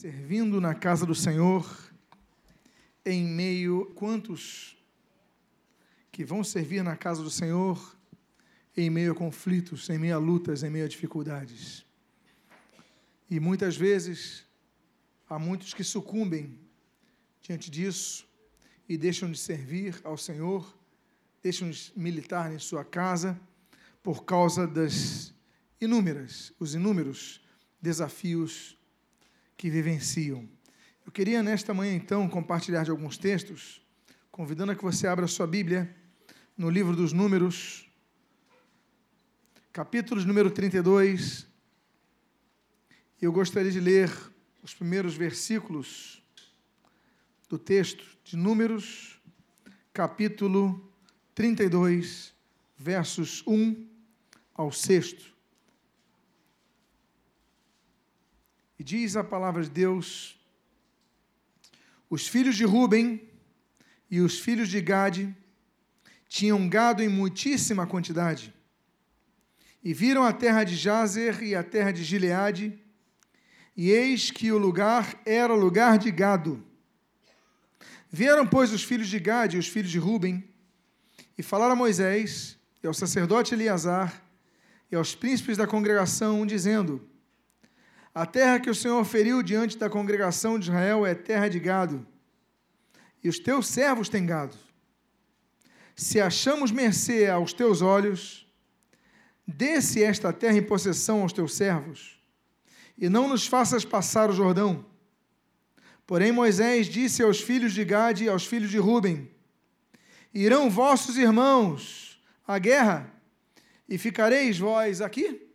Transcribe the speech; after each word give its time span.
servindo 0.00 0.62
na 0.62 0.74
casa 0.74 1.04
do 1.04 1.14
Senhor, 1.14 1.92
em 3.04 3.22
meio 3.22 3.84
quantos 3.94 4.74
que 6.10 6.24
vão 6.24 6.42
servir 6.42 6.82
na 6.82 6.96
casa 6.96 7.22
do 7.22 7.28
Senhor 7.28 7.98
em 8.74 8.88
meio 8.88 9.12
a 9.12 9.14
conflitos, 9.14 9.90
em 9.90 9.98
meio 9.98 10.16
a 10.16 10.18
lutas, 10.18 10.62
em 10.62 10.70
meio 10.70 10.86
a 10.86 10.88
dificuldades. 10.88 11.84
E 13.28 13.38
muitas 13.38 13.76
vezes 13.76 14.46
há 15.28 15.38
muitos 15.38 15.74
que 15.74 15.84
sucumbem 15.84 16.58
diante 17.42 17.70
disso 17.70 18.26
e 18.88 18.96
deixam 18.96 19.30
de 19.30 19.36
servir 19.36 20.00
ao 20.02 20.16
Senhor, 20.16 20.74
deixam 21.42 21.68
de 21.68 21.92
militar 21.94 22.50
em 22.50 22.58
sua 22.58 22.86
casa 22.86 23.38
por 24.02 24.24
causa 24.24 24.66
das 24.66 25.34
inúmeras, 25.78 26.54
os 26.58 26.74
inúmeros 26.74 27.42
desafios 27.82 28.79
que 29.60 29.68
vivenciam. 29.68 30.48
Eu 31.04 31.12
queria 31.12 31.42
nesta 31.42 31.74
manhã 31.74 31.94
então 31.94 32.26
compartilhar 32.30 32.82
de 32.82 32.90
alguns 32.90 33.18
textos, 33.18 33.86
convidando 34.30 34.72
a 34.72 34.74
que 34.74 34.82
você 34.82 35.06
abra 35.06 35.26
sua 35.26 35.46
Bíblia 35.46 35.94
no 36.56 36.70
livro 36.70 36.96
dos 36.96 37.12
Números, 37.12 37.86
capítulo 39.70 40.24
número 40.24 40.50
32. 40.50 41.46
Eu 43.20 43.30
gostaria 43.30 43.70
de 43.70 43.80
ler 43.80 44.10
os 44.62 44.72
primeiros 44.72 45.14
versículos 45.14 46.22
do 47.46 47.58
texto 47.58 48.02
de 48.24 48.38
Números, 48.38 49.20
capítulo 49.92 50.90
32, 51.34 52.32
versos 52.78 53.46
1 53.46 53.86
ao 54.54 54.72
6. 54.72 55.34
E 58.80 58.82
diz 58.82 59.14
a 59.14 59.22
palavra 59.22 59.62
de 59.62 59.68
Deus: 59.68 60.40
Os 62.08 62.26
filhos 62.26 62.56
de 62.56 62.64
Ruben 62.64 63.28
e 64.10 64.22
os 64.22 64.40
filhos 64.40 64.70
de 64.70 64.80
Gade 64.80 65.36
tinham 66.26 66.66
gado 66.66 67.02
em 67.02 67.08
muitíssima 67.08 67.86
quantidade. 67.86 68.54
E 69.84 69.92
viram 69.92 70.24
a 70.24 70.32
terra 70.32 70.64
de 70.64 70.76
Jazer 70.76 71.42
e 71.42 71.54
a 71.54 71.62
terra 71.62 71.90
de 71.90 72.02
Gileade, 72.02 72.82
e 73.76 73.90
eis 73.90 74.30
que 74.30 74.50
o 74.50 74.56
lugar 74.56 75.14
era 75.26 75.52
lugar 75.52 75.98
de 75.98 76.10
gado. 76.10 76.64
Vieram, 78.08 78.46
pois, 78.46 78.72
os 78.72 78.82
filhos 78.82 79.08
de 79.08 79.20
Gade 79.20 79.58
e 79.58 79.60
os 79.60 79.68
filhos 79.68 79.90
de 79.90 79.98
Ruben, 79.98 80.42
e 81.36 81.42
falaram 81.42 81.72
a 81.72 81.76
Moisés 81.76 82.58
e 82.82 82.86
ao 82.86 82.94
sacerdote 82.94 83.52
Eleazar 83.52 84.24
e 84.90 84.96
aos 84.96 85.14
príncipes 85.14 85.58
da 85.58 85.66
congregação, 85.66 86.46
dizendo: 86.46 87.06
a 88.14 88.26
terra 88.26 88.58
que 88.58 88.68
o 88.68 88.74
Senhor 88.74 89.04
feriu 89.04 89.42
diante 89.42 89.78
da 89.78 89.88
congregação 89.88 90.58
de 90.58 90.66
Israel 90.66 91.06
é 91.06 91.14
terra 91.14 91.48
de 91.48 91.60
gado, 91.60 92.06
e 93.22 93.28
os 93.28 93.38
teus 93.38 93.68
servos 93.68 94.08
têm 94.08 94.26
gado. 94.26 94.56
Se 95.94 96.20
achamos 96.20 96.70
mercê 96.70 97.28
aos 97.28 97.52
teus 97.52 97.82
olhos, 97.82 98.46
desce 99.46 100.02
esta 100.02 100.32
terra 100.32 100.56
em 100.56 100.62
possessão 100.62 101.22
aos 101.22 101.32
teus 101.32 101.54
servos, 101.54 102.20
e 102.98 103.08
não 103.08 103.28
nos 103.28 103.46
faças 103.46 103.84
passar 103.84 104.28
o 104.28 104.34
Jordão. 104.34 104.84
Porém, 106.06 106.32
Moisés 106.32 106.88
disse 106.88 107.22
aos 107.22 107.40
filhos 107.40 107.72
de 107.72 107.84
Gade 107.84 108.24
e 108.24 108.28
aos 108.28 108.44
filhos 108.44 108.70
de 108.70 108.78
Ruben: 108.78 109.30
Irão 110.34 110.68
vossos 110.68 111.16
irmãos 111.16 112.20
à 112.46 112.58
guerra, 112.58 113.12
e 113.88 113.96
ficareis 113.96 114.58
vós 114.58 115.00
aqui? 115.00 115.48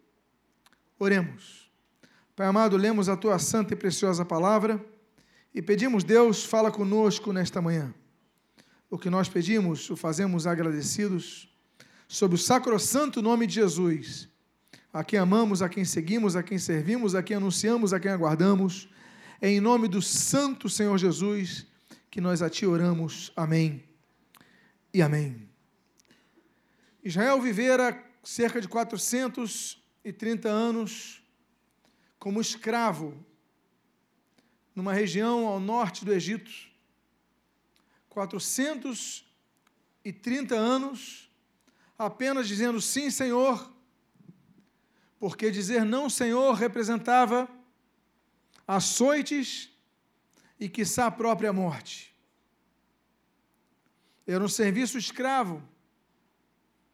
Oremos. 0.98 1.65
Pai 2.36 2.48
amado, 2.48 2.76
lemos 2.76 3.08
a 3.08 3.16
tua 3.16 3.40
santa 3.40 3.74
e 3.74 3.78
preciosa 3.78 4.26
palavra 4.26 4.86
e 5.54 5.62
pedimos, 5.62 6.04
Deus, 6.04 6.44
fala 6.44 6.70
conosco 6.70 7.32
nesta 7.32 7.62
manhã. 7.62 7.96
O 8.90 8.98
que 8.98 9.10
nós 9.10 9.30
pedimos, 9.30 9.90
o 9.90 9.96
fazemos 9.96 10.46
agradecidos, 10.46 11.48
sob 12.10 12.36
o 12.36 12.38
sacrossanto 12.38 13.22
nome 13.22 13.48
de 13.48 13.54
Jesus, 13.54 14.28
a 14.92 15.02
quem 15.02 15.18
amamos, 15.18 15.62
a 15.62 15.70
quem 15.70 15.86
seguimos, 15.86 16.36
a 16.36 16.44
quem 16.44 16.60
servimos, 16.60 17.16
a 17.16 17.24
quem 17.24 17.38
anunciamos, 17.38 17.94
a 17.94 18.02
quem 18.02 18.12
aguardamos. 18.12 18.90
É 19.40 19.50
em 19.50 19.62
nome 19.62 19.88
do 19.88 20.02
Santo 20.02 20.68
Senhor 20.68 20.98
Jesus 20.98 21.66
que 22.12 22.20
nós 22.20 22.42
a 22.42 22.50
ti 22.50 22.66
oramos. 22.66 23.32
Amém 23.34 23.82
e 24.94 25.02
amém. 25.02 25.48
Israel 27.02 27.40
vivera 27.40 27.98
cerca 28.22 28.60
de 28.60 28.68
430 28.68 30.50
anos 30.50 31.25
como 32.26 32.42
escravo 32.42 33.24
numa 34.74 34.92
região 34.92 35.46
ao 35.46 35.60
norte 35.60 36.04
do 36.04 36.12
Egito. 36.12 36.52
430 38.10 40.56
anos, 40.56 41.30
apenas 41.96 42.48
dizendo 42.48 42.82
sim, 42.82 43.12
Senhor, 43.12 43.72
porque 45.20 45.52
dizer 45.52 45.86
não, 45.86 46.10
Senhor, 46.10 46.56
representava 46.56 47.48
açoites 48.68 49.70
e, 50.60 50.68
quiçá, 50.68 51.06
a 51.06 51.12
própria 51.12 51.54
morte. 51.54 52.12
Era 54.26 54.44
um 54.44 54.50
serviço 54.50 54.98
escravo. 54.98 55.62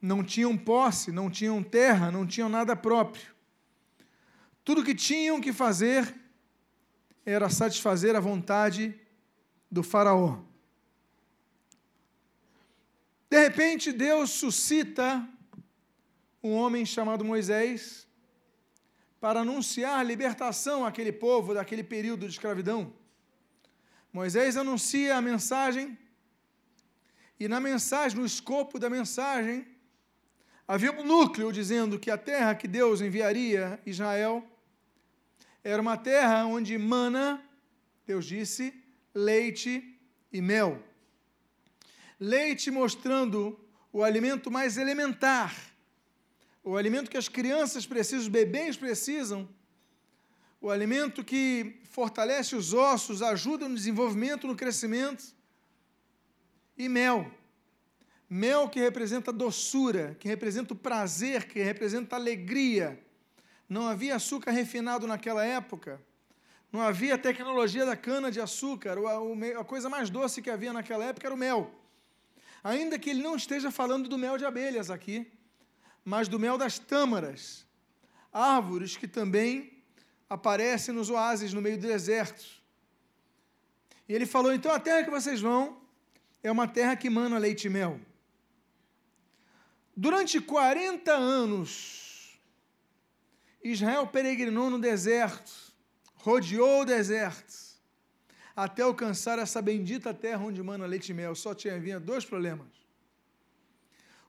Não 0.02 0.25
tinham 0.25 0.58
posse, 0.58 1.09
não 1.09 1.31
tinham 1.31 1.64
terra, 1.64 2.12
não 2.12 2.28
tinham 2.28 2.50
nada 2.50 2.75
próprio. 2.75 3.31
Tudo 4.63 4.83
que 4.83 4.94
tinham 4.94 5.41
que 5.41 5.51
fazer 5.51 6.16
era 7.25 7.49
satisfazer 7.49 8.16
a 8.16 8.19
vontade 8.19 8.99
do 9.69 9.81
Faraó. 9.81 10.39
De 13.29 13.39
repente, 13.39 13.91
Deus 13.94 14.31
suscita 14.31 15.27
um 16.44 16.51
homem 16.51 16.85
chamado 16.85 17.23
Moisés 17.23 18.07
para 19.22 19.41
anunciar 19.41 20.05
libertação 20.05 20.85
àquele 20.85 21.11
povo 21.11 21.53
daquele 21.53 21.83
período 21.83 22.25
de 22.25 22.33
escravidão. 22.33 22.93
Moisés 24.11 24.57
anuncia 24.57 25.16
a 25.16 25.22
mensagem, 25.22 25.97
e 27.39 27.47
na 27.47 27.59
mensagem, 27.59 28.19
no 28.19 28.25
escopo 28.25 28.78
da 28.78 28.89
mensagem, 28.89 29.66
havia 30.67 30.91
um 30.91 31.05
núcleo 31.05 31.51
dizendo 31.51 31.97
que 31.97 32.11
a 32.11 32.17
terra 32.17 32.53
que 32.53 32.67
Deus 32.67 32.99
enviaria 32.99 33.79
Israel 33.85 34.45
era 35.63 35.81
uma 35.81 35.97
terra 35.97 36.45
onde 36.45 36.77
mana, 36.77 37.44
Deus 38.05 38.25
disse, 38.25 38.73
leite 39.13 39.99
e 40.31 40.41
mel. 40.41 40.81
Leite 42.19 42.72
mostrando 42.72 43.59
o 43.94 44.03
alimento 44.03 44.49
mais 44.49 44.77
elementar, 44.77 45.55
o 46.63 46.77
alimento 46.77 47.09
que 47.09 47.17
as 47.17 47.27
crianças 47.27 47.85
precisam, 47.85 48.22
os 48.22 48.27
bebês 48.27 48.77
precisam, 48.77 49.47
o 50.59 50.69
alimento 50.69 51.23
que 51.23 51.79
fortalece 51.89 52.55
os 52.55 52.73
ossos, 52.73 53.22
ajuda 53.22 53.67
no 53.67 53.75
desenvolvimento, 53.75 54.47
no 54.47 54.55
crescimento. 54.55 55.23
E 56.78 56.88
mel. 56.88 57.31
Mel 58.29 58.69
que 58.69 58.79
representa 58.79 59.33
doçura, 59.33 60.16
que 60.19 60.28
representa 60.28 60.73
o 60.73 60.78
prazer, 60.78 61.47
que 61.47 61.61
representa 61.61 62.16
alegria 62.16 63.03
não 63.72 63.88
havia 63.88 64.18
açúcar 64.18 64.52
refinado 64.52 65.08
naquela 65.08 65.46
época, 65.46 66.02
não 66.74 66.82
havia 66.82 67.18
tecnologia 67.18 67.86
da 67.86 67.96
cana-de-açúcar, 67.96 68.98
a 69.58 69.64
coisa 69.64 69.88
mais 69.90 70.09
doce 70.09 70.42
que 70.42 70.50
havia 70.50 70.74
naquela 70.74 71.06
época 71.06 71.26
era 71.26 71.34
o 71.34 71.38
mel. 71.38 71.74
Ainda 72.62 73.00
que 73.00 73.09
ele 73.09 73.24
não 73.24 73.34
esteja 73.34 73.72
falando 73.72 74.09
do 74.09 74.18
mel 74.18 74.38
de 74.38 74.44
abelhas 74.44 74.92
aqui, 74.92 75.26
mas 76.04 76.28
do 76.28 76.38
mel 76.38 76.58
das 76.58 76.80
tâmaras, 76.80 77.66
árvores 78.34 78.98
que 78.98 79.08
também 79.08 79.82
aparecem 80.30 80.94
nos 80.94 81.09
oásis 81.09 81.53
no 81.53 81.62
meio 81.62 81.78
do 81.78 81.88
deserto. 81.88 82.46
E 84.06 84.14
ele 84.14 84.26
falou: 84.26 84.53
então 84.53 84.74
a 84.74 84.82
terra 84.82 85.06
que 85.06 85.09
vocês 85.09 85.40
vão 85.40 85.78
é 86.44 86.52
uma 86.52 86.67
terra 86.67 86.97
que 86.97 87.09
mana 87.09 87.38
leite 87.38 87.67
e 87.67 87.70
mel. 87.70 88.02
Durante 89.96 90.41
40 90.41 91.09
anos, 91.14 92.01
Israel 93.63 94.08
peregrinou 94.08 94.69
no 94.69 94.79
deserto, 94.79 95.52
rodeou 96.16 96.81
o 96.81 96.85
deserto, 96.85 97.53
até 98.55 98.81
alcançar 98.81 99.40
essa 99.40 99.61
bendita 99.61 100.13
terra 100.13 100.43
onde 100.43 100.61
mana 100.61 100.85
leite 100.85 101.09
e 101.09 101.13
mel. 101.13 101.35
Só 101.35 101.53
tinha 101.53 101.75
havia 101.75 101.99
dois 101.99 102.25
problemas. 102.25 102.67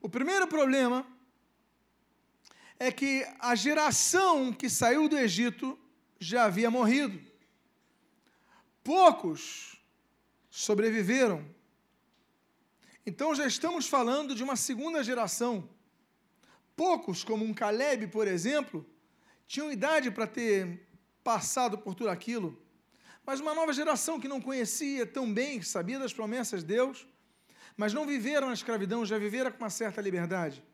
O 0.00 0.08
primeiro 0.08 0.46
problema 0.46 1.06
é 2.78 2.90
que 2.90 3.26
a 3.38 3.54
geração 3.54 4.52
que 4.52 4.68
saiu 4.68 5.08
do 5.08 5.16
Egito 5.16 5.78
já 6.18 6.44
havia 6.44 6.70
morrido. 6.70 7.20
Poucos 8.82 9.80
sobreviveram. 10.50 11.44
Então 13.06 13.34
já 13.34 13.46
estamos 13.46 13.86
falando 13.86 14.34
de 14.34 14.42
uma 14.42 14.56
segunda 14.56 15.02
geração. 15.02 15.68
Poucos, 16.76 17.22
como 17.24 17.44
um 17.44 17.54
Caleb, 17.54 18.08
por 18.08 18.26
exemplo, 18.26 18.86
tinham 19.52 19.70
idade 19.70 20.10
para 20.10 20.26
ter 20.26 20.80
passado 21.22 21.76
por 21.76 21.94
tudo 21.94 22.08
aquilo, 22.08 22.58
mas 23.22 23.38
uma 23.38 23.54
nova 23.54 23.70
geração 23.70 24.18
que 24.18 24.26
não 24.26 24.40
conhecia 24.40 25.04
tão 25.04 25.30
bem, 25.30 25.60
sabia 25.60 25.98
das 25.98 26.10
promessas 26.10 26.62
de 26.62 26.68
Deus, 26.68 27.06
mas 27.76 27.92
não 27.92 28.06
viveram 28.06 28.46
na 28.46 28.54
escravidão, 28.54 29.04
já 29.04 29.18
viveram 29.18 29.52
com 29.52 29.58
uma 29.58 29.68
certa 29.68 30.00
liberdade. 30.00 30.64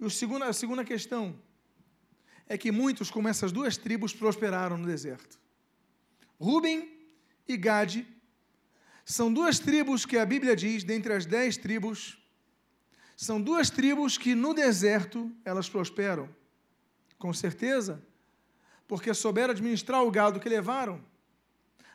E 0.00 0.04
o 0.06 0.08
segundo, 0.08 0.44
a 0.44 0.54
segunda 0.54 0.82
questão 0.86 1.38
é 2.48 2.56
que 2.56 2.72
muitos, 2.72 3.10
como 3.10 3.28
essas 3.28 3.52
duas 3.52 3.76
tribos, 3.76 4.14
prosperaram 4.14 4.78
no 4.78 4.86
deserto. 4.86 5.38
Ruben 6.40 6.98
e 7.46 7.58
Gade 7.58 8.08
são 9.04 9.30
duas 9.30 9.58
tribos 9.58 10.06
que 10.06 10.16
a 10.16 10.24
Bíblia 10.24 10.56
diz, 10.56 10.82
dentre 10.82 11.12
as 11.12 11.26
dez 11.26 11.58
tribos, 11.58 12.18
são 13.14 13.38
duas 13.38 13.68
tribos 13.68 14.16
que 14.16 14.34
no 14.34 14.54
deserto 14.54 15.30
elas 15.44 15.68
prosperam. 15.68 16.40
Com 17.22 17.32
certeza, 17.32 18.02
porque 18.88 19.14
souberam 19.14 19.52
administrar 19.52 20.02
o 20.02 20.10
gado 20.10 20.40
que 20.40 20.48
levaram. 20.48 21.00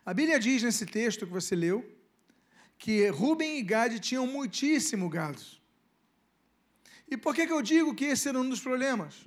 A 0.06 0.14
Bíblia 0.14 0.40
diz 0.40 0.64
nesse 0.64 0.86
texto 0.86 1.28
que 1.28 1.34
você 1.34 1.54
leu 1.54 1.80
que 2.78 3.10
Ruben 3.10 3.58
e 3.60 3.62
Gade 3.62 4.00
tinham 4.00 4.26
muitíssimo 4.26 5.10
gado. 5.10 5.42
E 7.10 7.18
por 7.18 7.36
que, 7.36 7.46
que 7.46 7.52
eu 7.52 7.62
digo 7.62 7.94
que 7.94 8.06
esse 8.06 8.30
era 8.30 8.40
um 8.40 8.48
dos 8.48 8.62
problemas? 8.62 9.26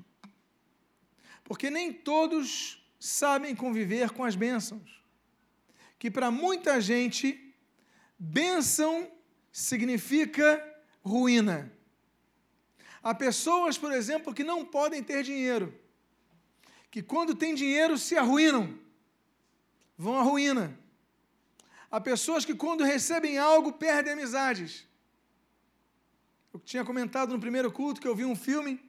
Porque 1.45 1.69
nem 1.69 1.93
todos 1.93 2.83
sabem 2.99 3.55
conviver 3.55 4.09
com 4.09 4.25
as 4.25 4.35
bênçãos. 4.35 5.05
Que 5.99 6.11
para 6.11 6.31
muita 6.31 6.81
gente, 6.81 7.55
bênção 8.19 9.07
significa 9.53 10.47
ruína. 11.05 11.71
Há 13.03 13.15
pessoas, 13.15 13.77
por 13.77 13.93
exemplo, 13.93 14.33
que 14.33 14.43
não 14.43 14.65
podem 14.65 15.03
ter 15.03 15.23
dinheiro, 15.23 15.79
que 16.91 17.03
quando 17.03 17.35
têm 17.35 17.55
dinheiro 17.55 17.97
se 17.97 18.17
arruinam, 18.17 18.77
vão 19.97 20.19
à 20.19 20.23
ruína. 20.23 20.79
Há 21.91 22.01
pessoas 22.01 22.45
que 22.45 22.55
quando 22.55 22.85
recebem 22.85 23.39
algo 23.39 23.73
perdem 23.73 24.13
amizades. 24.13 24.87
Eu 26.53 26.59
tinha 26.61 26.85
comentado 26.85 27.33
no 27.33 27.41
primeiro 27.41 27.71
culto 27.71 28.01
que 28.01 28.09
eu 28.09 28.15
vi 28.15 28.25
um 28.25 28.35
filme 28.35 28.81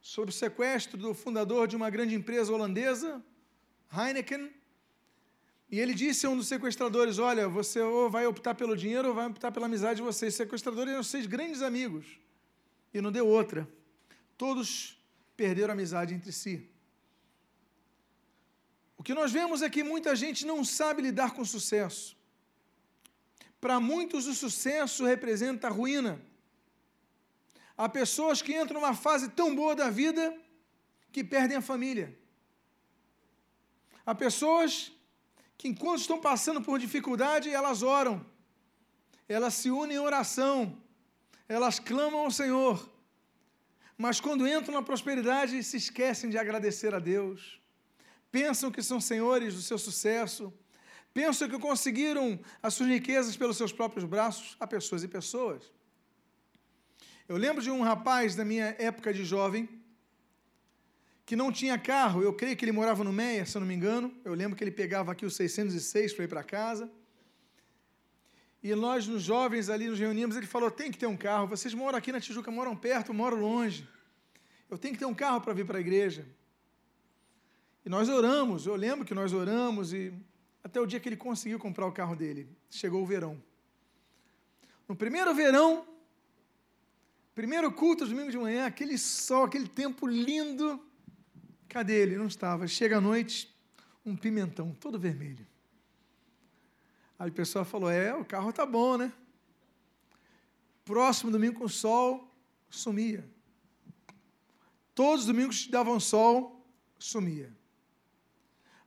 sobre 0.00 0.30
o 0.30 0.32
sequestro 0.32 0.96
do 0.96 1.12
fundador 1.12 1.68
de 1.68 1.76
uma 1.76 1.90
grande 1.90 2.14
empresa 2.14 2.52
holandesa, 2.52 3.22
Heineken. 3.94 4.50
E 5.70 5.78
ele 5.78 5.94
disse 5.94 6.26
a 6.26 6.30
um 6.30 6.36
dos 6.36 6.48
sequestradores: 6.48 7.18
Olha, 7.18 7.48
você 7.48 7.80
ou 7.80 8.10
vai 8.10 8.26
optar 8.26 8.54
pelo 8.54 8.76
dinheiro 8.76 9.08
ou 9.08 9.14
vai 9.14 9.26
optar 9.26 9.52
pela 9.52 9.66
amizade 9.66 9.96
de 9.96 10.02
vocês. 10.02 10.32
Os 10.32 10.36
sequestradores 10.38 10.92
eram 10.92 11.02
seis 11.02 11.26
grandes 11.26 11.62
amigos 11.62 12.06
e 12.92 13.00
não 13.00 13.12
deu 13.12 13.26
outra. 13.26 13.68
Todos 14.36 14.98
perderam 15.36 15.70
a 15.70 15.72
amizade 15.72 16.14
entre 16.14 16.32
si. 16.32 16.71
O 19.02 19.04
que 19.04 19.14
nós 19.14 19.32
vemos 19.32 19.62
é 19.62 19.68
que 19.68 19.82
muita 19.82 20.14
gente 20.14 20.46
não 20.46 20.64
sabe 20.64 21.02
lidar 21.02 21.32
com 21.34 21.44
sucesso. 21.44 22.16
Para 23.60 23.80
muitos, 23.80 24.28
o 24.28 24.34
sucesso 24.42 25.04
representa 25.04 25.68
ruína. 25.68 26.22
Há 27.76 27.88
pessoas 27.88 28.40
que 28.40 28.56
entram 28.56 28.80
numa 28.80 28.94
fase 28.94 29.28
tão 29.30 29.56
boa 29.56 29.74
da 29.74 29.90
vida 29.90 30.24
que 31.10 31.24
perdem 31.24 31.56
a 31.56 31.60
família. 31.60 32.16
Há 34.06 34.14
pessoas 34.14 34.92
que, 35.58 35.66
enquanto 35.66 36.02
estão 36.02 36.20
passando 36.20 36.62
por 36.62 36.78
dificuldade, 36.78 37.50
elas 37.50 37.82
oram, 37.82 38.24
elas 39.28 39.54
se 39.54 39.68
unem 39.68 39.96
em 39.96 40.00
oração, 40.00 40.80
elas 41.48 41.80
clamam 41.80 42.20
ao 42.20 42.30
Senhor, 42.30 42.88
mas 43.98 44.20
quando 44.20 44.46
entram 44.46 44.74
na 44.74 44.82
prosperidade, 44.82 45.60
se 45.64 45.76
esquecem 45.76 46.30
de 46.30 46.38
agradecer 46.38 46.94
a 46.94 47.00
Deus, 47.00 47.60
pensam 48.32 48.70
que 48.70 48.82
são 48.82 48.98
senhores 49.00 49.54
do 49.54 49.60
seu 49.60 49.78
sucesso, 49.78 50.52
pensam 51.12 51.48
que 51.48 51.58
conseguiram 51.58 52.40
as 52.62 52.72
suas 52.72 52.88
riquezas 52.88 53.36
pelos 53.36 53.58
seus 53.58 53.72
próprios 53.72 54.06
braços, 54.06 54.56
há 54.58 54.66
pessoas 54.66 55.04
e 55.04 55.08
pessoas. 55.08 55.70
Eu 57.28 57.36
lembro 57.36 57.62
de 57.62 57.70
um 57.70 57.82
rapaz 57.82 58.34
da 58.34 58.44
minha 58.44 58.74
época 58.78 59.12
de 59.12 59.24
jovem, 59.24 59.68
que 61.24 61.36
não 61.36 61.52
tinha 61.52 61.78
carro, 61.78 62.22
eu 62.22 62.32
creio 62.32 62.56
que 62.56 62.64
ele 62.64 62.72
morava 62.72 63.04
no 63.04 63.12
Meia, 63.12 63.46
se 63.46 63.56
eu 63.56 63.60
não 63.60 63.66
me 63.66 63.74
engano. 63.74 64.12
Eu 64.24 64.34
lembro 64.34 64.56
que 64.56 64.64
ele 64.64 64.72
pegava 64.72 65.12
aqui 65.12 65.24
o 65.24 65.30
606 65.30 66.14
para 66.14 66.24
ir 66.24 66.28
para 66.28 66.42
casa. 66.42 66.90
E 68.62 68.74
nós, 68.74 69.06
nos 69.06 69.22
jovens 69.22 69.68
ali, 69.68 69.88
nos 69.88 69.98
reunimos, 69.98 70.36
ele 70.36 70.46
falou: 70.46 70.70
tem 70.70 70.90
que 70.90 70.98
ter 70.98 71.06
um 71.06 71.16
carro. 71.16 71.46
Vocês 71.46 71.74
moram 71.74 71.96
aqui 71.96 72.10
na 72.12 72.20
Tijuca, 72.20 72.50
moram 72.50 72.76
perto, 72.76 73.14
moro 73.14 73.36
longe. 73.36 73.88
Eu 74.68 74.76
tenho 74.76 74.94
que 74.94 74.98
ter 74.98 75.06
um 75.06 75.14
carro 75.14 75.40
para 75.40 75.52
vir 75.52 75.64
para 75.64 75.78
a 75.78 75.80
igreja. 75.80 76.26
E 77.84 77.88
nós 77.88 78.08
oramos, 78.08 78.66
eu 78.66 78.76
lembro 78.76 79.04
que 79.04 79.14
nós 79.14 79.32
oramos, 79.32 79.92
e 79.92 80.12
até 80.62 80.80
o 80.80 80.86
dia 80.86 81.00
que 81.00 81.08
ele 81.08 81.16
conseguiu 81.16 81.58
comprar 81.58 81.86
o 81.86 81.92
carro 81.92 82.14
dele. 82.14 82.48
Chegou 82.70 83.02
o 83.02 83.06
verão. 83.06 83.42
No 84.88 84.94
primeiro 84.94 85.34
verão, 85.34 85.86
primeiro 87.34 87.72
culto, 87.72 88.06
domingo 88.06 88.30
de 88.30 88.38
manhã, 88.38 88.66
aquele 88.66 88.96
sol, 88.96 89.44
aquele 89.44 89.66
tempo 89.66 90.06
lindo. 90.06 90.80
Cadê 91.68 92.02
ele? 92.02 92.16
Não 92.16 92.26
estava. 92.26 92.68
Chega 92.68 92.98
à 92.98 93.00
noite, 93.00 93.52
um 94.04 94.16
pimentão 94.16 94.76
todo 94.78 94.98
vermelho. 94.98 95.46
Aí 97.18 97.30
o 97.30 97.32
pessoal 97.32 97.64
falou: 97.64 97.90
É, 97.90 98.14
o 98.14 98.24
carro 98.24 98.52
tá 98.52 98.66
bom, 98.66 98.96
né? 98.96 99.12
Próximo 100.84 101.30
domingo 101.30 101.60
com 101.60 101.68
sol, 101.68 102.28
sumia. 102.68 103.24
Todos 104.94 105.22
os 105.22 105.26
domingos 105.26 105.66
davam 105.68 105.98
sol, 105.98 106.64
sumia. 106.98 107.52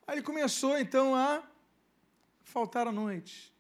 Aí 0.08 0.16
ele 0.16 0.22
começou 0.22 0.78
então 0.78 1.16
a 1.16 1.44
faltar 2.44 2.88
à 2.88 2.92
noite. 2.92 3.54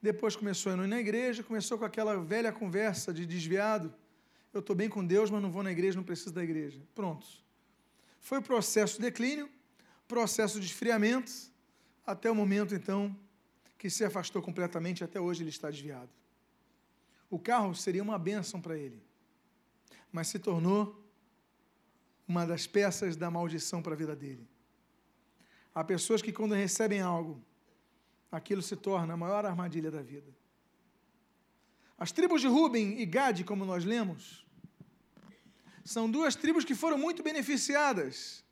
Depois 0.00 0.36
começou 0.36 0.72
a 0.72 0.74
ir 0.76 0.86
na 0.86 1.00
igreja, 1.00 1.42
começou 1.42 1.78
com 1.78 1.84
aquela 1.84 2.16
velha 2.22 2.52
conversa 2.52 3.12
de 3.12 3.26
desviado. 3.26 3.92
Eu 4.52 4.60
estou 4.60 4.74
bem 4.74 4.88
com 4.88 5.04
Deus, 5.04 5.30
mas 5.30 5.42
não 5.42 5.50
vou 5.50 5.62
na 5.62 5.72
igreja, 5.72 5.96
não 5.96 6.04
preciso 6.04 6.32
da 6.32 6.42
igreja. 6.42 6.80
Pronto. 6.94 7.26
Foi 8.20 8.40
processo 8.40 8.96
de 8.96 9.02
declínio, 9.02 9.48
processo 10.06 10.60
de 10.60 10.66
esfriamento, 10.66 11.32
até 12.06 12.30
o 12.30 12.34
momento 12.34 12.74
então 12.74 13.16
que 13.76 13.88
se 13.88 14.04
afastou 14.04 14.42
completamente, 14.42 15.04
até 15.04 15.20
hoje 15.20 15.42
ele 15.42 15.50
está 15.50 15.70
desviado. 15.70 16.10
O 17.30 17.38
carro 17.38 17.74
seria 17.74 18.02
uma 18.02 18.18
bênção 18.18 18.60
para 18.60 18.76
ele, 18.76 19.00
mas 20.10 20.28
se 20.28 20.38
tornou 20.38 21.00
uma 22.26 22.46
das 22.46 22.66
peças 22.66 23.14
da 23.14 23.30
maldição 23.30 23.80
para 23.80 23.94
a 23.94 23.96
vida 23.96 24.16
dele. 24.16 24.48
Há 25.78 25.84
pessoas 25.84 26.20
que, 26.20 26.32
quando 26.32 26.56
recebem 26.56 27.00
algo, 27.00 27.40
aquilo 28.32 28.60
se 28.60 28.74
torna 28.74 29.14
a 29.14 29.16
maior 29.16 29.46
armadilha 29.46 29.92
da 29.92 30.02
vida. 30.02 30.36
As 31.96 32.10
tribos 32.10 32.40
de 32.40 32.48
Ruben 32.48 33.00
e 33.00 33.06
Gade, 33.06 33.44
como 33.44 33.64
nós 33.64 33.84
lemos, 33.84 34.44
são 35.84 36.10
duas 36.10 36.34
tribos 36.34 36.64
que 36.64 36.74
foram 36.74 36.98
muito 36.98 37.22
beneficiadas 37.22 38.42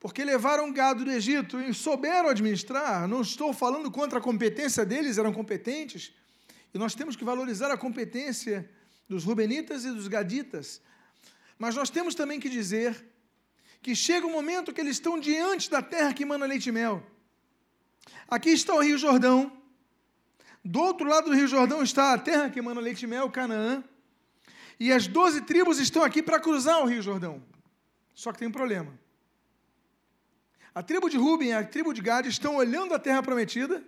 porque 0.00 0.24
levaram 0.24 0.72
gado 0.72 1.04
do 1.04 1.10
Egito 1.10 1.60
e 1.60 1.74
souberam 1.74 2.30
administrar. 2.30 3.06
Não 3.06 3.20
estou 3.20 3.52
falando 3.52 3.90
contra 3.90 4.18
a 4.18 4.22
competência 4.22 4.86
deles, 4.86 5.18
eram 5.18 5.34
competentes. 5.34 6.14
E 6.72 6.78
nós 6.78 6.94
temos 6.94 7.16
que 7.16 7.24
valorizar 7.24 7.70
a 7.70 7.76
competência 7.76 8.66
dos 9.06 9.24
Rubenitas 9.24 9.84
e 9.84 9.90
dos 9.90 10.08
Gaditas. 10.08 10.80
Mas 11.58 11.74
nós 11.74 11.90
temos 11.90 12.14
também 12.14 12.40
que 12.40 12.48
dizer 12.48 13.04
que 13.82 13.94
chega 13.94 14.26
um 14.26 14.32
momento 14.32 14.72
que 14.72 14.80
eles 14.80 14.96
estão 14.96 15.18
diante 15.18 15.70
da 15.70 15.82
terra 15.82 16.12
que 16.12 16.24
manda 16.24 16.46
leite 16.46 16.68
e 16.68 16.72
mel. 16.72 17.04
Aqui 18.28 18.50
está 18.50 18.74
o 18.74 18.80
Rio 18.80 18.98
Jordão. 18.98 19.52
Do 20.64 20.80
outro 20.80 21.08
lado 21.08 21.30
do 21.30 21.36
Rio 21.36 21.46
Jordão 21.46 21.82
está 21.82 22.12
a 22.12 22.18
terra 22.18 22.50
que 22.50 22.60
manda 22.60 22.80
leite 22.80 23.02
e 23.02 23.06
mel, 23.06 23.30
Canaã. 23.30 23.82
E 24.78 24.92
as 24.92 25.06
doze 25.06 25.40
tribos 25.42 25.78
estão 25.78 26.02
aqui 26.02 26.22
para 26.22 26.40
cruzar 26.40 26.82
o 26.82 26.86
Rio 26.86 27.02
Jordão. 27.02 27.42
Só 28.14 28.32
que 28.32 28.38
tem 28.38 28.48
um 28.48 28.52
problema. 28.52 28.98
A 30.74 30.82
tribo 30.82 31.08
de 31.08 31.16
Ruben 31.16 31.48
e 31.48 31.52
a 31.52 31.64
tribo 31.64 31.92
de 31.92 32.00
Gad 32.00 32.26
estão 32.26 32.56
olhando 32.56 32.94
a 32.94 32.98
terra 32.98 33.22
prometida, 33.22 33.82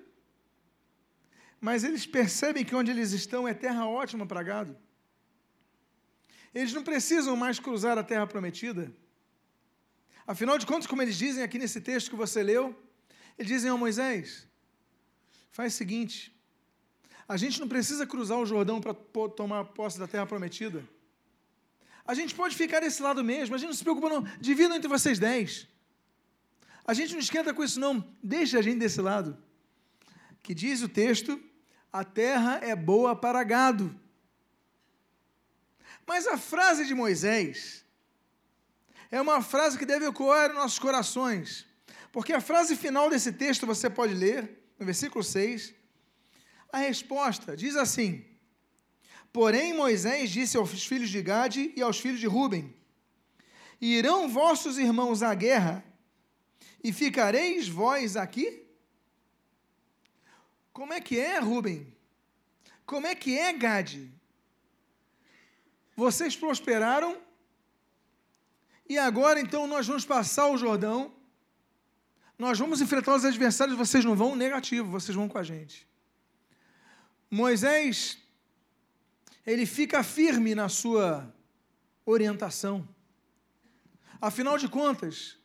mas 1.61 1.85
eles 1.85 2.07
percebem 2.07 2.65
que 2.65 2.75
onde 2.75 2.91
eles 2.91 3.13
estão 3.13 3.47
é 3.47 3.55
terra 3.55 3.87
ótima 3.87 4.27
para 4.27 4.43
gado. 4.43 4.77
Eles 6.55 6.73
não 6.73 6.83
precisam 6.83 7.37
mais 7.37 7.61
cruzar 7.61 7.97
a 7.99 8.03
terra 8.03 8.27
prometida. 8.27 8.93
Afinal 10.33 10.57
de 10.59 10.65
contas, 10.65 10.87
como 10.87 11.03
eles 11.03 11.17
dizem 11.17 11.43
aqui 11.43 11.59
nesse 11.59 11.81
texto 11.81 12.09
que 12.09 12.15
você 12.15 12.41
leu, 12.41 12.65
eles 13.37 13.51
dizem 13.51 13.69
ao 13.69 13.77
Moisés: 13.77 14.47
faz 15.51 15.75
o 15.75 15.77
seguinte, 15.77 16.33
a 17.27 17.37
gente 17.37 17.59
não 17.59 17.67
precisa 17.67 18.07
cruzar 18.07 18.39
o 18.39 18.47
Jordão 18.47 18.81
para 18.81 18.95
tomar 19.31 19.65
posse 19.65 19.99
da 19.99 20.07
terra 20.07 20.27
prometida. 20.27 20.89
A 22.07 22.15
gente 22.15 22.33
pode 22.33 22.55
ficar 22.55 22.79
desse 22.79 23.03
lado 23.03 23.25
mesmo, 23.25 23.57
a 23.57 23.59
gente 23.59 23.71
não 23.71 23.75
se 23.75 23.83
preocupa, 23.83 24.09
não. 24.09 24.23
Dividam 24.41 24.77
entre 24.77 24.87
vocês 24.89 25.19
dez. 25.19 25.67
A 26.85 26.95
gente 26.95 27.13
não 27.13 27.19
esquenta 27.19 27.53
com 27.53 27.65
isso, 27.65 27.81
não. 27.81 27.95
Deixa 28.23 28.61
a 28.61 28.63
gente 28.63 28.79
desse 28.79 29.01
lado. 29.01 29.37
Que 30.45 30.55
diz 30.55 30.81
o 30.81 30.89
texto: 30.89 31.43
a 31.93 32.05
terra 32.05 32.61
é 32.63 32.77
boa 32.77 33.17
para 33.17 33.43
gado. 33.43 33.93
Mas 36.07 36.29
a 36.29 36.39
frase 36.39 36.87
de 36.87 36.95
Moisés 36.95 37.85
é 39.11 39.21
uma 39.21 39.43
frase 39.43 39.77
que 39.77 39.85
deve 39.85 40.07
ecoar 40.07 40.51
em 40.51 40.55
nossos 40.55 40.79
corações. 40.79 41.67
Porque 42.13 42.33
a 42.33 42.41
frase 42.41 42.77
final 42.77 43.11
desse 43.11 43.33
texto 43.33 43.67
você 43.67 43.91
pode 43.91 44.15
ler, 44.15 44.65
no 44.79 44.87
versículo 44.87 45.23
6. 45.23 45.75
A 46.73 46.79
resposta 46.79 47.57
diz 47.57 47.77
assim: 47.77 48.25
Porém, 49.33 49.75
Moisés 49.75 50.31
disse 50.31 50.57
aos 50.57 50.87
filhos 50.87 51.11
de 51.11 51.23
Gade 51.23 51.73
e 51.77 51.83
aos 51.83 51.99
filhos 51.99 52.21
de 52.21 52.27
Ruben: 52.27 52.75
Irão 53.81 54.29
vossos 54.29 54.79
irmãos 54.79 55.23
à 55.23 55.35
guerra, 55.35 55.85
e 56.83 56.93
ficareis 56.93 57.69
vós 57.69 58.17
aqui? 58.17 58.65
Como 60.73 60.93
é 60.93 61.01
que 61.01 61.19
é, 61.19 61.39
Ruben? 61.39 61.93
Como 62.87 63.07
é 63.07 63.15
que 63.15 63.39
é, 63.39 63.53
Gade? 63.53 64.13
Vocês 65.95 66.35
prosperaram 66.35 67.21
e 68.91 68.99
agora 68.99 69.39
então 69.39 69.69
nós 69.69 69.87
vamos 69.87 70.05
passar 70.05 70.49
o 70.49 70.59
Jordão. 70.59 71.15
Nós 72.37 72.59
vamos 72.59 72.81
enfrentar 72.81 73.15
os 73.15 73.25
adversários, 73.25 73.79
vocês 73.79 74.05
não 74.05 74.17
vão 74.17 74.35
negativo, 74.35 74.91
vocês 74.91 75.15
vão 75.15 75.29
com 75.29 75.39
a 75.39 75.45
gente. 75.45 75.87
Moisés 77.31 78.19
ele 79.47 79.65
fica 79.65 80.03
firme 80.03 80.57
na 80.57 80.69
sua 80.69 81.33
orientação. 82.05 82.89
Afinal 84.21 84.59
de 84.59 84.69
contas, 84.69 85.39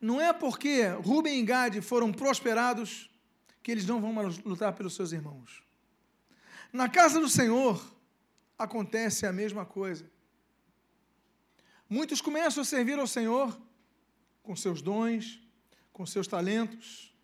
não 0.00 0.20
é 0.20 0.32
porque 0.32 0.88
Rubem 0.88 1.38
e 1.38 1.44
Gade 1.44 1.80
foram 1.80 2.12
prosperados 2.12 3.08
que 3.62 3.70
eles 3.70 3.86
não 3.86 4.00
vão 4.00 4.12
lutar 4.44 4.72
pelos 4.72 4.96
seus 4.96 5.12
irmãos. 5.12 5.62
Na 6.72 6.88
casa 6.88 7.20
do 7.20 7.28
Senhor 7.28 7.80
acontece 8.58 9.24
a 9.24 9.32
mesma 9.32 9.64
coisa. 9.64 10.15
Muitos 11.88 12.20
começam 12.20 12.62
a 12.62 12.64
servir 12.64 12.98
ao 12.98 13.06
Senhor 13.06 13.56
com 14.42 14.56
seus 14.56 14.82
dons, 14.82 15.40
com 15.92 16.04
seus 16.04 16.26
talentos, 16.26 17.14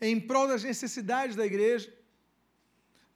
em 0.00 0.20
prol 0.20 0.46
das 0.46 0.62
necessidades 0.62 1.34
da 1.34 1.46
igreja. 1.46 1.92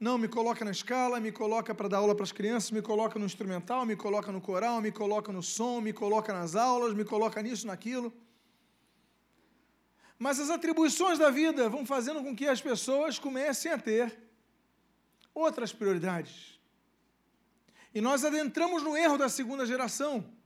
Não, 0.00 0.16
me 0.16 0.28
coloca 0.28 0.64
na 0.64 0.70
escala, 0.70 1.20
me 1.20 1.32
coloca 1.32 1.74
para 1.74 1.88
dar 1.88 1.98
aula 1.98 2.14
para 2.14 2.24
as 2.24 2.32
crianças, 2.32 2.70
me 2.70 2.80
coloca 2.80 3.18
no 3.18 3.26
instrumental, 3.26 3.84
me 3.84 3.96
coloca 3.96 4.30
no 4.32 4.40
coral, 4.40 4.80
me 4.80 4.92
coloca 4.92 5.32
no 5.32 5.42
som, 5.42 5.80
me 5.80 5.92
coloca 5.92 6.32
nas 6.32 6.54
aulas, 6.54 6.94
me 6.94 7.04
coloca 7.04 7.42
nisso, 7.42 7.66
naquilo. 7.66 8.12
Mas 10.18 10.40
as 10.40 10.50
atribuições 10.50 11.18
da 11.18 11.30
vida 11.30 11.68
vão 11.68 11.84
fazendo 11.84 12.22
com 12.22 12.34
que 12.34 12.46
as 12.46 12.60
pessoas 12.60 13.18
comecem 13.18 13.70
a 13.70 13.78
ter 13.78 14.16
outras 15.34 15.72
prioridades. 15.72 16.58
E 17.94 18.00
nós 18.00 18.24
adentramos 18.24 18.82
no 18.82 18.96
erro 18.96 19.18
da 19.18 19.28
segunda 19.28 19.66
geração. 19.66 20.37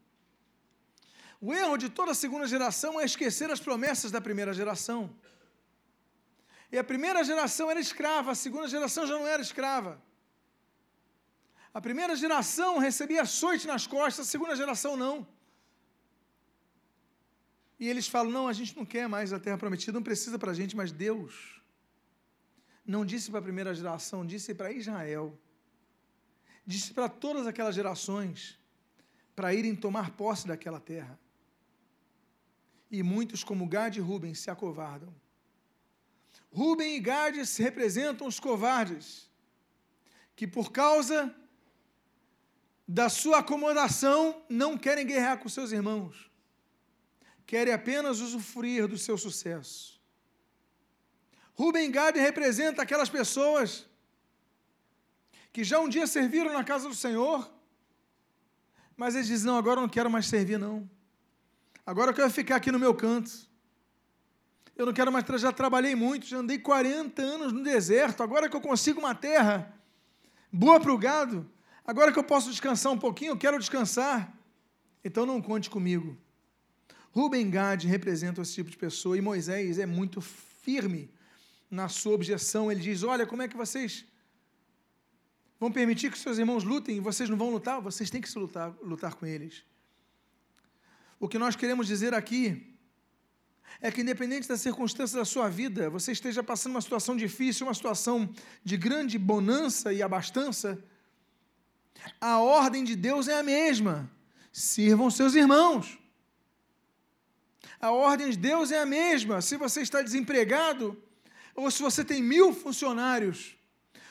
O 1.46 1.52
erro 1.52 1.76
de 1.82 1.88
toda 1.98 2.12
a 2.12 2.14
segunda 2.14 2.46
geração 2.46 3.00
é 3.00 3.04
esquecer 3.04 3.50
as 3.50 3.58
promessas 3.66 4.12
da 4.12 4.20
primeira 4.20 4.52
geração. 4.54 5.00
E 6.70 6.78
a 6.78 6.84
primeira 6.84 7.24
geração 7.30 7.68
era 7.68 7.80
escrava, 7.80 8.30
a 8.30 8.34
segunda 8.36 8.68
geração 8.68 9.04
já 9.08 9.14
não 9.18 9.26
era 9.26 9.42
escrava. 9.42 10.00
A 11.74 11.80
primeira 11.80 12.14
geração 12.14 12.78
recebia 12.78 13.22
açoite 13.22 13.66
nas 13.66 13.88
costas, 13.88 14.28
a 14.28 14.30
segunda 14.30 14.54
geração 14.54 14.96
não. 14.96 15.26
E 17.80 17.88
eles 17.88 18.06
falam: 18.06 18.30
não, 18.30 18.46
a 18.46 18.52
gente 18.52 18.76
não 18.76 18.86
quer 18.86 19.08
mais 19.08 19.32
a 19.32 19.40
terra 19.40 19.58
prometida, 19.58 19.98
não 19.98 20.02
precisa 20.10 20.38
para 20.38 20.52
a 20.52 20.54
gente, 20.54 20.76
mas 20.76 20.92
Deus 20.92 21.60
não 22.86 23.04
disse 23.04 23.30
para 23.32 23.40
a 23.40 23.48
primeira 23.48 23.74
geração, 23.74 24.24
disse 24.24 24.54
para 24.54 24.70
Israel, 24.70 25.36
disse 26.64 26.94
para 26.94 27.08
todas 27.08 27.48
aquelas 27.48 27.74
gerações, 27.74 28.60
para 29.34 29.52
irem 29.52 29.74
tomar 29.74 30.12
posse 30.12 30.46
daquela 30.46 30.78
terra. 30.78 31.18
E 32.92 33.02
muitos, 33.02 33.42
como 33.42 33.66
Gad 33.66 33.96
e 33.96 34.00
Rubens, 34.00 34.38
se 34.40 34.50
acovardam. 34.50 35.12
Rubem 36.52 36.94
e 36.94 37.00
Gades 37.00 37.56
representam 37.56 38.26
os 38.26 38.38
covardes, 38.38 39.30
que 40.36 40.46
por 40.46 40.70
causa 40.70 41.34
da 42.86 43.08
sua 43.08 43.38
acomodação 43.38 44.44
não 44.50 44.76
querem 44.76 45.06
guerrear 45.06 45.38
com 45.38 45.48
seus 45.48 45.72
irmãos, 45.72 46.30
querem 47.46 47.72
apenas 47.72 48.20
usufruir 48.20 48.86
do 48.86 48.98
seu 48.98 49.16
sucesso. 49.16 49.98
Rubem 51.54 51.88
e 51.88 51.92
Gade 51.92 52.20
representa 52.20 52.82
aquelas 52.82 53.08
pessoas 53.08 53.86
que 55.50 55.64
já 55.64 55.80
um 55.80 55.88
dia 55.88 56.06
serviram 56.06 56.52
na 56.52 56.64
casa 56.64 56.86
do 56.86 56.94
Senhor, 56.94 57.50
mas 58.94 59.14
eles 59.14 59.28
dizem: 59.28 59.46
Não, 59.46 59.56
agora 59.56 59.78
eu 59.78 59.82
não 59.82 59.88
quero 59.88 60.10
mais 60.10 60.26
servir, 60.26 60.58
não. 60.58 60.88
Agora 61.84 62.10
eu 62.10 62.14
quero 62.14 62.30
ficar 62.30 62.56
aqui 62.56 62.70
no 62.70 62.78
meu 62.78 62.94
canto. 62.94 63.30
Eu 64.76 64.86
não 64.86 64.92
quero 64.92 65.12
mais, 65.12 65.24
já 65.40 65.52
trabalhei 65.52 65.94
muito, 65.94 66.26
já 66.26 66.38
andei 66.38 66.58
40 66.58 67.20
anos 67.20 67.52
no 67.52 67.62
deserto, 67.62 68.22
agora 68.22 68.48
que 68.48 68.56
eu 68.56 68.60
consigo 68.60 69.00
uma 69.00 69.14
terra 69.14 69.72
boa 70.50 70.80
para 70.80 70.92
o 70.92 70.98
gado, 70.98 71.48
agora 71.84 72.12
que 72.12 72.18
eu 72.18 72.24
posso 72.24 72.50
descansar 72.50 72.92
um 72.92 72.98
pouquinho, 72.98 73.32
eu 73.32 73.36
quero 73.36 73.58
descansar. 73.58 74.36
Então 75.04 75.26
não 75.26 75.42
conte 75.42 75.68
comigo. 75.68 76.16
Rubem 77.10 77.50
Gad 77.50 77.84
representa 77.84 78.40
esse 78.40 78.54
tipo 78.54 78.70
de 78.70 78.76
pessoa 78.76 79.18
e 79.18 79.20
Moisés 79.20 79.78
é 79.78 79.84
muito 79.84 80.20
firme 80.20 81.10
na 81.70 81.88
sua 81.88 82.14
objeção. 82.14 82.72
Ele 82.72 82.80
diz: 82.80 83.02
Olha, 83.02 83.26
como 83.26 83.42
é 83.42 83.48
que 83.48 83.56
vocês 83.56 84.06
vão 85.60 85.70
permitir 85.70 86.10
que 86.10 86.18
seus 86.18 86.38
irmãos 86.38 86.64
lutem 86.64 86.96
e 86.96 87.00
vocês 87.00 87.28
não 87.28 87.36
vão 87.36 87.50
lutar? 87.50 87.80
Vocês 87.80 88.08
têm 88.08 88.20
que 88.20 88.28
se 88.28 88.38
lutar, 88.38 88.74
lutar 88.82 89.14
com 89.14 89.26
eles. 89.26 89.62
O 91.22 91.28
que 91.28 91.38
nós 91.38 91.54
queremos 91.54 91.86
dizer 91.86 92.14
aqui 92.14 92.74
é 93.80 93.92
que, 93.92 94.00
independente 94.00 94.48
das 94.48 94.60
circunstâncias 94.60 95.12
da 95.12 95.24
sua 95.24 95.48
vida, 95.48 95.88
você 95.88 96.10
esteja 96.10 96.42
passando 96.42 96.72
uma 96.72 96.80
situação 96.80 97.16
difícil, 97.16 97.64
uma 97.64 97.74
situação 97.74 98.28
de 98.64 98.76
grande 98.76 99.18
bonança 99.18 99.92
e 99.92 100.02
abastança, 100.02 100.82
a 102.20 102.40
ordem 102.40 102.82
de 102.82 102.96
Deus 102.96 103.28
é 103.28 103.38
a 103.38 103.42
mesma: 103.44 104.10
sirvam 104.50 105.12
seus 105.12 105.36
irmãos. 105.36 105.96
A 107.80 107.92
ordem 107.92 108.30
de 108.30 108.36
Deus 108.36 108.72
é 108.72 108.80
a 108.80 108.86
mesma. 108.86 109.40
Se 109.40 109.56
você 109.56 109.82
está 109.82 110.02
desempregado, 110.02 111.00
ou 111.54 111.70
se 111.70 111.80
você 111.80 112.04
tem 112.04 112.20
mil 112.20 112.52
funcionários, 112.52 113.56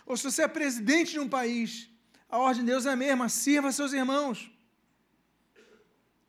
ou 0.06 0.16
se 0.16 0.24
você 0.24 0.44
é 0.44 0.48
presidente 0.48 1.12
de 1.12 1.20
um 1.20 1.28
país, 1.28 1.90
a 2.30 2.38
ordem 2.38 2.64
de 2.64 2.72
Deus 2.72 2.86
é 2.86 2.92
a 2.92 2.96
mesma: 2.96 3.28
sirva 3.28 3.70
seus 3.74 3.92
irmãos. 3.92 4.51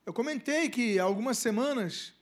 Eu 0.04 0.12
comentei 0.12 0.68
que 0.68 0.98
há 0.98 1.04
algumas 1.04 1.38
semanas 1.38 2.12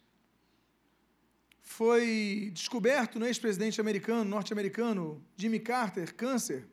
foi 1.63 2.51
descoberto 2.53 3.19
no 3.19 3.25
ex-presidente 3.25 3.81
americano, 3.81 4.29
norte-americano, 4.29 5.25
Jimmy 5.35 5.59
Carter, 5.59 6.15
câncer. 6.15 6.69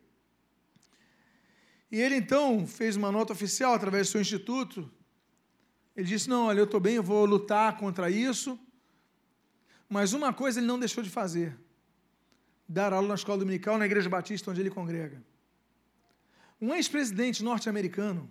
E 1.89 2.01
ele 2.01 2.15
então 2.15 2.67
fez 2.67 2.97
uma 2.97 3.09
nota 3.09 3.31
oficial 3.31 3.73
através 3.73 4.07
do 4.07 4.11
seu 4.11 4.21
instituto. 4.21 4.91
Ele 5.95 6.05
disse: 6.05 6.27
Não, 6.27 6.47
olha, 6.47 6.59
eu 6.59 6.65
estou 6.65 6.79
bem, 6.79 6.95
eu 6.95 7.03
vou 7.03 7.25
lutar 7.25 7.77
contra 7.77 8.09
isso. 8.09 8.59
Mas 9.87 10.11
uma 10.11 10.33
coisa 10.33 10.59
ele 10.59 10.67
não 10.67 10.77
deixou 10.77 11.01
de 11.01 11.09
fazer: 11.09 11.57
dar 12.67 12.91
aula 12.91 13.07
na 13.07 13.15
escola 13.15 13.37
dominical 13.37 13.77
na 13.77 13.85
Igreja 13.85 14.09
Batista, 14.09 14.51
onde 14.51 14.59
ele 14.59 14.69
congrega. 14.69 15.23
Um 16.59 16.73
ex-presidente 16.73 17.43
norte-americano, 17.43 18.29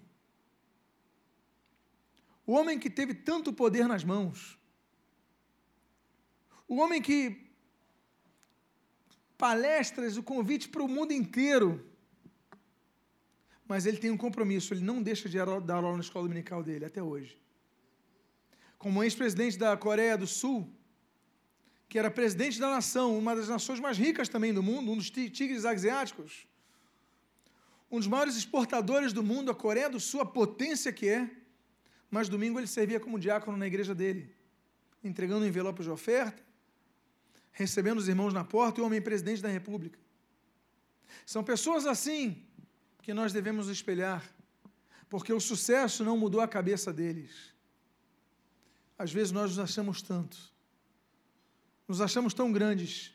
o 2.47 2.53
homem 2.53 2.79
que 2.79 2.89
teve 2.89 3.13
tanto 3.13 3.53
poder 3.53 3.89
nas 3.89 4.05
mãos, 4.05 4.59
o 6.69 6.77
homem 6.77 7.03
que 7.03 7.47
palestras, 9.37 10.17
o 10.17 10.23
convite 10.23 10.69
para 10.69 10.83
o 10.83 10.89
mundo 10.89 11.13
inteiro. 11.13 11.85
Mas 13.69 13.85
ele 13.85 13.99
tem 13.99 14.11
um 14.11 14.17
compromisso, 14.17 14.73
ele 14.73 14.85
não 14.85 15.03
deixa 15.03 15.29
de 15.29 15.37
dar 15.37 15.77
aula 15.77 15.95
na 15.95 16.01
escola 16.01 16.25
dominical 16.25 16.63
dele, 16.63 16.85
até 16.85 17.03
hoje. 17.03 17.37
Como 18.79 19.03
ex-presidente 19.03 19.59
da 19.59 19.77
Coreia 19.77 20.17
do 20.17 20.27
Sul, 20.27 20.73
que 21.89 21.99
era 21.99 22.11
presidente 22.11 22.61
da 22.61 22.71
nação, 22.71 23.19
uma 23.19 23.35
das 23.35 23.49
nações 23.49 23.81
mais 23.81 23.99
ricas 23.99 24.29
também 24.29 24.53
do 24.55 24.63
mundo, 24.63 24.91
um 24.91 24.97
dos 24.97 25.11
tigres 25.11 25.65
asiáticos, 25.65 26.47
um 27.91 27.99
dos 27.99 28.07
maiores 28.07 28.37
exportadores 28.37 29.13
do 29.13 29.23
mundo, 29.23 29.51
a 29.51 29.55
Coreia 29.55 29.91
do 29.91 30.01
Sul, 30.01 30.21
a 30.21 30.27
potência 30.27 30.93
que 30.93 31.09
é, 31.09 31.31
mas 32.11 32.29
domingo 32.29 32.59
ele 32.59 32.67
servia 32.67 33.01
como 33.01 33.19
diácono 33.19 33.57
na 33.57 33.67
igreja 33.67 33.95
dele, 33.95 34.35
entregando 35.03 35.47
envelopes 35.47 35.85
de 35.85 35.91
oferta, 35.91 36.43
recebendo 37.53 37.99
os 37.99 38.09
irmãos 38.09 38.33
na 38.33 38.45
porta 38.45 38.81
e 38.81 38.83
o 38.83 38.87
homem 38.87 39.01
presidente 39.01 39.43
da 39.43 39.49
República. 39.49 39.99
São 41.25 41.43
pessoas 41.43 41.87
assim 41.87 42.43
que 43.03 43.15
nós 43.15 43.33
devemos 43.33 43.69
espelhar, 43.69 44.23
porque 45.09 45.33
o 45.33 45.41
sucesso 45.41 46.05
não 46.05 46.17
mudou 46.17 46.41
a 46.41 46.49
cabeça 46.49 46.93
deles. 46.93 47.55
Às 48.99 49.13
vezes 49.13 49.33
nós 49.33 49.51
nos 49.51 49.59
achamos 49.59 50.03
tanto, 50.03 50.37
nos 51.87 52.01
achamos 52.01 52.35
tão 52.35 52.51
grandes, 52.51 53.13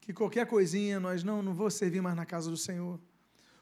que 0.00 0.12
qualquer 0.12 0.46
coisinha 0.46 0.98
nós 0.98 1.22
não, 1.22 1.42
não 1.42 1.54
vou 1.54 1.70
servir 1.70 2.00
mais 2.00 2.16
na 2.16 2.26
casa 2.26 2.50
do 2.50 2.56
Senhor. 2.56 3.00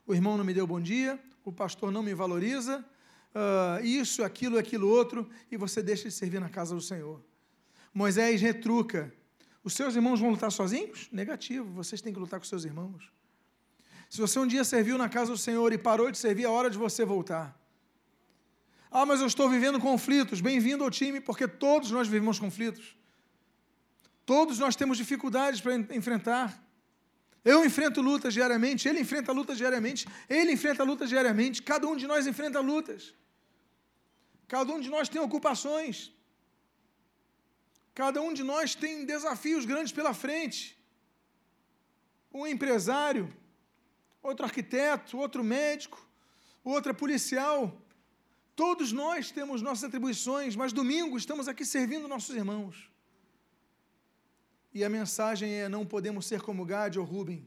O 0.06 0.14
irmão 0.14 0.36
não 0.36 0.44
me 0.44 0.54
deu 0.54 0.66
bom 0.66 0.80
dia, 0.80 1.20
o 1.44 1.52
pastor 1.52 1.92
não 1.92 2.02
me 2.02 2.14
valoriza, 2.14 2.84
uh, 3.34 3.84
isso, 3.84 4.22
aquilo, 4.22 4.58
aquilo 4.58 4.88
outro, 4.88 5.28
e 5.50 5.56
você 5.56 5.82
deixa 5.82 6.08
de 6.08 6.14
servir 6.14 6.40
na 6.40 6.48
casa 6.48 6.74
do 6.74 6.80
Senhor. 6.80 7.20
Moisés 7.92 8.40
retruca: 8.40 9.12
Os 9.62 9.74
seus 9.74 9.94
irmãos 9.94 10.20
vão 10.20 10.30
lutar 10.30 10.50
sozinhos? 10.52 11.08
Negativo, 11.12 11.70
vocês 11.72 12.00
têm 12.00 12.12
que 12.12 12.18
lutar 12.18 12.38
com 12.40 12.46
seus 12.46 12.64
irmãos. 12.64 13.10
Se 14.08 14.20
você 14.20 14.38
um 14.38 14.46
dia 14.46 14.64
serviu 14.64 14.98
na 14.98 15.08
casa 15.08 15.30
do 15.30 15.38
Senhor 15.38 15.72
e 15.72 15.78
parou 15.78 16.10
de 16.10 16.18
servir, 16.18 16.44
é 16.44 16.48
hora 16.48 16.68
de 16.68 16.76
você 16.76 17.04
voltar. 17.04 17.56
Ah, 18.90 19.06
mas 19.06 19.20
eu 19.20 19.26
estou 19.28 19.48
vivendo 19.48 19.78
conflitos. 19.78 20.40
Bem-vindo 20.40 20.82
ao 20.82 20.90
time, 20.90 21.20
porque 21.20 21.46
todos 21.46 21.92
nós 21.92 22.08
vivemos 22.08 22.40
conflitos. 22.40 22.96
Todos 24.26 24.58
nós 24.58 24.74
temos 24.74 24.98
dificuldades 24.98 25.60
para 25.60 25.76
enfrentar. 25.76 26.60
Eu 27.44 27.64
enfrento 27.64 28.00
lutas 28.00 28.34
diariamente, 28.34 28.88
ele 28.88 29.00
enfrenta 29.00 29.32
lutas 29.32 29.56
diariamente, 29.56 30.06
ele 30.28 30.52
enfrenta 30.52 30.82
lutas 30.84 31.08
diariamente, 31.08 31.62
cada 31.62 31.86
um 31.86 31.96
de 31.96 32.06
nós 32.06 32.26
enfrenta 32.26 32.60
lutas. 32.60 33.14
Cada 34.46 34.72
um 34.72 34.80
de 34.80 34.90
nós 34.90 35.08
tem 35.08 35.20
ocupações. 35.20 36.12
Cada 37.94 38.20
um 38.20 38.32
de 38.32 38.42
nós 38.42 38.74
tem 38.74 39.04
desafios 39.04 39.64
grandes 39.64 39.92
pela 39.92 40.12
frente. 40.12 40.76
Um 42.32 42.46
empresário, 42.46 43.32
outro 44.22 44.44
arquiteto, 44.44 45.16
outro 45.18 45.42
médico, 45.42 45.98
outro 46.64 46.94
policial. 46.94 47.80
Todos 48.54 48.92
nós 48.92 49.30
temos 49.30 49.62
nossas 49.62 49.84
atribuições, 49.84 50.56
mas 50.56 50.72
domingo 50.72 51.16
estamos 51.16 51.48
aqui 51.48 51.64
servindo 51.64 52.08
nossos 52.08 52.34
irmãos. 52.34 52.90
E 54.72 54.84
a 54.84 54.88
mensagem 54.88 55.52
é: 55.52 55.68
não 55.68 55.84
podemos 55.84 56.26
ser 56.26 56.40
como 56.40 56.64
Gade 56.64 56.98
ou 56.98 57.04
Rubem, 57.04 57.46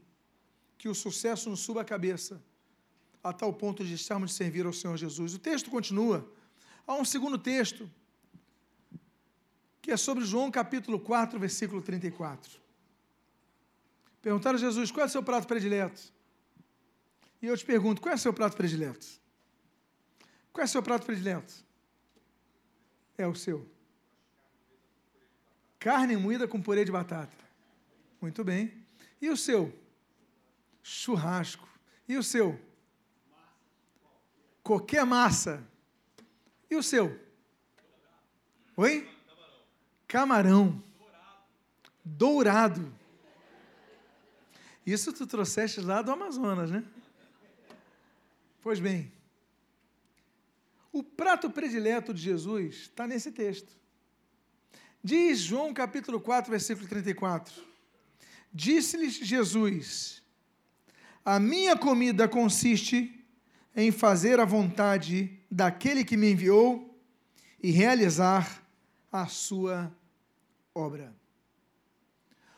que 0.76 0.88
o 0.88 0.94
sucesso 0.94 1.48
nos 1.48 1.60
suba 1.60 1.80
a 1.80 1.84
cabeça, 1.84 2.42
a 3.22 3.32
tal 3.32 3.52
ponto 3.52 3.84
de 3.84 3.94
estarmos 3.94 4.30
de 4.30 4.36
servir 4.36 4.66
ao 4.66 4.72
Senhor 4.72 4.96
Jesus. 4.96 5.34
O 5.34 5.38
texto 5.38 5.70
continua. 5.70 6.30
Há 6.86 6.94
um 6.94 7.04
segundo 7.04 7.38
texto, 7.38 7.90
que 9.80 9.90
é 9.90 9.96
sobre 9.96 10.24
João 10.24 10.50
capítulo 10.50 11.00
4, 11.00 11.38
versículo 11.38 11.80
34. 11.80 12.60
Perguntaram 14.20 14.56
a 14.56 14.60
Jesus: 14.60 14.90
qual 14.90 15.04
é 15.04 15.06
o 15.06 15.10
seu 15.10 15.22
prato 15.22 15.46
predileto? 15.46 16.12
E 17.40 17.46
eu 17.46 17.56
te 17.56 17.64
pergunto: 17.64 18.00
qual 18.00 18.12
é 18.12 18.16
o 18.16 18.18
seu 18.18 18.32
prato 18.32 18.56
predileto? 18.56 19.06
Qual 20.52 20.62
é 20.62 20.66
o 20.66 20.68
seu 20.68 20.82
prato 20.82 21.04
predileto? 21.04 21.52
É 23.18 23.26
o 23.26 23.34
seu. 23.34 23.73
Carne 25.84 26.16
moída 26.16 26.48
com 26.48 26.62
purê 26.62 26.82
de 26.82 26.90
batata. 26.90 27.44
Muito 28.18 28.42
bem. 28.42 28.72
E 29.20 29.28
o 29.28 29.36
seu? 29.36 29.70
Churrasco. 30.82 31.68
E 32.08 32.16
o 32.16 32.22
seu? 32.22 32.58
Qualquer 34.62 35.04
massa. 35.04 35.62
E 36.70 36.74
o 36.74 36.82
seu? 36.82 37.20
Oi? 38.74 39.06
Camarão. 40.08 40.82
Dourado. 42.02 42.90
Isso 44.86 45.12
tu 45.12 45.26
trouxeste 45.26 45.82
lá 45.82 46.00
do 46.00 46.12
Amazonas, 46.12 46.70
né? 46.70 46.82
Pois 48.62 48.80
bem, 48.80 49.12
o 50.90 51.02
prato 51.02 51.50
predileto 51.50 52.14
de 52.14 52.22
Jesus 52.22 52.74
está 52.74 53.06
nesse 53.06 53.30
texto. 53.30 53.83
Diz 55.06 55.40
João 55.40 55.74
capítulo 55.74 56.18
4, 56.18 56.50
versículo 56.50 56.88
34. 56.88 57.62
Disse-lhes 58.50 59.16
Jesus: 59.16 60.22
A 61.22 61.38
minha 61.38 61.76
comida 61.76 62.26
consiste 62.26 63.22
em 63.76 63.92
fazer 63.92 64.40
a 64.40 64.46
vontade 64.46 65.38
daquele 65.50 66.06
que 66.06 66.16
me 66.16 66.32
enviou 66.32 66.98
e 67.62 67.70
realizar 67.70 68.66
a 69.12 69.26
sua 69.26 69.94
obra. 70.74 71.14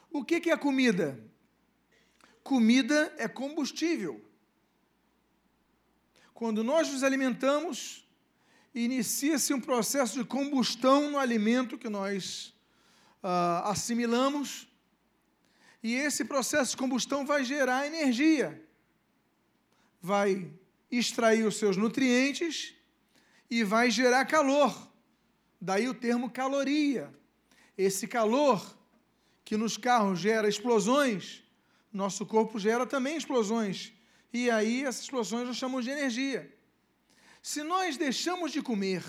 O 0.09 0.25
que 0.25 0.49
é 0.49 0.53
a 0.53 0.57
comida? 0.57 1.21
Comida 2.45 3.13
é 3.19 3.27
combustível. 3.27 4.25
Quando 6.33 6.63
nós 6.63 6.93
nos 6.93 7.03
alimentamos, 7.03 8.06
inicia-se 8.85 9.55
um 9.55 9.61
processo 9.61 10.19
de 10.19 10.25
combustão 10.25 11.11
no 11.11 11.19
alimento 11.19 11.79
que 11.79 11.89
nós 11.89 12.55
uh, 13.23 13.65
assimilamos, 13.65 14.69
e 15.83 15.95
esse 15.95 16.25
processo 16.25 16.73
de 16.73 16.77
combustão 16.77 17.25
vai 17.25 17.45
gerar 17.45 17.87
energia, 17.87 18.63
vai 20.03 20.51
extrair 20.91 21.45
os 21.45 21.57
seus 21.57 21.77
nutrientes 21.77 22.75
e 23.51 23.63
vai 23.65 23.91
gerar 23.91 24.25
calor. 24.25 24.91
Daí 25.61 25.89
o 25.89 25.95
termo 25.95 26.31
caloria. 26.31 27.13
Esse 27.79 28.07
calor 28.07 28.77
que 29.45 29.57
nos 29.57 29.77
carros 29.77 30.19
gera 30.19 30.49
explosões, 30.49 31.43
nosso 31.93 32.27
corpo 32.27 32.59
gera 32.59 32.85
também 32.85 33.17
explosões. 33.17 33.93
E 34.33 34.51
aí 34.51 34.85
essas 34.85 35.03
explosões 35.03 35.47
nós 35.47 35.57
chamamos 35.57 35.85
de 35.85 35.91
energia. 35.93 36.56
Se 37.47 37.63
nós 37.63 37.97
deixamos 37.97 38.51
de 38.51 38.61
comer, 38.61 39.05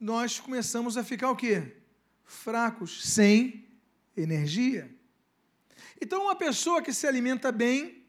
nós 0.00 0.40
começamos 0.40 0.96
a 0.96 1.04
ficar 1.04 1.30
o 1.30 1.36
quê? 1.36 1.76
Fracos, 2.24 3.08
sem 3.08 3.68
energia. 4.16 4.92
Então, 6.02 6.22
uma 6.22 6.34
pessoa 6.34 6.82
que 6.82 6.92
se 6.92 7.06
alimenta 7.06 7.52
bem 7.52 8.04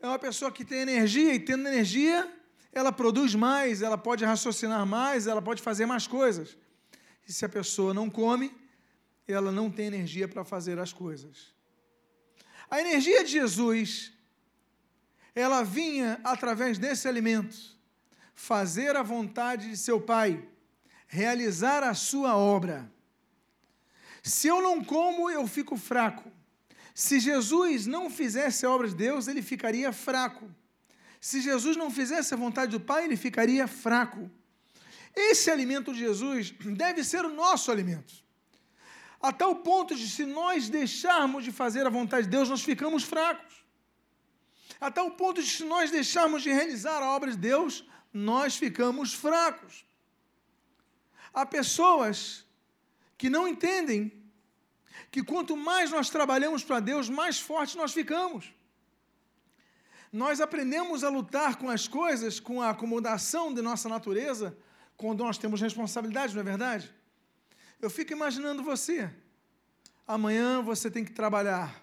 é 0.00 0.08
uma 0.08 0.18
pessoa 0.18 0.50
que 0.50 0.64
tem 0.64 0.80
energia, 0.80 1.32
e 1.32 1.38
tendo 1.38 1.68
energia, 1.68 2.28
ela 2.72 2.90
produz 2.90 3.36
mais, 3.36 3.80
ela 3.80 3.96
pode 3.96 4.24
raciocinar 4.24 4.84
mais, 4.84 5.28
ela 5.28 5.40
pode 5.40 5.62
fazer 5.62 5.86
mais 5.86 6.08
coisas. 6.08 6.58
E 7.28 7.32
se 7.32 7.44
a 7.44 7.48
pessoa 7.48 7.94
não 7.94 8.10
come, 8.10 8.52
ela 9.28 9.52
não 9.52 9.70
tem 9.70 9.86
energia 9.86 10.26
para 10.26 10.44
fazer 10.44 10.80
as 10.80 10.92
coisas. 10.92 11.54
A 12.68 12.80
energia 12.80 13.22
de 13.22 13.30
Jesus, 13.30 14.12
ela 15.32 15.62
vinha 15.62 16.20
através 16.24 16.76
desse 16.76 17.06
alimento 17.06 17.78
fazer 18.40 18.96
a 18.96 19.02
vontade 19.02 19.68
de 19.68 19.76
seu 19.76 20.00
Pai, 20.00 20.42
realizar 21.06 21.82
a 21.82 21.92
sua 21.92 22.36
obra. 22.36 22.90
Se 24.22 24.48
eu 24.48 24.62
não 24.62 24.82
como, 24.82 25.28
eu 25.30 25.46
fico 25.46 25.76
fraco. 25.76 26.32
Se 26.94 27.20
Jesus 27.20 27.86
não 27.86 28.08
fizesse 28.08 28.64
a 28.64 28.70
obra 28.70 28.88
de 28.88 28.94
Deus, 28.94 29.28
ele 29.28 29.42
ficaria 29.42 29.92
fraco. 29.92 30.50
Se 31.20 31.42
Jesus 31.42 31.76
não 31.76 31.90
fizesse 31.90 32.32
a 32.32 32.36
vontade 32.36 32.72
do 32.72 32.80
Pai, 32.80 33.04
ele 33.04 33.16
ficaria 33.16 33.68
fraco. 33.68 34.30
Esse 35.14 35.50
alimento 35.50 35.92
de 35.92 36.00
Jesus 36.00 36.50
deve 36.84 37.04
ser 37.04 37.26
o 37.26 37.34
nosso 37.34 37.70
alimento. 37.70 38.14
A 39.20 39.32
tal 39.32 39.56
ponto 39.56 39.94
de, 39.94 40.08
se 40.08 40.24
nós 40.24 40.70
deixarmos 40.70 41.44
de 41.44 41.52
fazer 41.52 41.86
a 41.86 41.90
vontade 41.90 42.24
de 42.24 42.30
Deus, 42.30 42.48
nós 42.48 42.62
ficamos 42.62 43.04
fracos. 43.04 43.52
A 44.80 44.90
tal 44.90 45.10
ponto 45.10 45.42
de, 45.42 45.50
se 45.50 45.64
nós 45.64 45.90
deixarmos 45.90 46.42
de 46.42 46.50
realizar 46.50 47.02
a 47.02 47.10
obra 47.10 47.30
de 47.30 47.36
Deus, 47.36 47.84
nós 48.12 48.56
ficamos 48.56 49.14
fracos. 49.14 49.84
Há 51.32 51.46
pessoas 51.46 52.44
que 53.16 53.30
não 53.30 53.46
entendem 53.46 54.12
que 55.10 55.22
quanto 55.22 55.56
mais 55.56 55.90
nós 55.90 56.10
trabalhamos 56.10 56.64
para 56.64 56.80
Deus, 56.80 57.08
mais 57.08 57.38
fortes 57.38 57.74
nós 57.74 57.92
ficamos. 57.92 58.52
Nós 60.12 60.40
aprendemos 60.40 61.04
a 61.04 61.08
lutar 61.08 61.56
com 61.56 61.68
as 61.68 61.86
coisas, 61.86 62.40
com 62.40 62.60
a 62.60 62.70
acomodação 62.70 63.54
de 63.54 63.62
nossa 63.62 63.88
natureza, 63.88 64.56
quando 64.96 65.24
nós 65.24 65.38
temos 65.38 65.60
responsabilidade, 65.60 66.34
não 66.34 66.40
é 66.40 66.44
verdade? 66.44 66.92
Eu 67.80 67.88
fico 67.88 68.12
imaginando 68.12 68.62
você. 68.62 69.10
Amanhã 70.06 70.60
você 70.60 70.90
tem 70.90 71.04
que 71.04 71.12
trabalhar. 71.12 71.80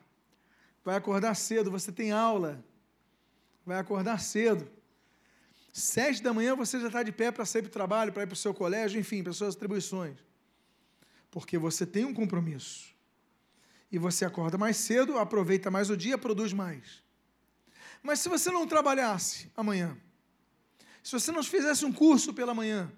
Vai 0.84 0.96
acordar 0.96 1.36
cedo, 1.36 1.72
você 1.72 1.92
tem 1.92 2.12
aula. 2.12 2.64
Vai 3.66 3.80
acordar 3.80 4.20
cedo. 4.20 4.70
Sete 5.80 6.24
da 6.24 6.34
manhã 6.34 6.56
você 6.56 6.80
já 6.80 6.88
está 6.88 7.04
de 7.04 7.12
pé 7.12 7.32
para 7.32 7.46
sair 7.46 7.62
para 7.62 7.70
o 7.70 7.72
trabalho, 7.72 8.12
para 8.12 8.24
ir 8.24 8.26
para 8.26 8.34
o 8.34 8.36
seu 8.36 8.52
colégio, 8.52 9.00
enfim, 9.00 9.22
para 9.22 9.30
as 9.30 9.38
suas 9.38 9.54
atribuições. 9.56 10.18
Porque 11.30 11.56
você 11.56 11.86
tem 11.86 12.04
um 12.04 12.16
compromisso. 12.16 12.96
E 13.92 14.00
você 14.00 14.26
acorda 14.26 14.58
mais 14.58 14.78
cedo, 14.78 15.20
aproveita 15.20 15.70
mais 15.70 15.92
o 15.92 15.96
dia, 15.96 16.18
produz 16.18 16.52
mais. 16.52 17.04
Mas 18.02 18.22
se 18.22 18.28
você 18.28 18.50
não 18.50 18.66
trabalhasse 18.66 19.52
amanhã, 19.56 19.96
se 21.04 21.12
você 21.12 21.32
não 21.32 21.44
fizesse 21.44 21.86
um 21.86 21.94
curso 21.94 22.34
pela 22.34 22.56
manhã, 22.56 22.92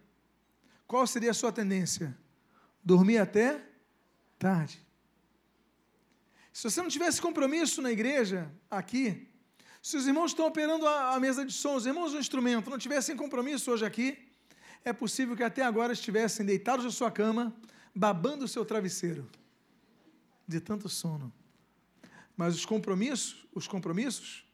qual 0.87 1.05
seria 1.05 1.31
a 1.31 1.33
sua 1.33 1.51
tendência? 1.51 2.17
Dormir 2.81 3.17
até 3.17 3.61
tarde. 4.39 4.81
Se 6.53 6.63
você 6.63 6.81
não 6.81 6.87
tivesse 6.87 7.21
compromisso 7.21 7.81
na 7.81 7.91
igreja, 7.91 8.49
aqui, 8.71 9.27
se 9.81 9.97
os 9.97 10.05
irmãos 10.05 10.31
estão 10.31 10.45
operando 10.47 10.85
a, 10.85 11.15
a 11.15 11.19
mesa 11.19 11.45
de 11.45 11.53
som, 11.53 11.75
os 11.75 11.85
irmãos 11.85 12.11
do 12.11 12.19
instrumento 12.19 12.69
não 12.69 12.77
tivessem 12.77 13.15
compromisso 13.15 13.71
hoje 13.71 13.85
aqui, 13.85 14.29
é 14.83 14.91
possível 14.91 15.35
que 15.35 15.43
até 15.43 15.63
agora 15.63 15.93
estivessem 15.93 16.45
deitados 16.45 16.85
na 16.85 16.91
sua 16.91 17.11
cama, 17.11 17.55
babando 17.95 18.45
o 18.45 18.47
seu 18.47 18.65
travesseiro, 18.65 19.29
de 20.47 20.59
tanto 20.59 20.87
sono. 20.89 21.31
Mas 22.35 22.55
os 22.55 22.65
compromissos, 22.65 23.45
os 23.53 23.67
compromissos, 23.67 24.45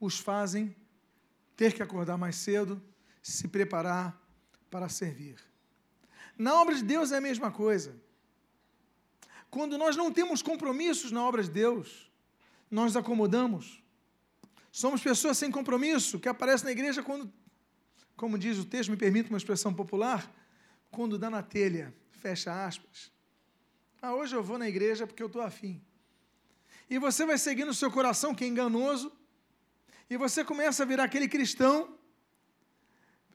os 0.00 0.18
fazem 0.18 0.74
ter 1.56 1.72
que 1.72 1.82
acordar 1.82 2.16
mais 2.16 2.36
cedo, 2.36 2.82
se 3.22 3.48
preparar 3.48 4.20
para 4.70 4.88
servir. 4.88 5.36
Na 6.36 6.60
obra 6.60 6.74
de 6.74 6.82
Deus 6.82 7.12
é 7.12 7.18
a 7.18 7.20
mesma 7.20 7.50
coisa. 7.50 7.94
Quando 9.50 9.78
nós 9.78 9.96
não 9.96 10.12
temos 10.12 10.42
compromissos 10.42 11.12
na 11.12 11.22
obra 11.22 11.42
de 11.42 11.50
Deus, 11.50 12.10
nós 12.70 12.96
acomodamos. 12.96 13.83
Somos 14.74 15.00
pessoas 15.00 15.38
sem 15.38 15.52
compromisso, 15.52 16.18
que 16.18 16.28
aparecem 16.28 16.64
na 16.64 16.72
igreja 16.72 17.00
quando, 17.00 17.32
como 18.16 18.36
diz 18.36 18.58
o 18.58 18.64
texto, 18.64 18.90
me 18.90 18.96
permite 18.96 19.28
uma 19.28 19.38
expressão 19.38 19.72
popular, 19.72 20.28
quando 20.90 21.16
dá 21.16 21.30
na 21.30 21.44
telha, 21.44 21.94
fecha 22.10 22.66
aspas. 22.66 23.12
Ah, 24.02 24.12
hoje 24.16 24.34
eu 24.34 24.42
vou 24.42 24.58
na 24.58 24.68
igreja 24.68 25.06
porque 25.06 25.22
eu 25.22 25.28
estou 25.28 25.42
afim. 25.42 25.80
E 26.90 26.98
você 26.98 27.24
vai 27.24 27.38
seguir 27.38 27.64
no 27.64 27.72
seu 27.72 27.88
coração, 27.88 28.34
que 28.34 28.42
é 28.42 28.48
enganoso, 28.48 29.12
e 30.10 30.16
você 30.16 30.44
começa 30.44 30.82
a 30.82 30.86
virar 30.86 31.04
aquele 31.04 31.28
cristão 31.28 31.96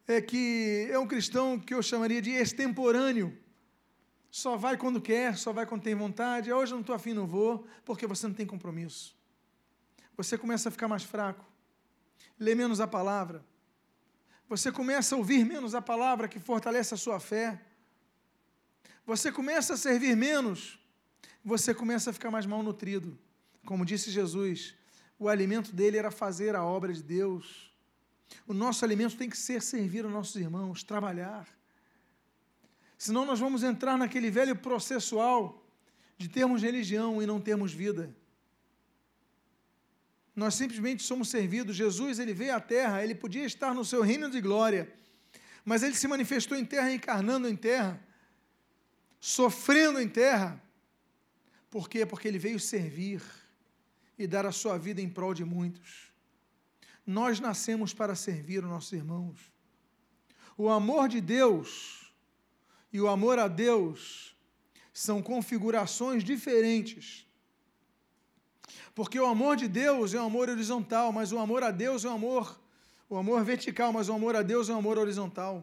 é 0.05 0.19
que 0.19 0.89
é 0.91 0.99
um 0.99 1.07
cristão 1.07 1.57
que 1.57 1.73
eu 1.73 1.81
chamaria 1.81 2.21
de 2.21 2.31
extemporâneo. 2.31 3.37
Só 4.29 4.57
vai 4.57 4.75
quando 4.75 4.99
quer, 4.99 5.37
só 5.37 5.53
vai 5.53 5.65
quando 5.65 5.83
tem 5.83 5.95
vontade. 5.95 6.51
Hoje 6.51 6.73
eu 6.73 6.75
não 6.75 6.81
estou 6.81 6.95
afim, 6.95 7.13
não 7.13 7.25
vou, 7.25 7.65
porque 7.85 8.05
você 8.05 8.27
não 8.27 8.33
tem 8.33 8.45
compromisso. 8.45 9.17
Você 10.19 10.37
começa 10.37 10.69
a 10.69 10.71
ficar 10.71 10.87
mais 10.87 11.03
fraco, 11.03 11.45
lê 12.39 12.53
menos 12.53 12.79
a 12.79 12.87
palavra. 12.87 13.43
Você 14.47 14.71
começa 14.71 15.15
a 15.15 15.17
ouvir 15.17 15.45
menos 15.45 15.73
a 15.73 15.81
palavra 15.81 16.27
que 16.27 16.39
fortalece 16.39 16.93
a 16.93 16.97
sua 16.97 17.19
fé. 17.19 17.61
Você 19.05 19.31
começa 19.31 19.75
a 19.75 19.77
servir 19.77 20.15
menos, 20.15 20.79
você 21.43 21.73
começa 21.73 22.09
a 22.09 22.13
ficar 22.13 22.31
mais 22.31 22.45
mal 22.45 22.61
nutrido. 22.61 23.17
Como 23.65 23.85
disse 23.85 24.11
Jesus, 24.11 24.75
o 25.17 25.29
alimento 25.29 25.71
dele 25.71 25.97
era 25.97 26.11
fazer 26.11 26.55
a 26.55 26.63
obra 26.63 26.93
de 26.93 27.01
Deus 27.01 27.69
o 28.47 28.53
nosso 28.53 28.83
alimento 28.85 29.17
tem 29.17 29.29
que 29.29 29.37
ser 29.37 29.61
servir 29.61 30.05
aos 30.05 30.13
nossos 30.13 30.35
irmãos, 30.35 30.83
trabalhar. 30.83 31.47
Senão 32.97 33.25
nós 33.25 33.39
vamos 33.39 33.63
entrar 33.63 33.97
naquele 33.97 34.29
velho 34.29 34.55
processual 34.55 35.63
de 36.17 36.27
termos 36.27 36.61
religião 36.61 37.21
e 37.21 37.25
não 37.25 37.39
termos 37.39 37.73
vida. 37.73 38.13
Nós 40.39 40.55
simplesmente 40.55 41.03
somos 41.03 41.27
servidos. 41.27 41.75
Jesus, 41.75 42.17
ele 42.17 42.33
veio 42.33 42.55
à 42.55 42.61
terra, 42.61 43.03
ele 43.03 43.13
podia 43.13 43.43
estar 43.43 43.73
no 43.73 43.83
seu 43.83 44.01
reino 44.01 44.29
de 44.29 44.39
glória, 44.39 44.89
mas 45.65 45.83
ele 45.83 45.93
se 45.95 46.07
manifestou 46.07 46.57
em 46.57 46.63
terra, 46.63 46.93
encarnando 46.93 47.45
em 47.45 47.57
terra, 47.57 48.01
sofrendo 49.19 49.99
em 49.99 50.07
terra. 50.07 50.63
Por 51.69 51.89
quê? 51.89 52.05
Porque 52.05 52.25
ele 52.25 52.39
veio 52.39 52.57
servir 52.57 53.21
e 54.17 54.25
dar 54.25 54.45
a 54.45 54.53
sua 54.53 54.77
vida 54.77 55.01
em 55.01 55.09
prol 55.09 55.33
de 55.33 55.43
muitos. 55.43 56.09
Nós 57.05 57.41
nascemos 57.41 57.93
para 57.93 58.15
servir 58.15 58.63
os 58.63 58.69
nossos 58.69 58.93
irmãos. 58.93 59.51
O 60.57 60.69
amor 60.69 61.09
de 61.09 61.19
Deus 61.19 62.13
e 62.93 63.01
o 63.01 63.09
amor 63.09 63.39
a 63.39 63.49
Deus 63.49 64.37
são 64.93 65.21
configurações 65.21 66.23
diferentes. 66.23 67.28
Porque 68.99 69.17
o 69.17 69.25
amor 69.25 69.55
de 69.55 69.67
Deus 69.69 70.13
é 70.13 70.21
um 70.21 70.25
amor 70.25 70.49
horizontal, 70.49 71.13
mas 71.17 71.31
o 71.31 71.39
amor 71.39 71.63
a 71.63 71.71
Deus 71.71 72.03
é 72.03 72.09
um 72.09 72.15
amor, 72.15 72.59
o 73.09 73.15
amor 73.15 73.45
vertical, 73.45 73.93
mas 73.93 74.09
o 74.09 74.13
amor 74.17 74.35
a 74.35 74.41
Deus 74.41 74.67
é 74.67 74.73
um 74.73 74.79
amor 74.79 74.97
horizontal. 74.97 75.53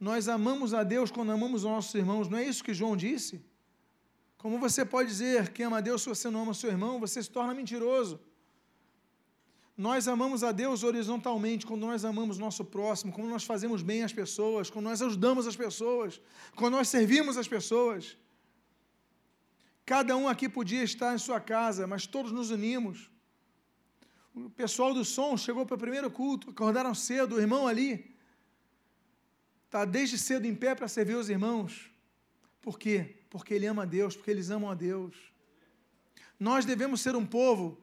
Nós 0.00 0.26
amamos 0.26 0.74
a 0.74 0.82
Deus 0.82 1.12
quando 1.12 1.30
amamos 1.30 1.62
os 1.62 1.70
nossos 1.70 1.94
irmãos, 1.94 2.28
não 2.28 2.38
é 2.38 2.44
isso 2.44 2.64
que 2.64 2.74
João 2.74 2.96
disse? 2.96 3.40
Como 4.36 4.58
você 4.58 4.84
pode 4.84 5.08
dizer 5.10 5.50
que 5.52 5.62
ama 5.62 5.78
a 5.78 5.80
Deus 5.80 6.02
se 6.02 6.08
você 6.08 6.28
não 6.28 6.42
ama 6.42 6.54
seu 6.54 6.70
irmão? 6.70 6.98
Você 6.98 7.22
se 7.22 7.30
torna 7.30 7.54
mentiroso. 7.54 8.18
Nós 9.76 10.08
amamos 10.08 10.42
a 10.42 10.50
Deus 10.50 10.82
horizontalmente, 10.82 11.64
quando 11.64 11.82
nós 11.82 12.04
amamos 12.04 12.36
nosso 12.36 12.64
próximo, 12.64 13.12
quando 13.12 13.28
nós 13.28 13.44
fazemos 13.44 13.80
bem 13.80 14.02
às 14.02 14.12
pessoas, 14.12 14.68
quando 14.68 14.86
nós 14.86 15.00
ajudamos 15.00 15.46
as 15.46 15.54
pessoas, 15.54 16.20
quando 16.56 16.74
nós 16.78 16.88
servimos 16.88 17.36
as 17.36 17.46
pessoas. 17.46 18.16
Cada 19.88 20.14
um 20.14 20.28
aqui 20.28 20.50
podia 20.50 20.82
estar 20.82 21.14
em 21.14 21.18
sua 21.18 21.40
casa, 21.40 21.86
mas 21.86 22.06
todos 22.06 22.30
nos 22.30 22.50
unimos. 22.50 23.10
O 24.34 24.50
pessoal 24.50 24.92
do 24.92 25.02
som 25.02 25.34
chegou 25.34 25.64
para 25.64 25.76
o 25.76 25.78
primeiro 25.78 26.10
culto, 26.10 26.50
acordaram 26.50 26.94
cedo, 26.94 27.36
o 27.36 27.40
irmão 27.40 27.66
ali 27.66 28.14
está 29.64 29.86
desde 29.86 30.18
cedo 30.18 30.46
em 30.46 30.54
pé 30.54 30.74
para 30.74 30.88
servir 30.88 31.14
os 31.14 31.30
irmãos. 31.30 31.90
Por 32.60 32.78
quê? 32.78 33.16
Porque 33.30 33.54
ele 33.54 33.64
ama 33.64 33.84
a 33.84 33.86
Deus, 33.86 34.14
porque 34.14 34.30
eles 34.30 34.50
amam 34.50 34.70
a 34.70 34.74
Deus. 34.74 35.16
Nós 36.38 36.66
devemos 36.66 37.00
ser 37.00 37.16
um 37.16 37.24
povo 37.24 37.80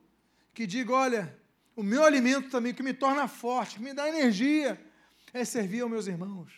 que 0.53 0.67
diga: 0.67 0.93
olha, 0.93 1.35
o 1.75 1.81
meu 1.81 2.03
alimento 2.03 2.51
também, 2.51 2.71
que 2.71 2.83
me 2.83 2.93
torna 2.93 3.27
forte, 3.27 3.77
que 3.77 3.81
me 3.81 3.95
dá 3.95 4.07
energia, 4.07 4.79
é 5.33 5.43
servir 5.43 5.81
aos 5.81 5.89
meus 5.89 6.05
irmãos. 6.05 6.53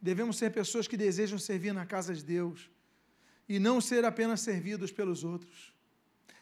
Devemos 0.00 0.38
ser 0.38 0.50
pessoas 0.50 0.86
que 0.86 0.96
desejam 0.96 1.40
servir 1.40 1.74
na 1.74 1.84
casa 1.84 2.14
de 2.14 2.22
Deus 2.22 2.72
e 3.48 3.58
não 3.58 3.80
ser 3.80 4.04
apenas 4.04 4.40
servidos 4.40 4.90
pelos 4.90 5.24
outros. 5.24 5.72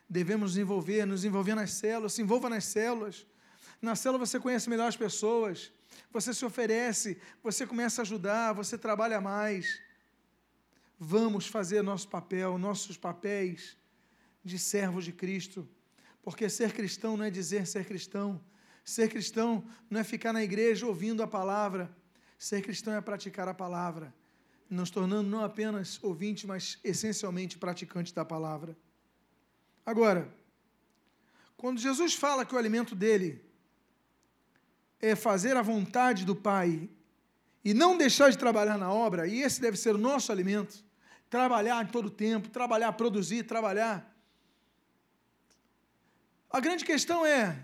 Devemos 0.08 0.52
nos 0.52 0.58
envolver, 0.58 1.06
nos 1.06 1.24
envolver 1.24 1.54
nas 1.54 1.72
células, 1.72 2.12
se 2.12 2.22
envolva 2.22 2.48
nas 2.48 2.64
células. 2.64 3.26
Na 3.80 3.96
célula 3.96 4.24
você 4.24 4.38
conhece 4.38 4.68
melhor 4.68 4.88
as 4.88 4.96
pessoas, 4.96 5.72
você 6.12 6.32
se 6.32 6.44
oferece, 6.44 7.18
você 7.42 7.66
começa 7.66 8.02
a 8.02 8.04
ajudar, 8.04 8.52
você 8.52 8.78
trabalha 8.78 9.20
mais. 9.20 9.80
Vamos 10.98 11.46
fazer 11.46 11.82
nosso 11.82 12.08
papel, 12.08 12.58
nossos 12.58 12.96
papéis 12.96 13.76
de 14.44 14.58
servos 14.58 15.04
de 15.04 15.12
Cristo 15.12 15.68
porque 16.22 16.48
ser 16.48 16.72
cristão 16.72 17.16
não 17.16 17.24
é 17.24 17.30
dizer 17.30 17.66
ser 17.66 17.84
cristão. 17.84 18.40
Ser 18.84 19.08
cristão 19.08 19.64
não 19.90 20.00
é 20.00 20.04
ficar 20.04 20.32
na 20.32 20.42
igreja 20.42 20.86
ouvindo 20.86 21.22
a 21.22 21.26
palavra. 21.26 21.94
Ser 22.38 22.62
cristão 22.62 22.94
é 22.94 23.00
praticar 23.00 23.48
a 23.48 23.54
palavra, 23.54 24.14
nos 24.72 24.90
tornando 24.90 25.28
não 25.28 25.44
apenas 25.44 25.98
ouvinte, 26.02 26.46
mas 26.46 26.78
essencialmente 26.82 27.58
praticante 27.58 28.14
da 28.14 28.24
palavra. 28.24 28.76
Agora, 29.84 30.32
quando 31.56 31.78
Jesus 31.78 32.14
fala 32.14 32.44
que 32.44 32.54
o 32.54 32.58
alimento 32.58 32.94
dele 32.94 33.44
é 35.00 35.14
fazer 35.14 35.56
a 35.56 35.62
vontade 35.62 36.24
do 36.24 36.34
Pai 36.34 36.88
e 37.64 37.74
não 37.74 37.96
deixar 37.96 38.30
de 38.30 38.38
trabalhar 38.38 38.78
na 38.78 38.92
obra, 38.92 39.26
e 39.26 39.42
esse 39.42 39.60
deve 39.60 39.76
ser 39.76 39.94
o 39.94 39.98
nosso 39.98 40.32
alimento, 40.32 40.84
trabalhar 41.28 41.90
todo 41.90 42.06
o 42.06 42.10
tempo, 42.10 42.48
trabalhar, 42.48 42.92
produzir, 42.92 43.44
trabalhar, 43.44 44.12
a 46.52 46.60
grande 46.60 46.84
questão 46.84 47.24
é: 47.24 47.58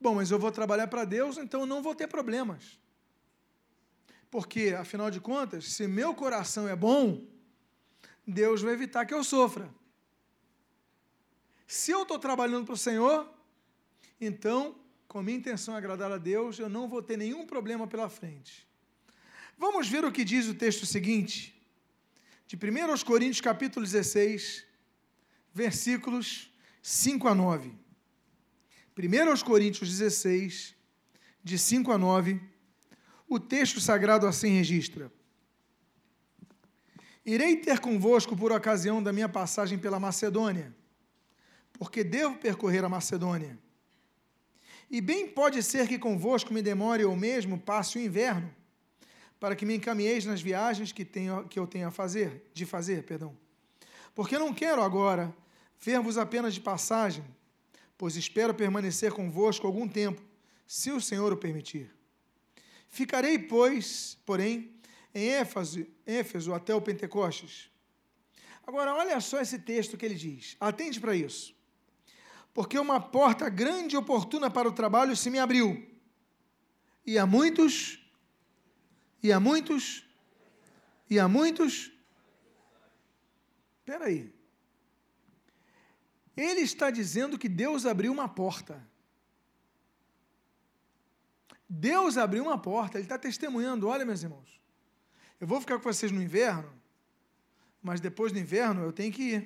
bom, 0.00 0.14
mas 0.14 0.30
eu 0.30 0.38
vou 0.38 0.52
trabalhar 0.52 0.86
para 0.86 1.04
Deus, 1.04 1.36
então 1.36 1.60
eu 1.60 1.66
não 1.66 1.82
vou 1.82 1.94
ter 1.94 2.06
problemas. 2.06 2.78
Porque, 4.34 4.74
afinal 4.76 5.12
de 5.12 5.20
contas, 5.20 5.64
se 5.74 5.86
meu 5.86 6.12
coração 6.12 6.66
é 6.66 6.74
bom, 6.74 7.24
Deus 8.26 8.62
vai 8.62 8.72
evitar 8.72 9.06
que 9.06 9.14
eu 9.14 9.22
sofra. 9.22 9.72
Se 11.68 11.92
eu 11.92 12.02
estou 12.02 12.18
trabalhando 12.18 12.64
para 12.64 12.74
o 12.74 12.76
Senhor, 12.76 13.32
então, 14.20 14.74
com 15.06 15.20
a 15.20 15.22
minha 15.22 15.38
intenção 15.38 15.76
é 15.76 15.78
agradar 15.78 16.10
a 16.10 16.18
Deus, 16.18 16.58
eu 16.58 16.68
não 16.68 16.88
vou 16.88 17.00
ter 17.00 17.16
nenhum 17.16 17.46
problema 17.46 17.86
pela 17.86 18.08
frente. 18.08 18.66
Vamos 19.56 19.86
ver 19.86 20.04
o 20.04 20.10
que 20.10 20.24
diz 20.24 20.48
o 20.48 20.54
texto 20.54 20.84
seguinte, 20.84 21.56
de 22.48 22.56
1 22.56 23.04
Coríntios 23.04 23.40
capítulo 23.40 23.86
16, 23.86 24.66
versículos 25.52 26.52
5 26.82 27.28
a 27.28 27.36
9. 27.36 27.72
1 28.98 29.44
Coríntios 29.44 29.88
16, 29.90 30.74
de 31.40 31.56
5 31.56 31.92
a 31.92 31.96
9, 31.96 32.53
o 33.28 33.40
texto 33.40 33.80
sagrado 33.80 34.26
assim 34.26 34.50
registra: 34.50 35.10
Irei 37.24 37.56
ter 37.56 37.78
convosco 37.78 38.36
por 38.36 38.52
ocasião 38.52 39.02
da 39.02 39.12
minha 39.12 39.28
passagem 39.28 39.78
pela 39.78 39.98
Macedônia, 39.98 40.74
porque 41.72 42.04
devo 42.04 42.36
percorrer 42.36 42.84
a 42.84 42.88
Macedônia. 42.88 43.58
E 44.90 45.00
bem 45.00 45.26
pode 45.26 45.62
ser 45.62 45.88
que 45.88 45.98
convosco 45.98 46.52
me 46.52 46.60
demore 46.60 47.04
ou 47.04 47.16
mesmo 47.16 47.58
passe 47.58 47.96
o 47.96 48.00
inverno, 48.00 48.54
para 49.40 49.56
que 49.56 49.64
me 49.64 49.74
encaminheis 49.76 50.24
nas 50.24 50.40
viagens 50.40 50.92
que, 50.92 51.04
tenho, 51.04 51.48
que 51.48 51.58
eu 51.58 51.66
tenho 51.66 51.88
a 51.88 51.90
fazer, 51.90 52.50
de 52.52 52.66
fazer, 52.66 53.02
perdão. 53.04 53.36
Porque 54.14 54.38
não 54.38 54.54
quero 54.54 54.82
agora 54.82 55.34
ver-vos 55.80 56.18
apenas 56.18 56.54
de 56.54 56.60
passagem, 56.60 57.24
pois 57.96 58.16
espero 58.16 58.54
permanecer 58.54 59.12
convosco 59.12 59.66
algum 59.66 59.88
tempo, 59.88 60.22
se 60.66 60.90
o 60.90 61.00
Senhor 61.00 61.32
o 61.32 61.36
permitir. 61.36 61.93
Ficarei, 62.94 63.40
pois, 63.40 64.16
porém, 64.24 64.72
em 65.12 65.28
Éfeso, 65.30 65.84
Éfeso 66.06 66.54
até 66.54 66.72
o 66.72 66.80
Pentecostes. 66.80 67.68
Agora, 68.64 68.94
olha 68.94 69.20
só 69.20 69.40
esse 69.40 69.58
texto 69.58 69.96
que 69.96 70.06
ele 70.06 70.14
diz. 70.14 70.56
Atende 70.60 71.00
para 71.00 71.16
isso. 71.16 71.52
Porque 72.52 72.78
uma 72.78 73.00
porta 73.00 73.48
grande 73.48 73.96
e 73.96 73.98
oportuna 73.98 74.48
para 74.48 74.68
o 74.68 74.72
trabalho 74.72 75.16
se 75.16 75.28
me 75.28 75.40
abriu. 75.40 75.84
E 77.04 77.18
há 77.18 77.26
muitos, 77.26 77.98
e 79.20 79.32
há 79.32 79.40
muitos, 79.40 80.06
e 81.10 81.18
há 81.18 81.26
muitos. 81.26 81.90
Espera 83.80 84.04
aí. 84.04 84.32
Ele 86.36 86.60
está 86.60 86.92
dizendo 86.92 87.36
que 87.36 87.48
Deus 87.48 87.86
abriu 87.86 88.12
uma 88.12 88.28
porta. 88.28 88.88
Deus 91.68 92.16
abriu 92.16 92.44
uma 92.44 92.58
porta, 92.58 92.98
ele 92.98 93.04
está 93.04 93.18
testemunhando. 93.18 93.88
Olha, 93.88 94.04
meus 94.04 94.22
irmãos, 94.22 94.60
eu 95.40 95.46
vou 95.46 95.60
ficar 95.60 95.78
com 95.78 95.84
vocês 95.84 96.12
no 96.12 96.22
inverno, 96.22 96.72
Mas 97.82 98.00
depois 98.00 98.32
do 98.32 98.38
inverno 98.38 98.82
eu 98.82 98.92
tenho 98.92 99.12
que 99.12 99.22
ir. 99.22 99.40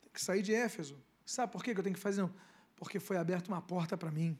Tenho 0.00 0.12
que 0.12 0.22
sair 0.22 0.40
de 0.40 0.54
Éfeso. 0.54 0.96
Sabe 1.26 1.50
por 1.50 1.64
que 1.64 1.72
eu 1.72 1.82
tenho 1.82 1.96
que 1.96 2.00
fazer? 2.00 2.28
Porque 2.76 3.00
foi 3.00 3.16
aberta 3.16 3.50
uma 3.50 3.60
porta 3.60 3.96
para 3.96 4.08
mim. 4.08 4.38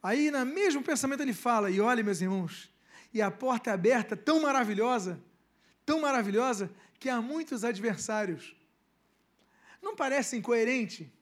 Aí, 0.00 0.30
no 0.30 0.46
mesmo 0.46 0.80
pensamento, 0.80 1.22
ele 1.22 1.32
fala: 1.32 1.70
e 1.70 1.80
olha, 1.80 2.04
meus 2.04 2.20
irmãos, 2.20 2.72
e 3.12 3.20
a 3.20 3.30
porta 3.30 3.70
é 3.70 3.72
aberta, 3.72 4.16
tão 4.16 4.42
maravilhosa, 4.42 5.20
tão 5.84 6.00
maravilhosa, 6.00 6.70
que 7.00 7.08
há 7.08 7.20
muitos 7.20 7.64
adversários. 7.64 8.54
Não 9.82 9.96
parece 9.96 10.36
incoerente? 10.36 11.12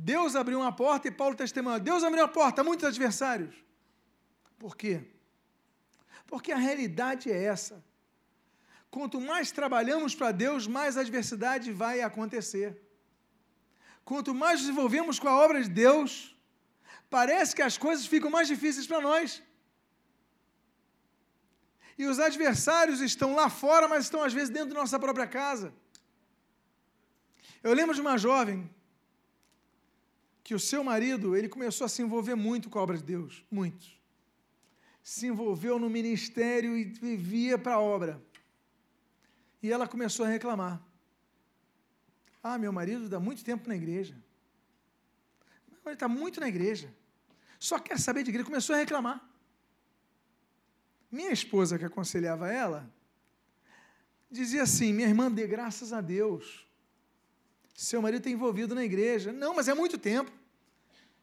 Deus 0.00 0.36
abriu 0.36 0.60
uma 0.60 0.70
porta 0.70 1.08
e 1.08 1.10
Paulo 1.10 1.34
testemunha: 1.34 1.80
Deus 1.80 2.04
abriu 2.04 2.22
uma 2.22 2.32
porta, 2.40 2.60
há 2.60 2.64
muitos 2.64 2.84
adversários. 2.84 3.52
Por 4.56 4.76
quê? 4.76 4.94
Porque 6.24 6.52
a 6.52 6.56
realidade 6.56 7.32
é 7.32 7.42
essa. 7.42 7.84
Quanto 8.92 9.20
mais 9.20 9.50
trabalhamos 9.50 10.14
para 10.14 10.30
Deus, 10.30 10.68
mais 10.68 10.96
adversidade 10.96 11.72
vai 11.72 12.00
acontecer. 12.00 12.80
Quanto 14.04 14.32
mais 14.32 14.60
nos 14.60 14.70
envolvemos 14.70 15.18
com 15.18 15.28
a 15.28 15.36
obra 15.44 15.60
de 15.60 15.68
Deus, 15.68 16.36
parece 17.10 17.56
que 17.56 17.62
as 17.70 17.76
coisas 17.76 18.06
ficam 18.06 18.30
mais 18.30 18.46
difíceis 18.46 18.86
para 18.86 19.00
nós. 19.00 19.42
E 21.98 22.06
os 22.06 22.20
adversários 22.20 23.00
estão 23.00 23.34
lá 23.34 23.50
fora, 23.50 23.88
mas 23.88 24.04
estão 24.04 24.22
às 24.22 24.32
vezes 24.32 24.50
dentro 24.50 24.72
da 24.74 24.80
nossa 24.80 24.98
própria 25.00 25.26
casa. 25.26 25.74
Eu 27.64 27.74
lembro 27.74 27.94
de 27.96 28.00
uma 28.00 28.16
jovem 28.16 28.58
que 30.48 30.54
o 30.54 30.58
seu 30.58 30.82
marido, 30.82 31.36
ele 31.36 31.46
começou 31.46 31.84
a 31.84 31.90
se 31.90 32.00
envolver 32.00 32.34
muito 32.34 32.70
com 32.70 32.78
a 32.78 32.82
obra 32.82 32.96
de 32.96 33.02
Deus, 33.02 33.44
muito. 33.50 33.86
Se 35.02 35.26
envolveu 35.26 35.78
no 35.78 35.90
ministério 35.90 36.74
e 36.74 36.84
vivia 36.84 37.58
para 37.58 37.74
a 37.74 37.80
obra. 37.80 38.18
E 39.62 39.70
ela 39.70 39.86
começou 39.86 40.24
a 40.24 40.28
reclamar. 40.30 40.82
Ah, 42.42 42.56
meu 42.56 42.72
marido 42.72 43.10
dá 43.10 43.20
muito 43.20 43.44
tempo 43.44 43.68
na 43.68 43.76
igreja. 43.76 44.16
Ele 45.84 45.92
está 45.92 46.08
muito 46.08 46.40
na 46.40 46.48
igreja. 46.48 46.90
Só 47.60 47.78
quer 47.78 47.98
saber 47.98 48.22
de 48.22 48.30
igreja. 48.30 48.46
Começou 48.46 48.74
a 48.74 48.78
reclamar. 48.78 49.22
Minha 51.12 51.30
esposa, 51.30 51.78
que 51.78 51.84
aconselhava 51.84 52.50
ela, 52.50 52.90
dizia 54.30 54.62
assim: 54.62 54.94
Minha 54.94 55.08
irmã, 55.08 55.30
dê 55.30 55.46
graças 55.46 55.92
a 55.92 56.00
Deus. 56.00 56.66
Seu 57.74 58.00
marido 58.00 58.20
está 58.20 58.30
envolvido 58.30 58.74
na 58.74 58.82
igreja. 58.82 59.30
Não, 59.30 59.54
mas 59.54 59.68
é 59.68 59.74
muito 59.74 59.98
tempo. 59.98 60.37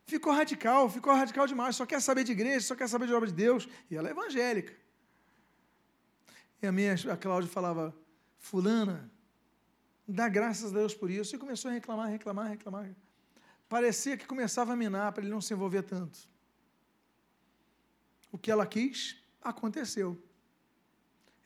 Ficou 0.05 0.31
radical, 0.33 0.89
ficou 0.89 1.13
radical 1.13 1.47
demais. 1.47 1.75
Só 1.75 1.85
quer 1.85 2.01
saber 2.01 2.23
de 2.23 2.31
igreja, 2.31 2.61
só 2.67 2.75
quer 2.75 2.87
saber 2.87 3.07
de 3.07 3.13
obra 3.13 3.27
de 3.27 3.33
Deus. 3.33 3.67
E 3.89 3.95
ela 3.95 4.07
é 4.07 4.11
evangélica. 4.11 4.73
E 6.61 6.67
a 6.67 6.71
minha, 6.71 6.93
a 7.11 7.17
Cláudia 7.17 7.49
falava: 7.49 7.95
Fulana, 8.37 9.11
dá 10.07 10.29
graças 10.29 10.71
a 10.71 10.77
Deus 10.77 10.93
por 10.93 11.09
isso. 11.09 11.35
E 11.35 11.39
começou 11.39 11.71
a 11.71 11.73
reclamar, 11.73 12.09
reclamar, 12.09 12.49
reclamar. 12.49 12.95
Parecia 13.67 14.15
que 14.15 14.27
começava 14.27 14.73
a 14.73 14.75
minar 14.75 15.11
para 15.11 15.23
ele 15.23 15.31
não 15.31 15.41
se 15.41 15.53
envolver 15.53 15.81
tanto. 15.81 16.19
O 18.31 18.37
que 18.37 18.51
ela 18.51 18.67
quis, 18.67 19.17
aconteceu. 19.41 20.21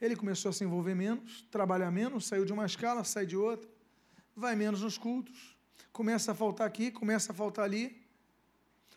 Ele 0.01 0.15
começou 0.15 0.49
a 0.49 0.53
se 0.53 0.63
envolver 0.63 0.95
menos, 0.95 1.43
trabalhar 1.51 1.91
menos, 1.91 2.25
saiu 2.25 2.45
de 2.45 2.53
uma 2.53 2.65
escala, 2.65 3.03
sai 3.03 3.25
de 3.25 3.37
outra, 3.37 3.69
vai 4.35 4.55
menos 4.55 4.81
nos 4.81 4.97
cultos, 4.97 5.57
começa 5.91 6.31
a 6.31 6.35
faltar 6.35 6.65
aqui, 6.65 6.91
começa 6.91 7.31
a 7.31 7.35
faltar 7.35 7.65
ali. 7.65 8.01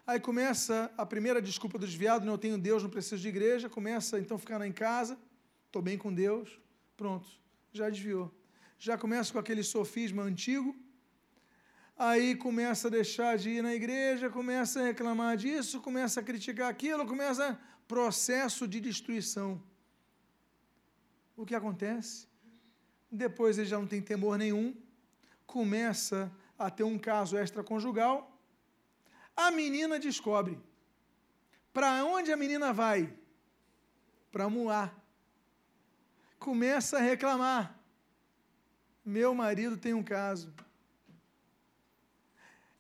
Aí 0.07 0.19
começa 0.19 0.93
a 0.97 1.07
primeira 1.07 1.41
desculpa 1.41 1.79
do 1.79 1.87
desviado, 1.87 2.27
não 2.27 2.37
tenho 2.37 2.59
Deus, 2.59 2.83
não 2.83 2.91
preciso 2.91 3.23
de 3.23 3.29
igreja, 3.29 3.69
começa 3.69 4.19
então 4.19 4.37
a 4.37 4.41
ficar 4.41 4.65
em 4.67 4.73
casa, 4.73 5.17
estou 5.67 5.81
bem 5.81 5.97
com 5.97 6.12
Deus, 6.12 6.59
pronto 6.97 7.43
já 7.73 7.88
desviou. 7.88 8.31
Já 8.79 8.99
começa 8.99 9.33
com 9.33 9.38
aquele 9.38 9.62
sofisma 9.62 10.23
antigo, 10.23 10.77
aí 11.97 12.35
começa 12.35 12.88
a 12.88 12.91
deixar 12.91 13.38
de 13.38 13.51
ir 13.51 13.62
na 13.62 13.75
igreja, 13.75 14.29
começa 14.29 14.81
a 14.81 14.85
reclamar 14.85 15.37
disso, 15.37 15.81
começa 15.81 16.21
a 16.21 16.23
criticar 16.23 16.69
aquilo, 16.69 17.07
começa 17.07 17.59
processo 17.88 18.67
de 18.67 18.81
destruição. 18.81 19.62
O 21.37 21.47
que 21.47 21.55
acontece? 21.55 22.27
Depois 23.11 23.59
ele 23.59 23.69
já 23.69 23.79
não 23.79 23.87
tem 23.87 24.03
temor 24.03 24.37
nenhum, 24.37 24.75
começa 25.47 26.31
a 26.59 26.71
ter 26.71 26.85
um 26.85 26.99
caso 26.99 27.37
extraconjugal. 27.38 28.32
A 29.37 29.51
menina 29.51 29.99
descobre. 29.99 30.59
Para 31.73 32.05
onde 32.05 32.31
a 32.33 32.37
menina 32.37 32.73
vai? 32.73 33.12
Para 34.31 34.49
Moá 34.49 34.90
começa 36.38 36.99
a 36.99 37.01
reclamar. 37.01 37.79
Meu 39.05 39.35
marido 39.35 39.77
tem 39.77 39.95
um 39.95 40.03
caso. 40.03 40.53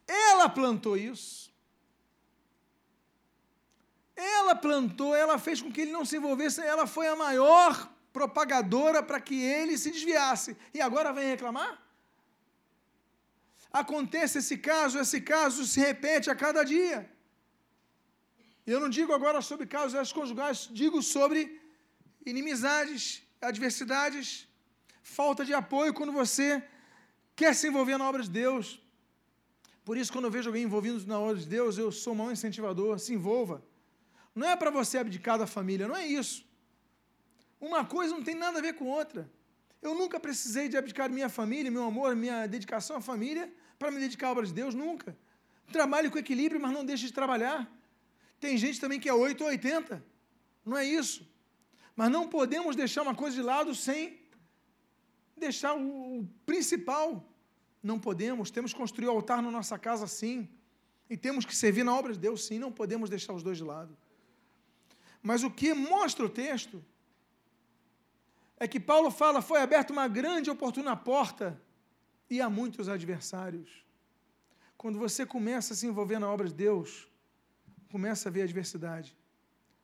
Ela 0.06 0.48
plantou 0.48 0.96
isso. 0.96 1.52
Ela 4.14 4.54
plantou, 4.54 5.14
ela 5.16 5.38
fez 5.38 5.62
com 5.62 5.72
que 5.72 5.80
ele 5.80 5.92
não 5.92 6.04
se 6.04 6.16
envolvesse, 6.16 6.60
ela 6.60 6.86
foi 6.86 7.08
a 7.08 7.16
maior 7.16 7.90
propagadora 8.12 9.02
para 9.02 9.20
que 9.20 9.42
ele 9.42 9.78
se 9.78 9.90
desviasse. 9.90 10.56
E 10.74 10.80
agora 10.80 11.12
vem 11.12 11.28
reclamar? 11.28 11.81
Acontece 13.72 14.38
esse 14.38 14.58
caso, 14.58 14.98
esse 14.98 15.20
caso 15.20 15.64
se 15.64 15.80
repete 15.80 16.28
a 16.30 16.34
cada 16.34 16.62
dia. 16.62 17.10
Eu 18.66 18.78
não 18.78 18.90
digo 18.96 19.12
agora 19.12 19.40
sobre 19.40 19.66
casos 19.66 20.12
conjugais, 20.12 20.68
digo 20.70 21.02
sobre 21.02 21.38
inimizades, 22.30 23.22
adversidades, 23.40 24.46
falta 25.02 25.44
de 25.44 25.54
apoio 25.54 25.94
quando 25.94 26.12
você 26.12 26.62
quer 27.34 27.54
se 27.54 27.66
envolver 27.68 27.96
na 27.96 28.08
obra 28.08 28.22
de 28.22 28.30
Deus. 28.30 28.80
Por 29.86 29.96
isso, 29.96 30.12
quando 30.12 30.26
eu 30.26 30.30
vejo 30.30 30.48
alguém 30.50 30.64
envolvido 30.64 31.04
na 31.06 31.18
obra 31.18 31.36
de 31.36 31.46
Deus, 31.46 31.78
eu 31.78 31.90
sou 31.90 32.14
maior 32.14 32.30
incentivador, 32.30 32.98
se 32.98 33.12
envolva. 33.14 33.64
Não 34.34 34.48
é 34.48 34.54
para 34.54 34.70
você 34.70 34.98
abdicar 34.98 35.38
da 35.38 35.46
família, 35.46 35.88
não 35.88 35.96
é 35.96 36.06
isso. 36.06 36.46
Uma 37.60 37.84
coisa 37.84 38.14
não 38.14 38.22
tem 38.22 38.34
nada 38.34 38.58
a 38.58 38.62
ver 38.62 38.74
com 38.74 38.84
outra. 38.84 39.28
Eu 39.80 39.94
nunca 39.94 40.20
precisei 40.20 40.68
de 40.68 40.76
abdicar 40.76 41.10
minha 41.10 41.28
família, 41.28 41.70
meu 41.70 41.84
amor, 41.84 42.14
minha 42.14 42.46
dedicação 42.46 42.96
à 42.96 43.00
família 43.00 43.52
para 43.82 43.90
me 43.90 43.98
dedicar 43.98 44.28
à 44.28 44.30
obra 44.30 44.46
de 44.46 44.54
Deus, 44.60 44.74
nunca. 44.74 45.16
Trabalhe 45.72 46.08
com 46.08 46.16
equilíbrio, 46.16 46.60
mas 46.60 46.72
não 46.72 46.84
deixe 46.84 47.06
de 47.06 47.12
trabalhar. 47.12 47.58
Tem 48.38 48.56
gente 48.56 48.80
também 48.80 49.00
que 49.00 49.08
é 49.08 49.14
8 49.14 49.42
ou 49.42 49.50
80. 49.50 50.04
Não 50.64 50.76
é 50.76 50.84
isso. 50.84 51.28
Mas 51.96 52.08
não 52.10 52.28
podemos 52.28 52.76
deixar 52.76 53.02
uma 53.02 53.14
coisa 53.14 53.34
de 53.36 53.42
lado 53.42 53.74
sem 53.74 54.20
deixar 55.36 55.74
o 55.76 56.26
principal. 56.46 57.08
Não 57.82 57.98
podemos, 57.98 58.52
temos 58.52 58.72
que 58.72 58.78
construir 58.78 59.08
o 59.08 59.10
altar 59.10 59.42
na 59.42 59.50
nossa 59.50 59.76
casa 59.78 60.06
sim. 60.06 60.48
E 61.10 61.16
temos 61.16 61.44
que 61.44 61.54
servir 61.54 61.84
na 61.84 61.94
obra 61.94 62.12
de 62.12 62.20
Deus 62.20 62.44
sim, 62.46 62.58
não 62.58 62.70
podemos 62.70 63.10
deixar 63.10 63.32
os 63.32 63.42
dois 63.42 63.58
de 63.58 63.64
lado. 63.64 63.96
Mas 65.20 65.42
o 65.42 65.50
que 65.50 65.74
mostra 65.74 66.24
o 66.24 66.28
texto 66.28 66.84
é 68.58 68.68
que 68.68 68.78
Paulo 68.78 69.10
fala: 69.10 69.42
foi 69.42 69.60
aberta 69.60 69.92
uma 69.92 70.06
grande 70.06 70.48
e 70.48 70.52
oportuna 70.52 70.94
porta 70.96 71.60
e 72.32 72.40
há 72.40 72.48
muitos 72.48 72.88
adversários. 72.88 73.70
Quando 74.82 74.98
você 74.98 75.22
começa 75.34 75.74
a 75.74 75.76
se 75.76 75.86
envolver 75.86 76.18
na 76.18 76.28
obra 76.34 76.48
de 76.48 76.54
Deus, 76.54 77.06
começa 77.90 78.28
a 78.28 78.32
ver 78.32 78.42
adversidade. 78.42 79.14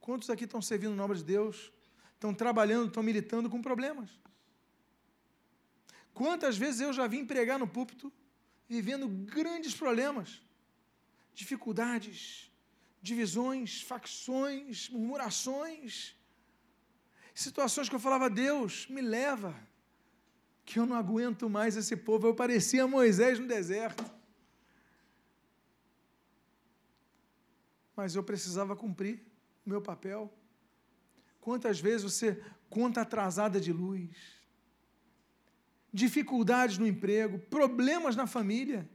Quantos 0.01 0.31
aqui 0.31 0.45
estão 0.45 0.63
servindo 0.63 0.95
na 0.97 1.05
obra 1.05 1.19
de 1.23 1.25
Deus 1.25 1.71
estão 2.15 2.33
trabalhando, 2.33 2.89
estão 2.89 3.03
militando 3.03 3.51
com 3.51 3.61
problemas. 3.61 4.11
Quantas 6.15 6.57
vezes 6.57 6.81
eu 6.81 6.93
já 6.99 7.07
vim 7.07 7.25
pregar 7.33 7.59
no 7.59 7.69
púlpito 7.69 8.11
vivendo 8.67 9.07
grandes 9.37 9.75
problemas, 9.75 10.43
dificuldades, 11.35 12.51
divisões, 13.01 13.83
facções, 13.83 14.89
murmurações, 14.89 16.17
situações 17.35 17.89
que 17.91 17.95
eu 17.95 18.01
falava, 18.01 18.29
Deus, 18.31 18.87
me 18.89 19.03
leva, 19.03 19.55
que 20.69 20.79
eu 20.79 20.85
não 20.85 20.97
aguento 20.97 21.49
mais 21.49 21.77
esse 21.77 21.97
povo. 21.97 22.27
Eu 22.27 22.35
parecia 22.35 22.87
Moisés 22.87 23.39
no 23.39 23.47
deserto. 23.47 24.05
Mas 27.97 28.15
eu 28.15 28.23
precisava 28.23 28.77
cumprir 28.77 29.23
o 29.65 29.71
meu 29.71 29.81
papel. 29.81 30.31
Quantas 31.41 31.81
vezes 31.81 32.13
você 32.13 32.45
conta 32.69 33.01
atrasada 33.01 33.59
de 33.59 33.73
luz, 33.73 34.11
dificuldades 35.91 36.77
no 36.77 36.87
emprego, 36.87 37.39
problemas 37.39 38.15
na 38.15 38.27
família, 38.27 38.87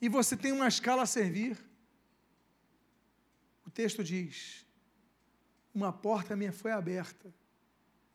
e 0.00 0.08
você 0.08 0.36
tem 0.36 0.52
uma 0.52 0.68
escala 0.68 1.02
a 1.02 1.06
servir. 1.06 1.58
O 3.66 3.70
texto 3.70 4.04
diz: 4.04 4.64
Uma 5.74 5.92
porta 5.92 6.36
minha 6.36 6.52
foi 6.52 6.70
aberta 6.70 7.34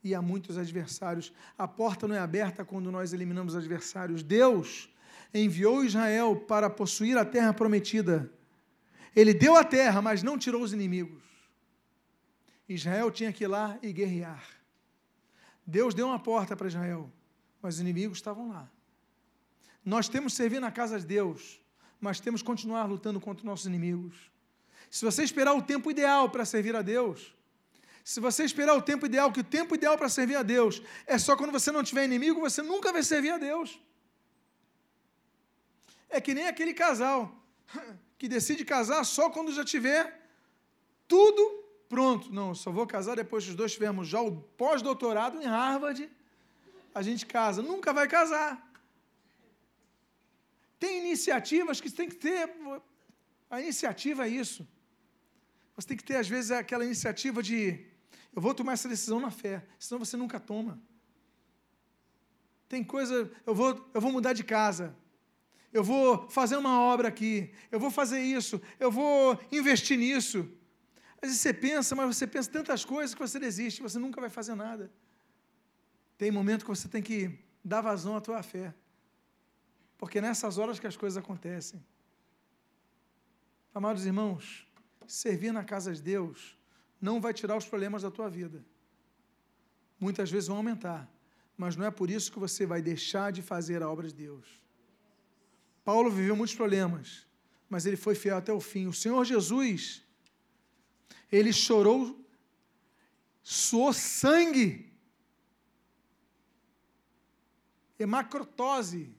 e 0.04 0.14
há 0.14 0.20
muitos 0.20 0.58
adversários. 0.58 1.32
A 1.56 1.66
porta 1.66 2.06
não 2.06 2.14
é 2.14 2.18
aberta 2.18 2.62
quando 2.62 2.92
nós 2.92 3.14
eliminamos 3.14 3.56
adversários. 3.56 4.22
Deus 4.22 4.90
enviou 5.32 5.82
Israel 5.82 6.36
para 6.36 6.68
possuir 6.68 7.16
a 7.16 7.24
terra 7.24 7.54
prometida. 7.54 8.30
Ele 9.16 9.32
deu 9.32 9.56
a 9.56 9.64
terra, 9.64 10.02
mas 10.02 10.22
não 10.22 10.36
tirou 10.36 10.62
os 10.62 10.74
inimigos. 10.74 11.22
Israel 12.68 13.10
tinha 13.10 13.32
que 13.32 13.44
ir 13.44 13.46
lá 13.46 13.78
e 13.82 13.92
guerrear. 13.92 14.44
Deus 15.66 15.94
deu 15.94 16.06
uma 16.08 16.18
porta 16.18 16.54
para 16.54 16.68
Israel, 16.68 17.10
mas 17.62 17.76
os 17.76 17.80
inimigos 17.80 18.18
estavam 18.18 18.50
lá. 18.50 18.70
Nós 19.82 20.08
temos 20.08 20.32
que 20.32 20.36
servir 20.36 20.60
na 20.60 20.70
casa 20.70 21.00
de 21.00 21.06
Deus, 21.06 21.60
mas 21.98 22.20
temos 22.20 22.42
que 22.42 22.46
continuar 22.46 22.84
lutando 22.84 23.20
contra 23.20 23.44
nossos 23.46 23.66
inimigos. 23.66 24.30
Se 24.90 25.04
você 25.04 25.22
esperar 25.22 25.54
o 25.54 25.62
tempo 25.62 25.90
ideal 25.90 26.28
para 26.28 26.44
servir 26.44 26.76
a 26.76 26.82
Deus, 26.82 27.34
se 28.04 28.20
você 28.20 28.44
esperar 28.44 28.74
o 28.76 28.82
tempo 28.82 29.06
ideal, 29.06 29.32
que 29.32 29.40
o 29.40 29.50
tempo 29.58 29.74
ideal 29.74 29.96
para 29.96 30.10
servir 30.10 30.36
a 30.36 30.42
Deus 30.42 30.82
é 31.06 31.16
só 31.16 31.34
quando 31.34 31.50
você 31.50 31.72
não 31.72 31.82
tiver 31.82 32.04
inimigo, 32.04 32.38
você 32.38 32.60
nunca 32.60 32.92
vai 32.92 33.02
servir 33.02 33.30
a 33.30 33.38
Deus. 33.38 33.80
É 36.10 36.20
que 36.20 36.34
nem 36.34 36.46
aquele 36.46 36.74
casal 36.74 37.34
que 38.18 38.28
decide 38.28 38.62
casar 38.62 39.02
só 39.04 39.30
quando 39.30 39.50
já 39.52 39.64
tiver 39.64 40.20
tudo 41.08 41.64
pronto. 41.88 42.30
Não, 42.30 42.54
só 42.54 42.70
vou 42.70 42.86
casar 42.86 43.16
depois 43.16 43.44
que 43.44 43.50
os 43.50 43.56
dois 43.56 43.72
tivermos 43.72 44.06
já 44.06 44.20
o 44.20 44.36
pós-doutorado 44.58 45.40
em 45.40 45.46
Harvard. 45.46 46.10
A 46.94 47.00
gente 47.00 47.24
casa. 47.24 47.62
Nunca 47.62 47.90
vai 47.94 48.06
casar. 48.06 48.70
Tem 50.78 50.98
iniciativas 50.98 51.80
que 51.80 51.90
tem 51.90 52.10
que 52.10 52.16
ter. 52.16 52.54
A 53.48 53.62
iniciativa 53.62 54.26
é 54.26 54.28
isso. 54.28 54.68
Você 55.74 55.88
tem 55.88 55.96
que 55.96 56.04
ter, 56.04 56.16
às 56.16 56.28
vezes, 56.28 56.50
aquela 56.50 56.84
iniciativa 56.84 57.42
de 57.42 57.93
eu 58.34 58.42
vou 58.42 58.54
tomar 58.54 58.72
essa 58.72 58.88
decisão 58.88 59.20
na 59.20 59.30
fé, 59.30 59.66
senão 59.78 59.98
você 59.98 60.16
nunca 60.16 60.40
toma. 60.40 60.80
Tem 62.68 62.82
coisa, 62.82 63.30
eu 63.46 63.54
vou, 63.54 63.90
eu 63.94 64.00
vou 64.00 64.10
mudar 64.10 64.32
de 64.32 64.42
casa 64.42 64.96
eu 65.74 65.82
vou 65.82 66.30
fazer 66.30 66.56
uma 66.56 66.80
obra 66.80 67.08
aqui, 67.08 67.52
eu 67.72 67.80
vou 67.80 67.90
fazer 67.90 68.22
isso, 68.22 68.62
eu 68.78 68.92
vou 68.92 69.36
investir 69.50 69.98
nisso. 69.98 70.48
Às 71.20 71.30
vezes 71.30 71.40
você 71.40 71.52
pensa, 71.52 71.96
mas 71.96 72.16
você 72.16 72.28
pensa 72.28 72.48
tantas 72.48 72.84
coisas 72.84 73.12
que 73.12 73.20
você 73.20 73.40
desiste, 73.40 73.82
você 73.82 73.98
nunca 73.98 74.20
vai 74.20 74.30
fazer 74.30 74.54
nada. 74.54 74.88
Tem 76.16 76.30
momento 76.30 76.64
que 76.64 76.70
você 76.70 76.86
tem 76.86 77.02
que 77.02 77.40
dar 77.64 77.80
vazão 77.80 78.14
à 78.16 78.20
tua 78.20 78.40
fé. 78.40 78.72
Porque 79.98 80.18
é 80.18 80.20
nessas 80.20 80.58
horas 80.58 80.78
que 80.78 80.86
as 80.86 80.96
coisas 80.96 81.16
acontecem. 81.16 81.84
Amados 83.74 84.06
irmãos, 84.06 84.68
servir 85.08 85.52
na 85.52 85.64
casa 85.64 85.92
de 85.92 86.00
Deus 86.00 86.56
não 87.00 87.20
vai 87.20 87.34
tirar 87.34 87.56
os 87.56 87.66
problemas 87.66 88.02
da 88.02 88.10
tua 88.10 88.28
vida. 88.28 88.64
Muitas 89.98 90.30
vezes 90.30 90.48
vão 90.48 90.58
aumentar, 90.58 91.10
mas 91.56 91.76
não 91.76 91.86
é 91.86 91.90
por 91.90 92.10
isso 92.10 92.32
que 92.32 92.38
você 92.38 92.66
vai 92.66 92.82
deixar 92.82 93.32
de 93.32 93.42
fazer 93.42 93.82
a 93.82 93.88
obra 93.88 94.08
de 94.08 94.14
Deus. 94.14 94.60
Paulo 95.84 96.10
viveu 96.10 96.34
muitos 96.34 96.56
problemas, 96.56 97.26
mas 97.68 97.86
ele 97.86 97.96
foi 97.96 98.14
fiel 98.14 98.36
até 98.36 98.52
o 98.52 98.60
fim. 98.60 98.86
O 98.86 98.92
Senhor 98.92 99.24
Jesus, 99.24 100.02
ele 101.30 101.52
chorou, 101.52 102.18
suou 103.42 103.92
sangue, 103.92 104.92
hemacrotose, 107.98 109.14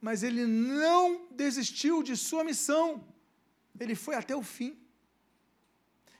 mas 0.00 0.22
ele 0.22 0.46
não 0.46 1.28
desistiu 1.30 2.02
de 2.02 2.16
sua 2.16 2.42
missão. 2.42 3.04
Ele 3.78 3.94
foi 3.94 4.14
até 4.14 4.34
o 4.34 4.42
fim. 4.42 4.76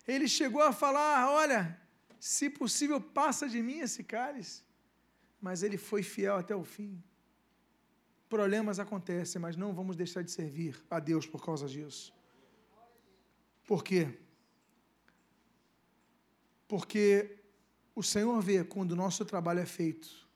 Ele 0.06 0.28
chegou 0.28 0.62
a 0.62 0.72
falar: 0.72 1.30
Olha, 1.30 1.78
se 2.18 2.50
possível, 2.50 3.00
passa 3.00 3.48
de 3.48 3.62
mim 3.62 3.78
esse 3.78 4.04
cálice. 4.04 4.62
Mas 5.40 5.62
ele 5.62 5.78
foi 5.78 6.02
fiel 6.02 6.36
até 6.36 6.54
o 6.54 6.64
fim. 6.64 7.02
Problemas 8.28 8.78
acontecem, 8.78 9.40
mas 9.40 9.56
não 9.56 9.72
vamos 9.72 9.96
deixar 9.96 10.22
de 10.22 10.30
servir 10.30 10.80
a 10.90 11.00
Deus 11.00 11.26
por 11.26 11.44
causa 11.44 11.66
disso. 11.66 12.12
Por 13.66 13.82
quê? 13.82 14.18
Porque 16.68 17.38
o 17.94 18.02
Senhor 18.02 18.40
vê 18.40 18.62
quando 18.62 18.92
o 18.92 18.96
nosso 18.96 19.24
trabalho 19.24 19.60
é 19.60 19.66
feito. 19.66 20.28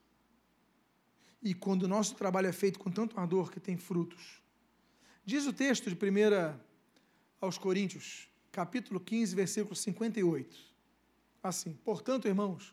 E 1.42 1.55
quando 1.55 1.83
o 1.83 1.88
nosso 1.88 2.14
trabalho 2.14 2.48
é 2.48 2.53
feito 2.53 2.79
com 2.79 2.90
tanto 2.90 3.20
ardor 3.20 3.50
que 3.50 3.61
tem 3.61 3.77
frutos. 3.77 4.42
Diz 5.24 5.46
o 5.46 5.53
texto 5.53 5.88
de 5.90 5.94
1 5.94 6.59
aos 7.40 7.59
Coríntios, 7.59 8.29
capítulo 8.54 9.00
15, 9.00 9.34
versículo 9.34 9.74
58. 9.74 10.56
Assim, 11.42 11.74
portanto, 11.84 12.28
irmãos, 12.28 12.72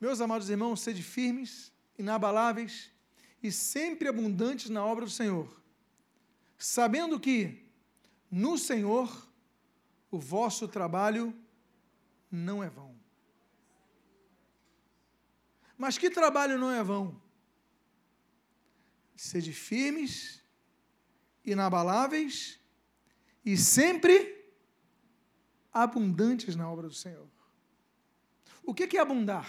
meus 0.00 0.20
amados 0.20 0.50
irmãos, 0.50 0.80
sede 0.80 1.04
firmes, 1.04 1.72
inabaláveis, 1.96 2.90
e 3.40 3.52
sempre 3.52 4.08
abundantes 4.08 4.68
na 4.68 4.84
obra 4.84 5.04
do 5.04 5.10
Senhor, 5.10 5.62
sabendo 6.58 7.20
que 7.20 7.64
no 8.28 8.58
Senhor 8.58 9.30
o 10.10 10.18
vosso 10.18 10.66
trabalho 10.66 11.32
não 12.28 12.62
é 12.62 12.68
vão. 12.68 12.98
Mas 15.78 15.96
que 15.96 16.10
trabalho 16.10 16.58
não 16.58 16.72
é 16.72 16.82
vão? 16.82 17.22
Sede 19.14 19.52
firmes, 19.52 20.42
inabaláveis 21.44 22.58
e 23.44 23.56
sempre 23.56 24.35
abundantes 25.82 26.56
na 26.56 26.70
obra 26.70 26.88
do 26.88 26.94
Senhor. 26.94 27.26
O 28.64 28.72
que 28.72 28.96
é 28.96 29.00
abundar? 29.00 29.48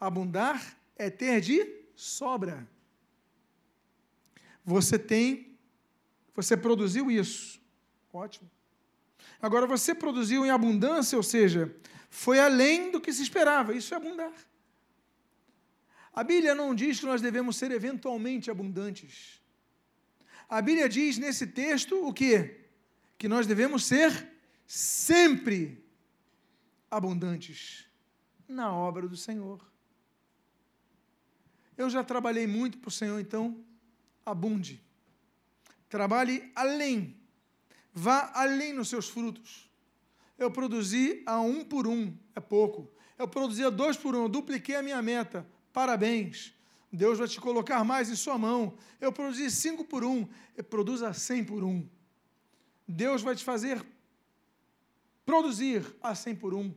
Abundar 0.00 0.76
é 0.96 1.10
ter 1.10 1.40
de 1.40 1.64
sobra. 1.94 2.66
Você 4.64 4.98
tem, 4.98 5.58
você 6.34 6.56
produziu 6.56 7.10
isso. 7.10 7.60
Ótimo. 8.12 8.50
Agora 9.42 9.66
você 9.66 9.94
produziu 9.94 10.44
em 10.44 10.50
abundância, 10.50 11.16
ou 11.16 11.22
seja, 11.22 11.74
foi 12.08 12.40
além 12.40 12.90
do 12.90 13.00
que 13.00 13.12
se 13.12 13.22
esperava. 13.22 13.74
Isso 13.74 13.92
é 13.92 13.96
abundar. 13.96 14.32
A 16.12 16.24
Bíblia 16.24 16.54
não 16.54 16.74
diz 16.74 16.98
que 16.98 17.06
nós 17.06 17.20
devemos 17.20 17.56
ser 17.56 17.70
eventualmente 17.70 18.50
abundantes. 18.50 19.40
A 20.48 20.60
Bíblia 20.60 20.88
diz 20.88 21.18
nesse 21.18 21.46
texto 21.46 22.06
o 22.06 22.12
quê? 22.12 22.59
Que 23.20 23.28
nós 23.28 23.46
devemos 23.46 23.84
ser 23.84 24.32
sempre 24.66 25.84
abundantes 26.90 27.84
na 28.48 28.72
obra 28.72 29.06
do 29.06 29.14
Senhor. 29.14 29.60
Eu 31.76 31.90
já 31.90 32.02
trabalhei 32.02 32.46
muito 32.46 32.78
para 32.78 32.88
o 32.88 32.90
Senhor, 32.90 33.20
então 33.20 33.62
abunde. 34.24 34.82
Trabalhe 35.90 36.50
além. 36.56 37.14
Vá 37.92 38.30
além 38.32 38.72
nos 38.72 38.88
seus 38.88 39.10
frutos. 39.10 39.70
Eu 40.38 40.50
produzi 40.50 41.22
a 41.26 41.42
um 41.42 41.62
por 41.62 41.86
um, 41.86 42.16
é 42.34 42.40
pouco. 42.40 42.90
Eu 43.18 43.28
produzi 43.28 43.62
a 43.62 43.68
dois 43.68 43.98
por 43.98 44.16
um, 44.16 44.22
eu 44.22 44.28
dupliquei 44.30 44.76
a 44.76 44.82
minha 44.82 45.02
meta. 45.02 45.46
Parabéns. 45.74 46.54
Deus 46.90 47.18
vai 47.18 47.28
te 47.28 47.38
colocar 47.38 47.84
mais 47.84 48.08
em 48.08 48.16
sua 48.16 48.38
mão. 48.38 48.78
Eu 48.98 49.12
produzi 49.12 49.50
cinco 49.50 49.84
por 49.84 50.04
um, 50.04 50.26
produza 50.70 51.12
cem 51.12 51.44
por 51.44 51.62
um. 51.62 51.86
Deus 52.90 53.22
vai 53.22 53.34
te 53.34 53.44
fazer 53.44 53.84
produzir 55.24 55.84
a 56.02 56.14
cem 56.14 56.34
por 56.34 56.52
um 56.54 56.74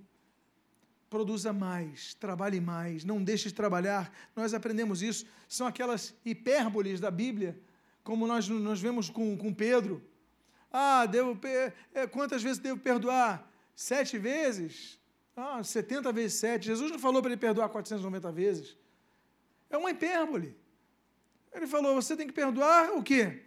produza 1.10 1.54
mais, 1.54 2.15
trabalhe 2.15 2.60
mais, 2.60 3.06
não 3.06 3.23
deixe 3.23 3.49
de 3.49 3.54
trabalhar. 3.54 4.12
Nós 4.36 4.52
aprendemos 4.52 5.04
isso. 5.04 5.28
São 5.47 5.67
aquelas 5.67 6.12
hipérboles 6.26 6.99
da 6.99 7.12
Bíblia, 7.12 7.60
como 8.04 8.26
nós, 8.26 8.49
nós 8.49 8.82
vemos 8.82 9.12
com, 9.12 9.38
com 9.38 9.54
Pedro. 9.54 10.04
Ah, 10.71 11.06
devo, 11.06 11.39
é, 11.93 12.08
quantas 12.08 12.41
vezes 12.41 12.58
devo 12.58 12.80
perdoar? 12.80 13.47
Sete 13.76 14.17
vezes? 14.17 14.99
Ah, 15.36 15.63
70 15.63 16.12
vezes 16.12 16.39
sete. 16.39 16.65
Jesus 16.65 16.91
não 16.91 16.97
falou 16.97 17.21
para 17.21 17.32
ele 17.32 17.39
perdoar 17.39 17.69
490 17.69 18.32
vezes. 18.32 18.76
É 19.69 19.78
uma 19.78 19.91
hipérbole. 19.91 20.58
Ele 21.54 21.67
falou: 21.67 21.93
você 21.93 22.17
tem 22.17 22.26
que 22.26 22.34
perdoar 22.34 22.91
o 22.97 23.04
quê? 23.04 23.43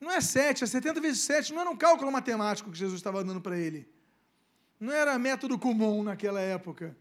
Não 0.00 0.10
é 0.10 0.20
sete, 0.20 0.64
é 0.64 0.66
70 0.66 1.00
vezes 1.00 1.22
sete. 1.22 1.52
Não 1.52 1.60
era 1.60 1.70
um 1.70 1.76
cálculo 1.76 2.10
matemático 2.12 2.70
que 2.70 2.78
Jesus 2.78 2.98
estava 2.98 3.24
dando 3.24 3.40
para 3.40 3.58
ele. 3.58 3.88
Não 4.78 4.92
era 4.92 5.18
método 5.18 5.58
comum 5.58 6.02
naquela 6.02 6.40
época. 6.40 6.96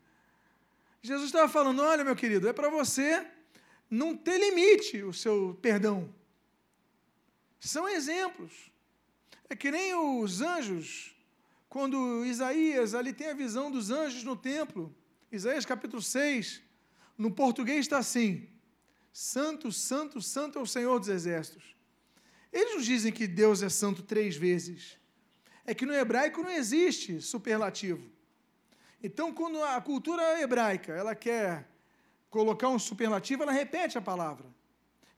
Jesus 1.02 1.28
estava 1.28 1.48
falando: 1.48 1.82
olha, 1.82 2.04
meu 2.04 2.16
querido, 2.16 2.48
é 2.48 2.54
para 2.54 2.70
você 2.70 3.26
não 3.90 4.16
ter 4.18 4.38
limite 4.38 5.04
o 5.04 5.14
seu 5.14 5.58
perdão. 5.62 6.14
São 7.60 7.88
exemplos. 7.88 8.72
É 9.50 9.56
que 9.56 9.72
nem 9.72 9.96
os 9.96 10.42
anjos, 10.42 11.16
quando 11.70 12.26
Isaías 12.26 12.94
ali 12.94 13.14
tem 13.14 13.30
a 13.30 13.34
visão 13.34 13.72
dos 13.72 13.92
anjos 13.92 14.24
no 14.24 14.36
templo. 14.36 14.94
Isaías 15.32 15.66
capítulo 15.66 16.02
6, 16.02 16.62
no 17.18 17.32
português 17.32 17.82
está 17.82 18.00
assim: 18.00 18.50
Santo, 19.14 19.72
Santo, 19.72 20.22
Santo 20.22 20.60
é 20.60 20.62
o 20.62 20.66
Senhor 20.66 21.00
dos 21.00 21.10
Exércitos. 21.10 21.77
Eles 22.58 22.74
nos 22.74 22.86
dizem 22.86 23.12
que 23.12 23.28
Deus 23.28 23.62
é 23.62 23.70
santo 23.70 24.02
três 24.02 24.36
vezes 24.36 24.98
é 25.64 25.76
que 25.76 25.86
no 25.86 25.94
hebraico 25.94 26.42
não 26.42 26.50
existe 26.50 27.22
superlativo. 27.22 28.10
Então, 29.04 29.32
quando 29.32 29.62
a 29.64 29.80
cultura 29.80 30.42
hebraica 30.42 30.92
ela 30.92 31.14
quer 31.14 31.70
colocar 32.32 32.68
um 32.70 32.80
superlativo, 32.80 33.44
ela 33.44 33.52
repete 33.52 33.96
a 33.96 34.02
palavra. 34.02 34.48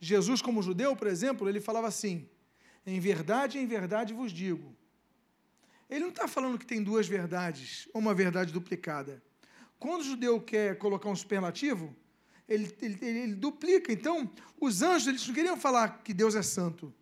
Jesus, 0.02 0.42
como 0.42 0.62
judeu, 0.62 0.98
por 0.98 1.08
exemplo, 1.08 1.48
ele 1.48 1.62
falava 1.62 1.88
assim: 1.88 2.28
em 2.86 3.00
verdade, 3.00 3.58
em 3.58 3.66
verdade 3.66 4.14
vos 4.14 4.34
digo. 4.34 4.76
Ele 5.90 6.02
não 6.02 6.10
está 6.10 6.28
falando 6.28 6.60
que 6.60 6.66
tem 6.66 6.84
duas 6.84 7.08
verdades, 7.08 7.88
ou 7.94 8.02
uma 8.02 8.14
verdade 8.14 8.52
duplicada. 8.52 9.24
quando 9.80 10.02
o 10.02 10.04
judeu 10.04 10.42
quer 10.42 10.78
colocar 10.78 11.08
um 11.08 11.16
superlativo, 11.16 11.96
ele, 12.50 12.76
ele, 12.82 13.06
ele, 13.06 13.36
duplica. 13.36 13.94
Então, 13.94 14.30
os 14.60 14.82
anjos 14.82 15.08
eles 15.08 15.26
não 15.26 15.34
queriam 15.34 15.56
falar 15.56 16.04
que 16.04 16.14
Deus 16.14 16.36
é 16.36 16.42
santo. 16.42 16.94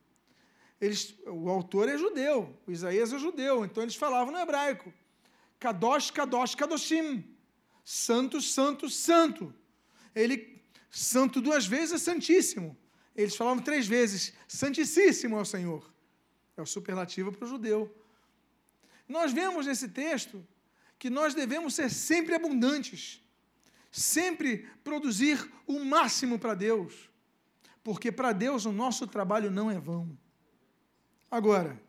Eles, 0.80 1.16
o 1.26 1.50
autor 1.50 1.90
é 1.90 1.98
judeu, 1.98 2.56
o 2.68 2.72
Isaías 2.72 3.12
é 3.12 3.18
judeu, 3.18 3.66
então 3.66 3.82
eles 3.82 3.96
falavam 3.96 4.32
no 4.32 4.40
hebraico. 4.40 4.94
Kadosh, 5.60 6.12
Kadosh, 6.12 6.54
Kadoshim. 6.54 7.24
Santo, 7.84 8.42
santo, 8.42 8.90
santo. 8.90 9.54
Ele, 10.14 10.62
santo 10.92 11.42
duas 11.42 11.66
vezes 11.66 11.94
é 11.94 11.98
santíssimo. 11.98 12.78
Eles 13.16 13.36
falavam 13.36 13.64
três 13.64 13.88
vezes, 13.88 14.34
santíssimo 14.48 15.38
é 15.38 15.42
o 15.42 15.46
Senhor. 15.46 15.92
É 16.56 16.62
o 16.62 16.66
superlativo 16.66 17.32
para 17.32 17.46
o 17.46 17.50
judeu. 17.50 17.96
Nós 19.08 19.32
vemos 19.32 19.66
nesse 19.66 19.90
texto 19.90 20.46
que 21.00 21.10
nós 21.10 21.34
devemos 21.34 21.74
ser 21.74 21.90
sempre 21.90 22.36
abundantes, 22.36 23.24
sempre 23.92 24.68
produzir 24.84 25.52
o 25.66 25.80
máximo 25.84 26.38
para 26.38 26.54
Deus, 26.54 27.10
porque 27.84 28.12
para 28.12 28.32
Deus 28.32 28.66
o 28.66 28.72
nosso 28.72 29.08
trabalho 29.08 29.50
não 29.50 29.72
é 29.72 29.80
vão. 29.80 30.18
Agora, 31.30 31.80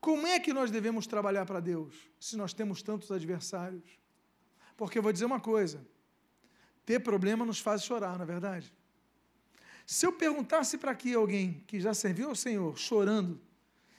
como 0.00 0.26
é 0.26 0.38
que 0.38 0.52
nós 0.52 0.70
devemos 0.70 1.06
trabalhar 1.06 1.44
para 1.44 1.60
Deus 1.60 1.94
se 2.20 2.36
nós 2.36 2.52
temos 2.52 2.82
tantos 2.82 3.10
adversários? 3.10 3.98
Porque 4.76 4.98
eu 4.98 5.02
vou 5.02 5.12
dizer 5.12 5.24
uma 5.24 5.40
coisa: 5.40 5.84
ter 6.86 7.00
problema 7.00 7.44
nos 7.44 7.58
faz 7.58 7.82
chorar, 7.82 8.16
não 8.16 8.22
é 8.22 8.26
verdade? 8.26 8.72
Se 9.84 10.06
eu 10.06 10.12
perguntasse 10.12 10.78
para 10.78 10.92
aqui 10.92 11.14
alguém 11.14 11.64
que 11.66 11.80
já 11.80 11.92
serviu 11.94 12.28
ao 12.28 12.34
Senhor 12.34 12.78
chorando, 12.78 13.40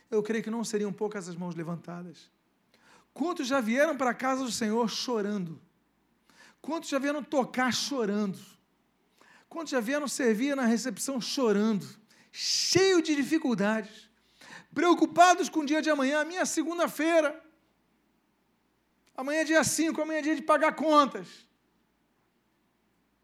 eu 0.09 0.23
creio 0.23 0.43
que 0.43 0.49
não 0.49 0.63
seriam 0.63 0.93
poucas 0.93 1.27
as 1.27 1.35
mãos 1.35 1.55
levantadas. 1.55 2.31
Quantos 3.13 3.47
já 3.47 3.59
vieram 3.59 3.97
para 3.97 4.11
a 4.11 4.13
casa 4.13 4.43
do 4.43 4.51
Senhor 4.51 4.89
chorando? 4.89 5.59
Quantos 6.61 6.89
já 6.89 6.99
vieram 6.99 7.23
tocar 7.23 7.73
chorando? 7.73 8.39
Quantos 9.49 9.71
já 9.71 9.79
vieram 9.79 10.07
servir 10.07 10.55
na 10.55 10.65
recepção 10.65 11.19
chorando? 11.19 11.85
Cheio 12.31 13.01
de 13.01 13.15
dificuldades 13.15 14.08
preocupados 14.79 15.49
com 15.49 15.59
o 15.59 15.65
dia 15.65 15.81
de 15.81 15.89
amanhã, 15.89 16.23
minha 16.23 16.45
segunda-feira. 16.45 17.37
Amanhã 19.13 19.41
é 19.41 19.43
dia 19.43 19.61
5, 19.61 20.01
amanhã 20.01 20.19
é 20.19 20.21
dia 20.21 20.35
de 20.37 20.41
pagar 20.41 20.73
contas. 20.73 21.27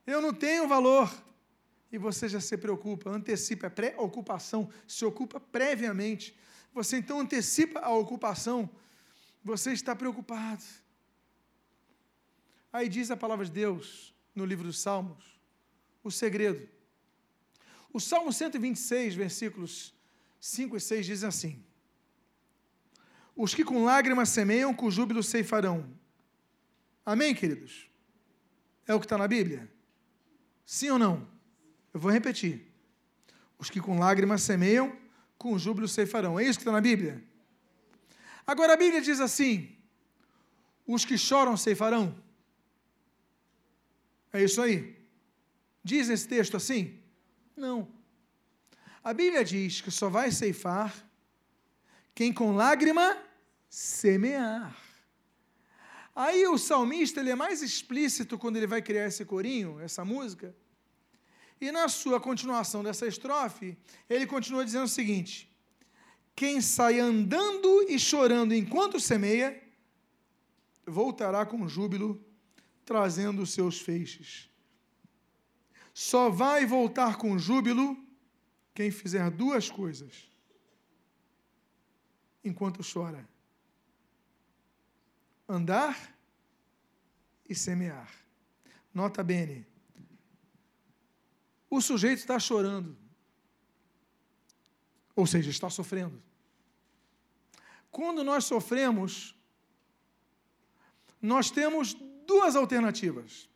Eu 0.05 0.21
não 0.21 0.33
tenho 0.33 0.67
valor. 0.67 1.09
E 1.93 1.97
você 1.97 2.27
já 2.27 2.41
se 2.41 2.57
preocupa, 2.57 3.09
antecipa, 3.09 3.67
é 3.67 3.69
pré-ocupação, 3.69 4.69
se 4.85 5.05
ocupa 5.05 5.39
previamente. 5.39 6.37
Você 6.73 6.97
então 6.97 7.21
antecipa 7.21 7.79
a 7.79 7.91
ocupação, 7.91 8.69
você 9.41 9.71
está 9.71 9.95
preocupado. 9.95 10.65
Aí 12.73 12.89
diz 12.89 13.09
a 13.09 13.15
palavra 13.15 13.45
de 13.45 13.51
Deus 13.51 14.13
no 14.35 14.43
livro 14.43 14.65
dos 14.65 14.81
Salmos, 14.81 15.39
o 16.03 16.11
segredo. 16.11 16.67
O 17.93 17.99
Salmo 18.01 18.33
126, 18.33 19.15
versículos 19.15 19.94
5 20.39 20.77
e 20.77 20.79
6 20.79 21.05
dizem 21.05 21.29
assim: 21.29 21.63
Os 23.35 23.53
que 23.53 23.63
com 23.63 23.83
lágrimas 23.83 24.29
semeiam, 24.29 24.73
com 24.73 24.89
júbilo 24.89 25.23
ceifarão. 25.23 25.89
Amém, 27.05 27.33
queridos? 27.35 27.89
É 28.87 28.93
o 28.93 28.99
que 28.99 29.05
está 29.05 29.17
na 29.17 29.27
Bíblia? 29.27 29.71
Sim 30.65 30.91
ou 30.91 30.99
não? 30.99 31.27
Eu 31.93 31.99
vou 31.99 32.11
repetir. 32.11 32.65
Os 33.57 33.69
que 33.69 33.79
com 33.79 33.99
lágrimas 33.99 34.41
semeiam, 34.41 34.95
com 35.37 35.57
júbilo 35.57 35.87
ceifarão. 35.87 36.39
É 36.39 36.43
isso 36.43 36.57
que 36.59 36.63
está 36.63 36.71
na 36.71 36.81
Bíblia? 36.81 37.23
Agora 38.45 38.73
a 38.73 38.77
Bíblia 38.77 39.01
diz 39.01 39.19
assim: 39.19 39.75
os 40.85 41.05
que 41.05 41.17
choram 41.17 41.57
ceifarão. 41.57 42.15
É 44.31 44.43
isso 44.43 44.61
aí? 44.61 44.95
Diz 45.83 46.09
esse 46.09 46.27
texto 46.27 46.57
assim? 46.57 46.99
Não. 47.55 47.87
A 49.05 49.13
Bíblia 49.13 49.45
diz 49.45 49.81
que 49.81 49.91
só 49.91 50.09
vai 50.09 50.31
ceifar 50.31 50.91
quem 52.15 52.33
com 52.33 52.55
lágrima 52.55 53.15
semear. 53.69 54.75
Aí 56.15 56.47
o 56.47 56.57
salmista 56.57 57.19
ele 57.19 57.29
é 57.29 57.35
mais 57.35 57.61
explícito 57.61 58.35
quando 58.35 58.55
ele 58.55 58.65
vai 58.65 58.81
criar 58.81 59.05
esse 59.05 59.23
corinho, 59.23 59.79
essa 59.79 60.03
música. 60.03 60.55
E 61.61 61.71
na 61.71 61.87
sua 61.87 62.19
continuação 62.19 62.83
dessa 62.83 63.05
estrofe, 63.05 63.77
ele 64.09 64.25
continua 64.25 64.65
dizendo 64.65 64.85
o 64.85 64.87
seguinte: 64.87 65.55
Quem 66.35 66.59
sai 66.59 66.99
andando 66.99 67.85
e 67.87 67.99
chorando 67.99 68.55
enquanto 68.55 68.99
semeia, 68.99 69.61
voltará 70.83 71.45
com 71.45 71.67
júbilo, 71.67 72.19
trazendo 72.83 73.43
os 73.43 73.53
seus 73.53 73.79
feixes. 73.79 74.49
Só 75.93 76.27
vai 76.31 76.65
voltar 76.65 77.17
com 77.17 77.37
júbilo 77.37 78.03
quem 78.75 78.91
fizer 78.91 79.31
duas 79.31 79.69
coisas 79.69 80.29
enquanto 82.43 82.81
chora: 82.83 83.27
andar 85.47 86.13
e 87.47 87.55
semear. 87.55 88.13
Nota 88.93 89.23
bene. 89.23 89.65
O 91.69 91.81
sujeito 91.81 92.19
está 92.19 92.37
chorando, 92.37 92.95
ou 95.15 95.25
seja, 95.25 95.49
está 95.49 95.69
sofrendo. 95.69 96.21
Quando 97.89 98.23
nós 98.23 98.43
sofremos, 98.43 99.35
nós 101.21 101.49
temos 101.49 101.93
duas 102.25 102.55
alternativas. 102.55 103.49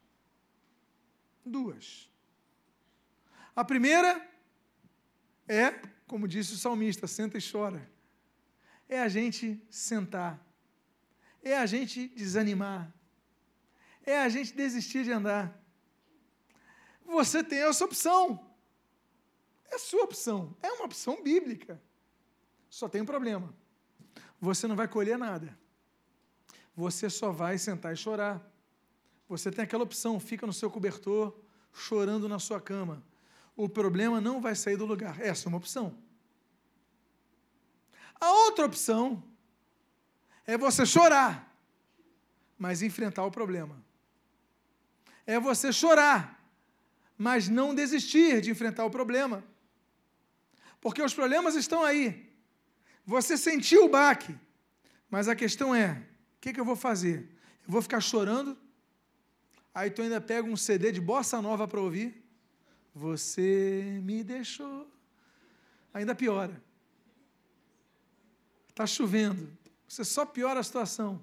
Duas. 1.45 2.09
A 3.55 3.63
primeira 3.65 4.28
é, 5.49 5.71
como 6.05 6.27
disse 6.27 6.53
o 6.53 6.57
salmista, 6.57 7.07
senta 7.07 7.39
e 7.39 7.41
chora. 7.41 7.89
É 8.87 9.01
a 9.01 9.09
gente 9.09 9.59
sentar. 9.67 10.39
É 11.41 11.57
a 11.57 11.65
gente 11.65 12.07
desanimar. 12.09 12.93
É 14.05 14.19
a 14.21 14.29
gente 14.29 14.53
desistir 14.53 15.03
de 15.03 15.11
andar. 15.11 15.59
Você 17.03 17.43
tem 17.43 17.63
essa 17.63 17.83
opção. 17.83 18.53
É 19.71 19.79
sua 19.79 20.03
opção. 20.03 20.55
É 20.61 20.71
uma 20.71 20.85
opção 20.85 21.23
bíblica. 21.23 21.81
Só 22.69 22.87
tem 22.87 23.01
um 23.01 23.05
problema. 23.05 23.51
Você 24.39 24.67
não 24.67 24.75
vai 24.75 24.87
colher 24.87 25.17
nada. 25.17 25.57
Você 26.75 27.09
só 27.09 27.31
vai 27.31 27.57
sentar 27.57 27.93
e 27.93 27.97
chorar. 27.97 28.39
Você 29.27 29.51
tem 29.51 29.63
aquela 29.63 29.83
opção, 29.83 30.19
fica 30.19 30.45
no 30.45 30.53
seu 30.53 30.69
cobertor, 30.69 31.35
chorando 31.73 32.29
na 32.29 32.37
sua 32.37 32.61
cama 32.61 33.03
o 33.59 33.67
problema 33.67 34.21
não 34.21 34.39
vai 34.39 34.55
sair 34.55 34.77
do 34.77 34.85
lugar. 34.85 35.19
Essa 35.19 35.45
é 35.45 35.49
uma 35.49 35.57
opção. 35.57 35.93
A 38.17 38.31
outra 38.45 38.65
opção 38.65 39.21
é 40.47 40.57
você 40.57 40.85
chorar, 40.85 41.53
mas 42.57 42.81
enfrentar 42.81 43.25
o 43.25 43.31
problema. 43.31 43.75
É 45.27 45.37
você 45.37 45.73
chorar, 45.73 46.41
mas 47.17 47.49
não 47.49 47.75
desistir 47.75 48.39
de 48.39 48.49
enfrentar 48.49 48.85
o 48.85 48.89
problema. 48.89 49.43
Porque 50.79 51.01
os 51.01 51.13
problemas 51.13 51.53
estão 51.53 51.83
aí. 51.83 52.31
Você 53.05 53.37
sentiu 53.37 53.83
o 53.85 53.89
baque, 53.89 54.33
mas 55.09 55.27
a 55.27 55.35
questão 55.35 55.75
é: 55.75 56.01
o 56.37 56.39
que, 56.39 56.53
que 56.53 56.59
eu 56.61 56.65
vou 56.65 56.77
fazer? 56.77 57.29
Eu 57.67 57.73
vou 57.73 57.81
ficar 57.81 57.99
chorando? 57.99 58.57
Aí 59.75 59.91
tu 59.91 60.01
ainda 60.01 60.21
pega 60.21 60.47
um 60.47 60.55
CD 60.55 60.93
de 60.93 61.01
bossa 61.01 61.41
nova 61.41 61.67
para 61.67 61.81
ouvir? 61.81 62.18
Você 62.99 64.01
me 64.03 64.25
deixou. 64.25 64.85
Ainda 65.93 66.13
piora. 66.13 66.61
Está 68.67 68.85
chovendo. 68.85 69.57
Você 69.87 70.03
só 70.03 70.25
piora 70.25 70.59
a 70.59 70.63
situação. 70.63 71.21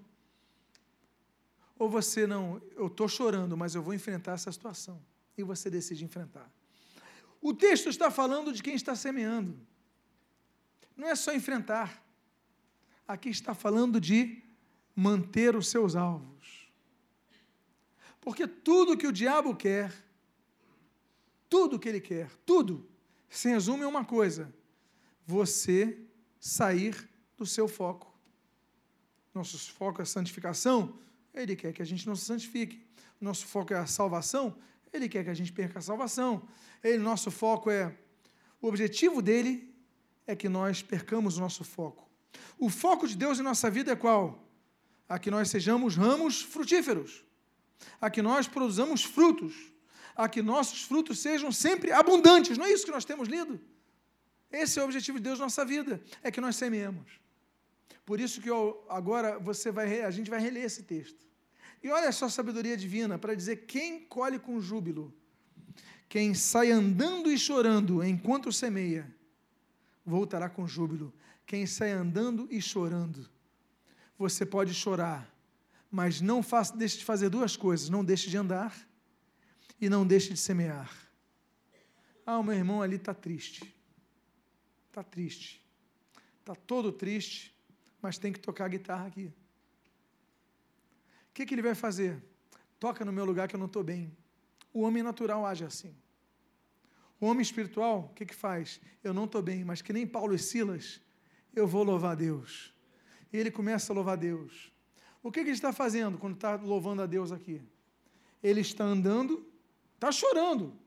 Ou 1.78 1.90
você 1.90 2.26
não, 2.26 2.62
eu 2.74 2.86
estou 2.86 3.06
chorando, 3.06 3.58
mas 3.58 3.74
eu 3.74 3.82
vou 3.82 3.92
enfrentar 3.92 4.32
essa 4.32 4.50
situação. 4.50 4.98
E 5.36 5.42
você 5.42 5.68
decide 5.68 6.02
enfrentar. 6.02 6.50
O 7.42 7.52
texto 7.52 7.90
está 7.90 8.10
falando 8.10 8.54
de 8.54 8.62
quem 8.62 8.74
está 8.74 8.96
semeando. 8.96 9.54
Não 10.96 11.06
é 11.06 11.14
só 11.14 11.34
enfrentar. 11.34 12.02
Aqui 13.06 13.28
está 13.28 13.54
falando 13.54 14.00
de 14.00 14.42
manter 14.94 15.54
os 15.54 15.68
seus 15.68 15.94
alvos. 15.94 16.70
Porque 18.22 18.46
tudo 18.46 18.96
que 18.96 19.06
o 19.06 19.12
diabo 19.12 19.54
quer 19.54 20.05
tudo 21.48 21.78
que 21.78 21.88
ele 21.88 22.00
quer, 22.00 22.30
tudo, 22.44 22.88
se 23.28 23.48
resume 23.48 23.84
a 23.84 23.88
uma 23.88 24.04
coisa: 24.04 24.52
você 25.26 25.98
sair 26.38 27.08
do 27.36 27.44
seu 27.46 27.68
foco. 27.68 28.14
Nosso 29.34 29.58
foco 29.72 30.00
é 30.00 30.04
a 30.04 30.06
santificação, 30.06 30.98
ele 31.34 31.54
quer 31.54 31.72
que 31.72 31.82
a 31.82 31.84
gente 31.84 32.06
não 32.06 32.16
se 32.16 32.24
santifique. 32.24 32.84
Nosso 33.20 33.46
foco 33.46 33.74
é 33.74 33.76
a 33.76 33.86
salvação, 33.86 34.56
ele 34.92 35.08
quer 35.08 35.24
que 35.24 35.30
a 35.30 35.34
gente 35.34 35.52
perca 35.52 35.78
a 35.78 35.82
salvação. 35.82 36.48
Ele, 36.82 36.98
nosso 36.98 37.30
foco 37.30 37.70
é. 37.70 37.96
O 38.60 38.68
objetivo 38.68 39.20
dele 39.20 39.74
é 40.26 40.34
que 40.34 40.48
nós 40.48 40.82
percamos 40.82 41.36
o 41.36 41.40
nosso 41.40 41.64
foco. 41.64 42.08
O 42.58 42.68
foco 42.68 43.06
de 43.06 43.16
Deus 43.16 43.38
em 43.38 43.42
nossa 43.42 43.70
vida 43.70 43.92
é 43.92 43.96
qual? 43.96 44.42
A 45.08 45.18
que 45.18 45.30
nós 45.30 45.50
sejamos 45.50 45.96
ramos 45.96 46.42
frutíferos. 46.42 47.24
a 48.00 48.08
que 48.08 48.22
nós 48.22 48.48
produzamos 48.48 49.04
frutos, 49.04 49.54
a 50.16 50.28
que 50.28 50.40
nossos 50.40 50.82
frutos 50.82 51.18
sejam 51.18 51.52
sempre 51.52 51.92
abundantes. 51.92 52.56
Não 52.56 52.64
é 52.64 52.72
isso 52.72 52.86
que 52.86 52.90
nós 52.90 53.04
temos 53.04 53.28
lido? 53.28 53.60
Esse 54.50 54.78
é 54.78 54.82
o 54.82 54.86
objetivo 54.86 55.18
de 55.18 55.24
Deus 55.24 55.38
na 55.38 55.44
nossa 55.44 55.64
vida, 55.64 56.00
é 56.22 56.30
que 56.30 56.40
nós 56.40 56.56
semeemos. 56.56 57.20
Por 58.04 58.18
isso 58.18 58.40
que 58.40 58.48
eu, 58.48 58.84
agora 58.88 59.38
você 59.38 59.70
vai, 59.70 60.02
a 60.02 60.10
gente 60.10 60.30
vai 60.30 60.40
reler 60.40 60.64
esse 60.64 60.84
texto. 60.84 61.18
E 61.82 61.90
olha 61.90 62.10
só 62.12 62.26
a 62.26 62.30
sabedoria 62.30 62.76
divina 62.76 63.18
para 63.18 63.34
dizer 63.34 63.66
quem 63.66 64.00
colhe 64.00 64.38
com 64.38 64.60
júbilo, 64.60 65.12
quem 66.08 66.32
sai 66.32 66.70
andando 66.70 67.30
e 67.30 67.38
chorando 67.38 68.02
enquanto 68.02 68.52
semeia, 68.52 69.12
voltará 70.04 70.48
com 70.48 70.66
júbilo. 70.66 71.12
Quem 71.44 71.66
sai 71.66 71.92
andando 71.92 72.48
e 72.50 72.60
chorando, 72.62 73.28
você 74.18 74.46
pode 74.46 74.72
chorar, 74.72 75.32
mas 75.90 76.20
não 76.20 76.42
faça, 76.42 76.76
deixe 76.76 76.98
de 76.98 77.04
fazer 77.04 77.28
duas 77.28 77.56
coisas: 77.56 77.88
não 77.88 78.04
deixe 78.04 78.30
de 78.30 78.36
andar 78.36 78.74
e 79.80 79.88
não 79.88 80.06
deixe 80.06 80.32
de 80.32 80.38
semear. 80.38 80.90
Ah, 82.24 82.38
o 82.38 82.42
meu 82.42 82.54
irmão 82.54 82.82
ali 82.82 82.96
está 82.96 83.14
triste. 83.14 83.74
Está 84.88 85.02
triste. 85.02 85.64
Está 86.40 86.54
todo 86.54 86.92
triste, 86.92 87.54
mas 88.00 88.18
tem 88.18 88.32
que 88.32 88.40
tocar 88.40 88.66
a 88.66 88.68
guitarra 88.68 89.06
aqui. 89.06 89.32
O 91.30 91.34
que, 91.34 91.44
que 91.44 91.54
ele 91.54 91.62
vai 91.62 91.74
fazer? 91.74 92.22
Toca 92.78 93.04
no 93.04 93.12
meu 93.12 93.24
lugar 93.24 93.48
que 93.48 93.54
eu 93.54 93.58
não 93.58 93.66
estou 93.66 93.84
bem. 93.84 94.16
O 94.72 94.82
homem 94.82 95.02
natural 95.02 95.44
age 95.46 95.64
assim. 95.64 95.94
O 97.20 97.26
homem 97.26 97.42
espiritual, 97.42 98.10
o 98.10 98.14
que, 98.14 98.26
que 98.26 98.34
faz? 98.34 98.80
Eu 99.02 99.14
não 99.14 99.24
estou 99.24 99.42
bem, 99.42 99.64
mas 99.64 99.80
que 99.80 99.92
nem 99.92 100.06
Paulo 100.06 100.34
e 100.34 100.38
Silas, 100.38 101.00
eu 101.54 101.66
vou 101.66 101.82
louvar 101.82 102.14
Deus. 102.14 102.72
E 103.32 103.36
ele 103.36 103.50
começa 103.50 103.92
a 103.92 103.94
louvar 103.94 104.16
Deus. 104.16 104.72
O 105.22 105.32
que, 105.32 105.40
que 105.40 105.48
ele 105.48 105.56
está 105.56 105.72
fazendo 105.72 106.18
quando 106.18 106.34
está 106.34 106.56
louvando 106.56 107.02
a 107.02 107.06
Deus 107.06 107.32
aqui? 107.32 107.62
Ele 108.42 108.60
está 108.60 108.84
andando, 108.84 109.44
está 109.96 110.12
chorando. 110.12 110.78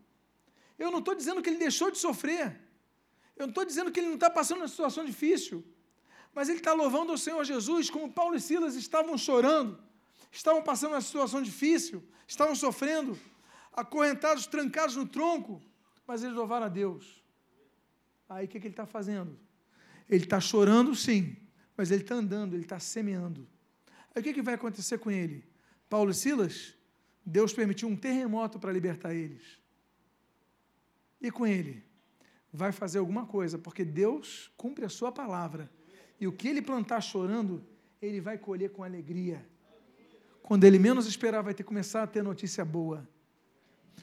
Eu 0.78 0.89
não 0.89 0.99
estou 0.99 1.14
dizendo 1.14 1.41
que 1.41 1.49
ele 1.49 1.60
deixou 1.60 1.91
de 1.91 1.97
sofrer. 1.97 2.60
Eu 3.36 3.43
não 3.43 3.49
estou 3.49 3.66
dizendo 3.66 3.91
que 3.91 3.99
ele 3.99 4.07
não 4.07 4.16
está 4.16 4.30
passando 4.30 4.60
uma 4.60 4.68
situação 4.68 5.03
difícil. 5.03 5.64
Mas 6.34 6.47
ele 6.47 6.60
está 6.60 6.74
louvando 6.74 7.12
o 7.12 7.18
Senhor 7.18 7.43
Jesus, 7.43 7.89
como 7.89 8.12
Paulo 8.12 8.36
e 8.36 8.39
Silas 8.39 8.76
estavam 8.76 9.18
chorando, 9.18 9.78
estavam 10.32 10.62
passando 10.62 10.91
uma 10.93 11.01
situação 11.01 11.41
difícil, 11.41 12.01
estavam 12.28 12.55
sofrendo, 12.55 13.20
acorrentados, 13.74 14.47
trancados 14.47 14.95
no 14.95 15.05
tronco 15.05 15.62
mas 16.10 16.24
eles 16.24 16.36
louvaram 16.36 16.66
a 16.66 16.70
Deus. 16.70 17.24
Aí 18.28 18.45
o 18.45 18.47
que, 18.47 18.60
que 18.60 18.66
ele 18.66 18.74
está 18.74 18.88
fazendo? 18.88 19.39
Ele 20.10 20.24
está 20.24 20.41
chorando, 20.41 20.95
sim, 20.95 21.38
mas 21.78 21.91
ele 21.91 22.01
está 22.01 22.16
andando, 22.16 22.55
ele 22.55 22.64
está 22.64 22.80
semeando. 22.80 23.47
Aí 24.16 24.20
o 24.20 24.24
que, 24.24 24.34
que 24.34 24.41
vai 24.41 24.55
acontecer 24.55 24.97
com 24.97 25.12
ele? 25.12 25.47
Paulo 25.88 26.10
e 26.10 26.16
Silas, 26.16 26.74
Deus 27.30 27.53
permitiu 27.53 27.88
um 27.88 27.95
terremoto 27.95 28.57
para 28.57 28.71
libertar 28.71 29.13
eles. 29.13 29.43
E 31.21 31.30
com 31.30 31.45
ele? 31.45 31.84
Vai 32.51 32.71
fazer 32.71 32.97
alguma 32.97 33.25
coisa, 33.25 33.57
porque 33.57 33.86
Deus 33.86 34.51
cumpre 34.57 34.84
a 34.84 34.89
sua 34.89 35.11
palavra. 35.11 35.69
E 36.19 36.25
o 36.25 36.32
que 36.32 36.47
ele 36.47 36.61
plantar 36.61 37.01
chorando, 37.01 37.63
ele 38.01 38.19
vai 38.19 38.38
colher 38.38 38.71
com 38.71 38.84
alegria. 38.84 39.47
Quando 40.41 40.63
ele 40.63 40.80
menos 40.80 41.05
esperar, 41.05 41.43
vai 41.43 41.53
ter 41.53 41.63
começar 41.63 42.01
a 42.01 42.07
ter 42.07 42.23
notícia 42.23 42.65
boa. 42.65 43.07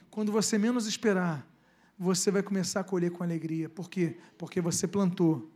Quando 0.09 0.31
você 0.31 0.57
menos 0.57 0.87
esperar, 0.87 1.45
você 1.99 2.31
vai 2.31 2.41
começar 2.41 2.79
a 2.79 2.83
colher 2.83 3.11
com 3.11 3.23
alegria. 3.23 3.67
Por 3.67 3.89
quê? 3.89 4.17
Porque 4.37 4.61
você 4.61 4.87
plantou, 4.87 5.51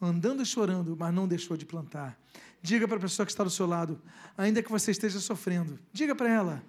andando 0.00 0.42
e 0.42 0.46
chorando, 0.46 0.96
mas 0.98 1.14
não 1.14 1.28
deixou 1.28 1.56
de 1.56 1.64
plantar. 1.64 2.20
Diga 2.60 2.88
para 2.88 2.96
a 2.96 3.00
pessoa 3.00 3.24
que 3.24 3.30
está 3.32 3.44
do 3.44 3.50
seu 3.50 3.66
lado, 3.66 4.00
ainda 4.36 4.60
que 4.60 4.70
você 4.70 4.90
esteja 4.90 5.20
sofrendo, 5.20 5.78
diga 5.92 6.14
para 6.14 6.28
ela, 6.28 6.62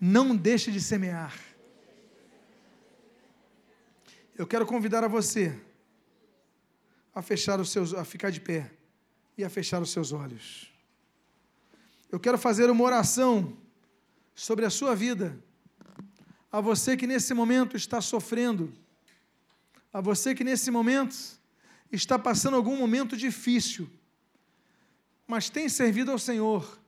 não 0.00 0.36
deixe 0.36 0.70
de 0.70 0.80
semear. 0.80 1.34
Eu 4.36 4.46
quero 4.46 4.66
convidar 4.66 5.02
a 5.02 5.08
você 5.08 5.58
a 7.14 7.22
fechar 7.22 7.58
os 7.58 7.70
seus, 7.70 7.94
a 7.94 8.04
ficar 8.04 8.30
de 8.30 8.40
pé 8.40 8.70
e 9.38 9.44
a 9.44 9.48
fechar 9.48 9.80
os 9.80 9.90
seus 9.90 10.12
olhos. 10.12 10.70
Eu 12.12 12.20
quero 12.20 12.36
fazer 12.36 12.68
uma 12.68 12.84
oração 12.84 13.56
sobre 14.34 14.66
a 14.66 14.70
sua 14.70 14.94
vida 14.94 15.42
a 16.52 16.60
você 16.60 16.96
que 16.96 17.06
nesse 17.06 17.34
momento 17.34 17.76
está 17.76 18.00
sofrendo, 18.00 18.72
a 19.92 20.00
você 20.00 20.34
que 20.34 20.44
nesse 20.44 20.70
momento 20.70 21.16
está 21.90 22.18
passando 22.18 22.56
algum 22.56 22.76
momento 22.76 23.16
difícil, 23.16 23.90
mas 25.26 25.50
tem 25.50 25.68
servido 25.68 26.10
ao 26.10 26.18
Senhor. 26.18 26.78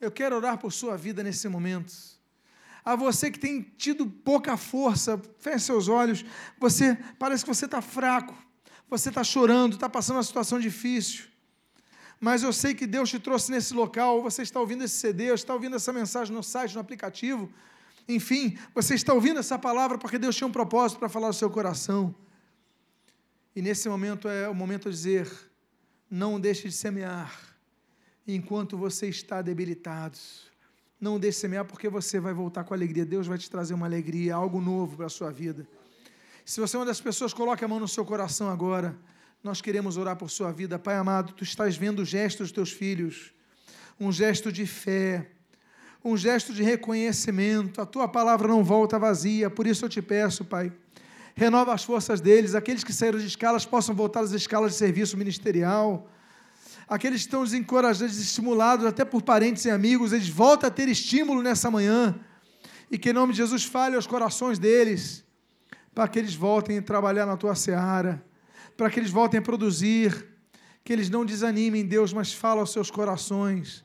Eu 0.00 0.10
quero 0.10 0.36
orar 0.36 0.58
por 0.58 0.72
sua 0.72 0.96
vida 0.96 1.22
nesse 1.22 1.48
momento. 1.48 1.92
A 2.84 2.94
você 2.94 3.30
que 3.30 3.38
tem 3.38 3.62
tido 3.78 4.06
pouca 4.06 4.56
força, 4.56 5.20
feche 5.38 5.60
seus 5.60 5.88
olhos. 5.88 6.24
Você 6.58 6.96
parece 7.18 7.42
que 7.44 7.48
você 7.48 7.64
está 7.64 7.80
fraco, 7.80 8.34
você 8.88 9.08
está 9.08 9.24
chorando, 9.24 9.74
está 9.74 9.88
passando 9.88 10.16
uma 10.16 10.22
situação 10.22 10.60
difícil. 10.60 11.24
Mas 12.20 12.42
eu 12.42 12.52
sei 12.52 12.74
que 12.74 12.86
Deus 12.86 13.10
te 13.10 13.18
trouxe 13.18 13.50
nesse 13.50 13.72
local. 13.74 14.22
Você 14.22 14.42
está 14.42 14.60
ouvindo 14.60 14.84
esse 14.84 14.96
CD, 14.96 15.32
está 15.32 15.54
ouvindo 15.54 15.76
essa 15.76 15.92
mensagem 15.92 16.34
no 16.34 16.42
site, 16.42 16.74
no 16.74 16.80
aplicativo. 16.80 17.50
Enfim, 18.06 18.58
você 18.74 18.94
está 18.94 19.14
ouvindo 19.14 19.40
essa 19.40 19.58
palavra 19.58 19.96
porque 19.96 20.18
Deus 20.18 20.36
tinha 20.36 20.46
um 20.46 20.52
propósito 20.52 20.98
para 20.98 21.08
falar 21.08 21.28
no 21.28 21.34
seu 21.34 21.50
coração. 21.50 22.14
E 23.56 23.62
nesse 23.62 23.88
momento 23.88 24.28
é 24.28 24.48
o 24.48 24.54
momento 24.54 24.90
de 24.90 24.96
dizer: 24.96 25.30
não 26.10 26.38
deixe 26.38 26.68
de 26.68 26.74
semear 26.74 27.56
enquanto 28.26 28.76
você 28.76 29.08
está 29.08 29.40
debilitado. 29.40 30.18
Não 31.04 31.18
deixe 31.18 31.36
de 31.36 31.40
semear 31.42 31.66
porque 31.66 31.86
você 31.86 32.18
vai 32.18 32.32
voltar 32.32 32.64
com 32.64 32.72
alegria. 32.72 33.04
Deus 33.04 33.26
vai 33.26 33.36
te 33.36 33.50
trazer 33.50 33.74
uma 33.74 33.84
alegria, 33.84 34.34
algo 34.34 34.58
novo 34.58 34.96
para 34.96 35.04
a 35.04 35.10
sua 35.10 35.30
vida. 35.30 35.68
Se 36.46 36.62
você 36.62 36.76
é 36.76 36.78
uma 36.78 36.86
das 36.86 36.98
pessoas, 36.98 37.34
coloque 37.34 37.62
a 37.62 37.68
mão 37.68 37.78
no 37.78 37.86
seu 37.86 38.06
coração 38.06 38.48
agora. 38.48 38.96
Nós 39.42 39.60
queremos 39.60 39.98
orar 39.98 40.16
por 40.16 40.30
sua 40.30 40.50
vida. 40.50 40.78
Pai 40.78 40.96
amado, 40.96 41.34
tu 41.34 41.44
estás 41.44 41.76
vendo 41.76 42.00
o 42.00 42.06
gesto 42.06 42.38
dos 42.38 42.50
teus 42.50 42.72
filhos, 42.72 43.34
um 44.00 44.10
gesto 44.10 44.50
de 44.50 44.64
fé, 44.64 45.28
um 46.02 46.16
gesto 46.16 46.54
de 46.54 46.62
reconhecimento. 46.62 47.82
A 47.82 47.84
tua 47.84 48.08
palavra 48.08 48.48
não 48.48 48.64
volta 48.64 48.98
vazia, 48.98 49.50
por 49.50 49.66
isso 49.66 49.84
eu 49.84 49.90
te 49.90 50.00
peço, 50.00 50.42
Pai. 50.42 50.72
Renova 51.34 51.74
as 51.74 51.84
forças 51.84 52.18
deles, 52.18 52.54
aqueles 52.54 52.82
que 52.82 52.94
saíram 52.94 53.18
de 53.18 53.26
escalas 53.26 53.66
possam 53.66 53.94
voltar 53.94 54.20
às 54.20 54.32
escalas 54.32 54.72
de 54.72 54.78
serviço 54.78 55.18
ministerial. 55.18 56.08
Aqueles 56.88 57.22
que 57.22 57.26
estão 57.26 57.44
desencorajados, 57.44 58.18
estimulados 58.18 58.84
até 58.84 59.04
por 59.04 59.22
parentes 59.22 59.64
e 59.64 59.70
amigos, 59.70 60.12
eles 60.12 60.28
voltam 60.28 60.68
a 60.68 60.70
ter 60.70 60.88
estímulo 60.88 61.42
nessa 61.42 61.70
manhã. 61.70 62.14
E 62.90 62.98
que 62.98 63.10
em 63.10 63.12
nome 63.12 63.32
de 63.32 63.38
Jesus 63.38 63.64
fale 63.64 63.96
aos 63.96 64.06
corações 64.06 64.58
deles, 64.58 65.24
para 65.94 66.06
que 66.08 66.18
eles 66.18 66.34
voltem 66.34 66.78
a 66.78 66.82
trabalhar 66.82 67.26
na 67.26 67.36
tua 67.36 67.54
seara, 67.54 68.24
para 68.76 68.90
que 68.90 69.00
eles 69.00 69.10
voltem 69.10 69.38
a 69.38 69.42
produzir, 69.42 70.26
que 70.82 70.92
eles 70.92 71.08
não 71.08 71.24
desanimem, 71.24 71.86
Deus, 71.86 72.12
mas 72.12 72.32
fala 72.32 72.60
aos 72.60 72.72
seus 72.72 72.90
corações 72.90 73.84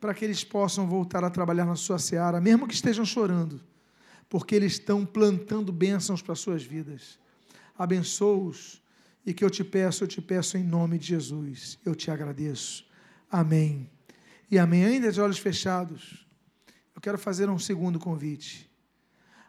para 0.00 0.14
que 0.14 0.24
eles 0.24 0.42
possam 0.42 0.88
voltar 0.88 1.22
a 1.22 1.30
trabalhar 1.30 1.66
na 1.66 1.76
sua 1.76 1.98
seara, 1.98 2.40
mesmo 2.40 2.66
que 2.66 2.74
estejam 2.74 3.04
chorando, 3.04 3.60
porque 4.28 4.54
eles 4.54 4.72
estão 4.72 5.04
plantando 5.04 5.70
bênçãos 5.70 6.22
para 6.22 6.32
as 6.32 6.40
suas 6.40 6.62
vidas. 6.62 7.18
Abençoa-os 7.78 8.79
e 9.24 9.34
que 9.34 9.44
eu 9.44 9.50
te 9.50 9.62
peço, 9.62 10.04
eu 10.04 10.08
te 10.08 10.20
peço 10.20 10.56
em 10.56 10.64
nome 10.64 10.98
de 10.98 11.06
Jesus. 11.06 11.78
Eu 11.84 11.94
te 11.94 12.10
agradeço. 12.10 12.84
Amém. 13.30 13.90
E 14.50 14.58
amém. 14.58 14.84
Ainda 14.84 15.12
de 15.12 15.20
olhos 15.20 15.38
fechados, 15.38 16.26
eu 16.94 17.00
quero 17.00 17.18
fazer 17.18 17.48
um 17.48 17.58
segundo 17.58 17.98
convite. 17.98 18.70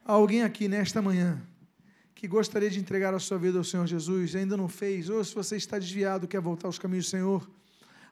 Há 0.05 0.13
alguém 0.13 0.43
aqui 0.43 0.67
nesta 0.67 1.01
manhã 1.01 1.41
que 2.13 2.27
gostaria 2.27 2.69
de 2.69 2.79
entregar 2.79 3.13
a 3.13 3.19
sua 3.19 3.37
vida 3.37 3.57
ao 3.57 3.63
Senhor 3.63 3.87
Jesus, 3.87 4.35
ainda 4.35 4.55
não 4.55 4.67
fez, 4.67 5.09
ou 5.09 5.23
se 5.23 5.33
você 5.33 5.55
está 5.55 5.79
desviado, 5.79 6.27
quer 6.27 6.39
voltar 6.39 6.67
aos 6.67 6.77
caminhos 6.77 7.05
do 7.05 7.09
Senhor, 7.09 7.49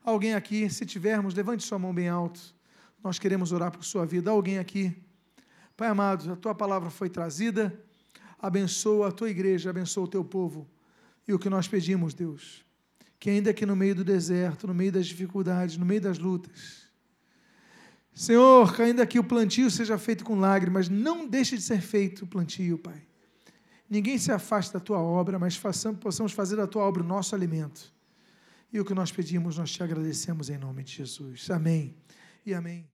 Alguém 0.03 0.34
aqui, 0.34 0.70
se 0.70 0.86
tivermos, 0.86 1.34
levante 1.34 1.64
sua 1.64 1.78
mão 1.78 1.93
bem 1.93 2.07
alto. 2.07 2.39
Nós 3.03 3.20
queremos 3.20 3.51
orar 3.51 3.72
por 3.72 3.84
sua 3.84 4.05
vida. 4.05 4.32
Alguém 4.32 4.57
aqui. 4.57 4.95
Pai 5.76 5.88
amado, 5.88 6.32
a 6.32 6.36
tua 6.36 6.55
palavra 6.55 6.89
foi 6.89 7.10
trazida. 7.10 7.78
Abençoa 8.41 9.10
a 9.10 9.12
tua 9.12 9.30
igreja, 9.30 9.70
abençoa 9.70 10.05
o 10.05 10.07
teu 10.07 10.24
povo. 10.24 10.68
E 11.30 11.34
o 11.34 11.38
que 11.38 11.47
nós 11.47 11.67
pedimos, 11.67 12.15
Deus, 12.15 12.65
que 13.19 13.30
ainda 13.30 13.51
aqui 13.51 13.63
no 13.63 13.75
meio 13.75 13.93
do 13.93 14.03
deserto, 14.03 14.65
no 14.65 14.73
meio 14.73 14.91
das 14.91 15.05
dificuldades, 15.05 15.77
no 15.77 15.86
meio 15.86 16.01
das 16.01 16.17
lutas, 16.17 16.89
Senhor, 18.15 18.75
que 18.75 18.82
ainda 18.82 19.05
que 19.05 19.19
o 19.19 19.23
plantio 19.23 19.69
seja 19.69 19.95
feito 19.99 20.25
com 20.25 20.39
lágrimas, 20.39 20.89
não 20.89 21.27
deixe 21.27 21.55
de 21.55 21.61
ser 21.61 21.82
feito 21.82 22.25
o 22.25 22.27
plantio, 22.27 22.80
Pai. 22.80 22.99
Ninguém 23.88 24.17
se 24.17 24.32
afaste 24.32 24.73
da 24.73 24.80
tua 24.80 24.97
obra, 24.97 25.38
mas 25.38 25.55
façamos, 25.55 25.99
possamos 25.99 26.32
fazer 26.32 26.55
da 26.55 26.65
tua 26.65 26.82
obra 26.82 27.03
o 27.03 27.05
nosso 27.05 27.36
alimento. 27.36 27.93
E 28.73 28.80
o 28.80 28.84
que 28.84 28.95
nós 28.95 29.11
pedimos, 29.11 29.59
nós 29.59 29.69
te 29.71 29.84
agradecemos 29.84 30.49
em 30.49 30.57
nome 30.57 30.84
de 30.84 30.95
Jesus. 30.95 31.47
Amém 31.51 31.95
e 32.43 32.55
amém. 32.55 32.88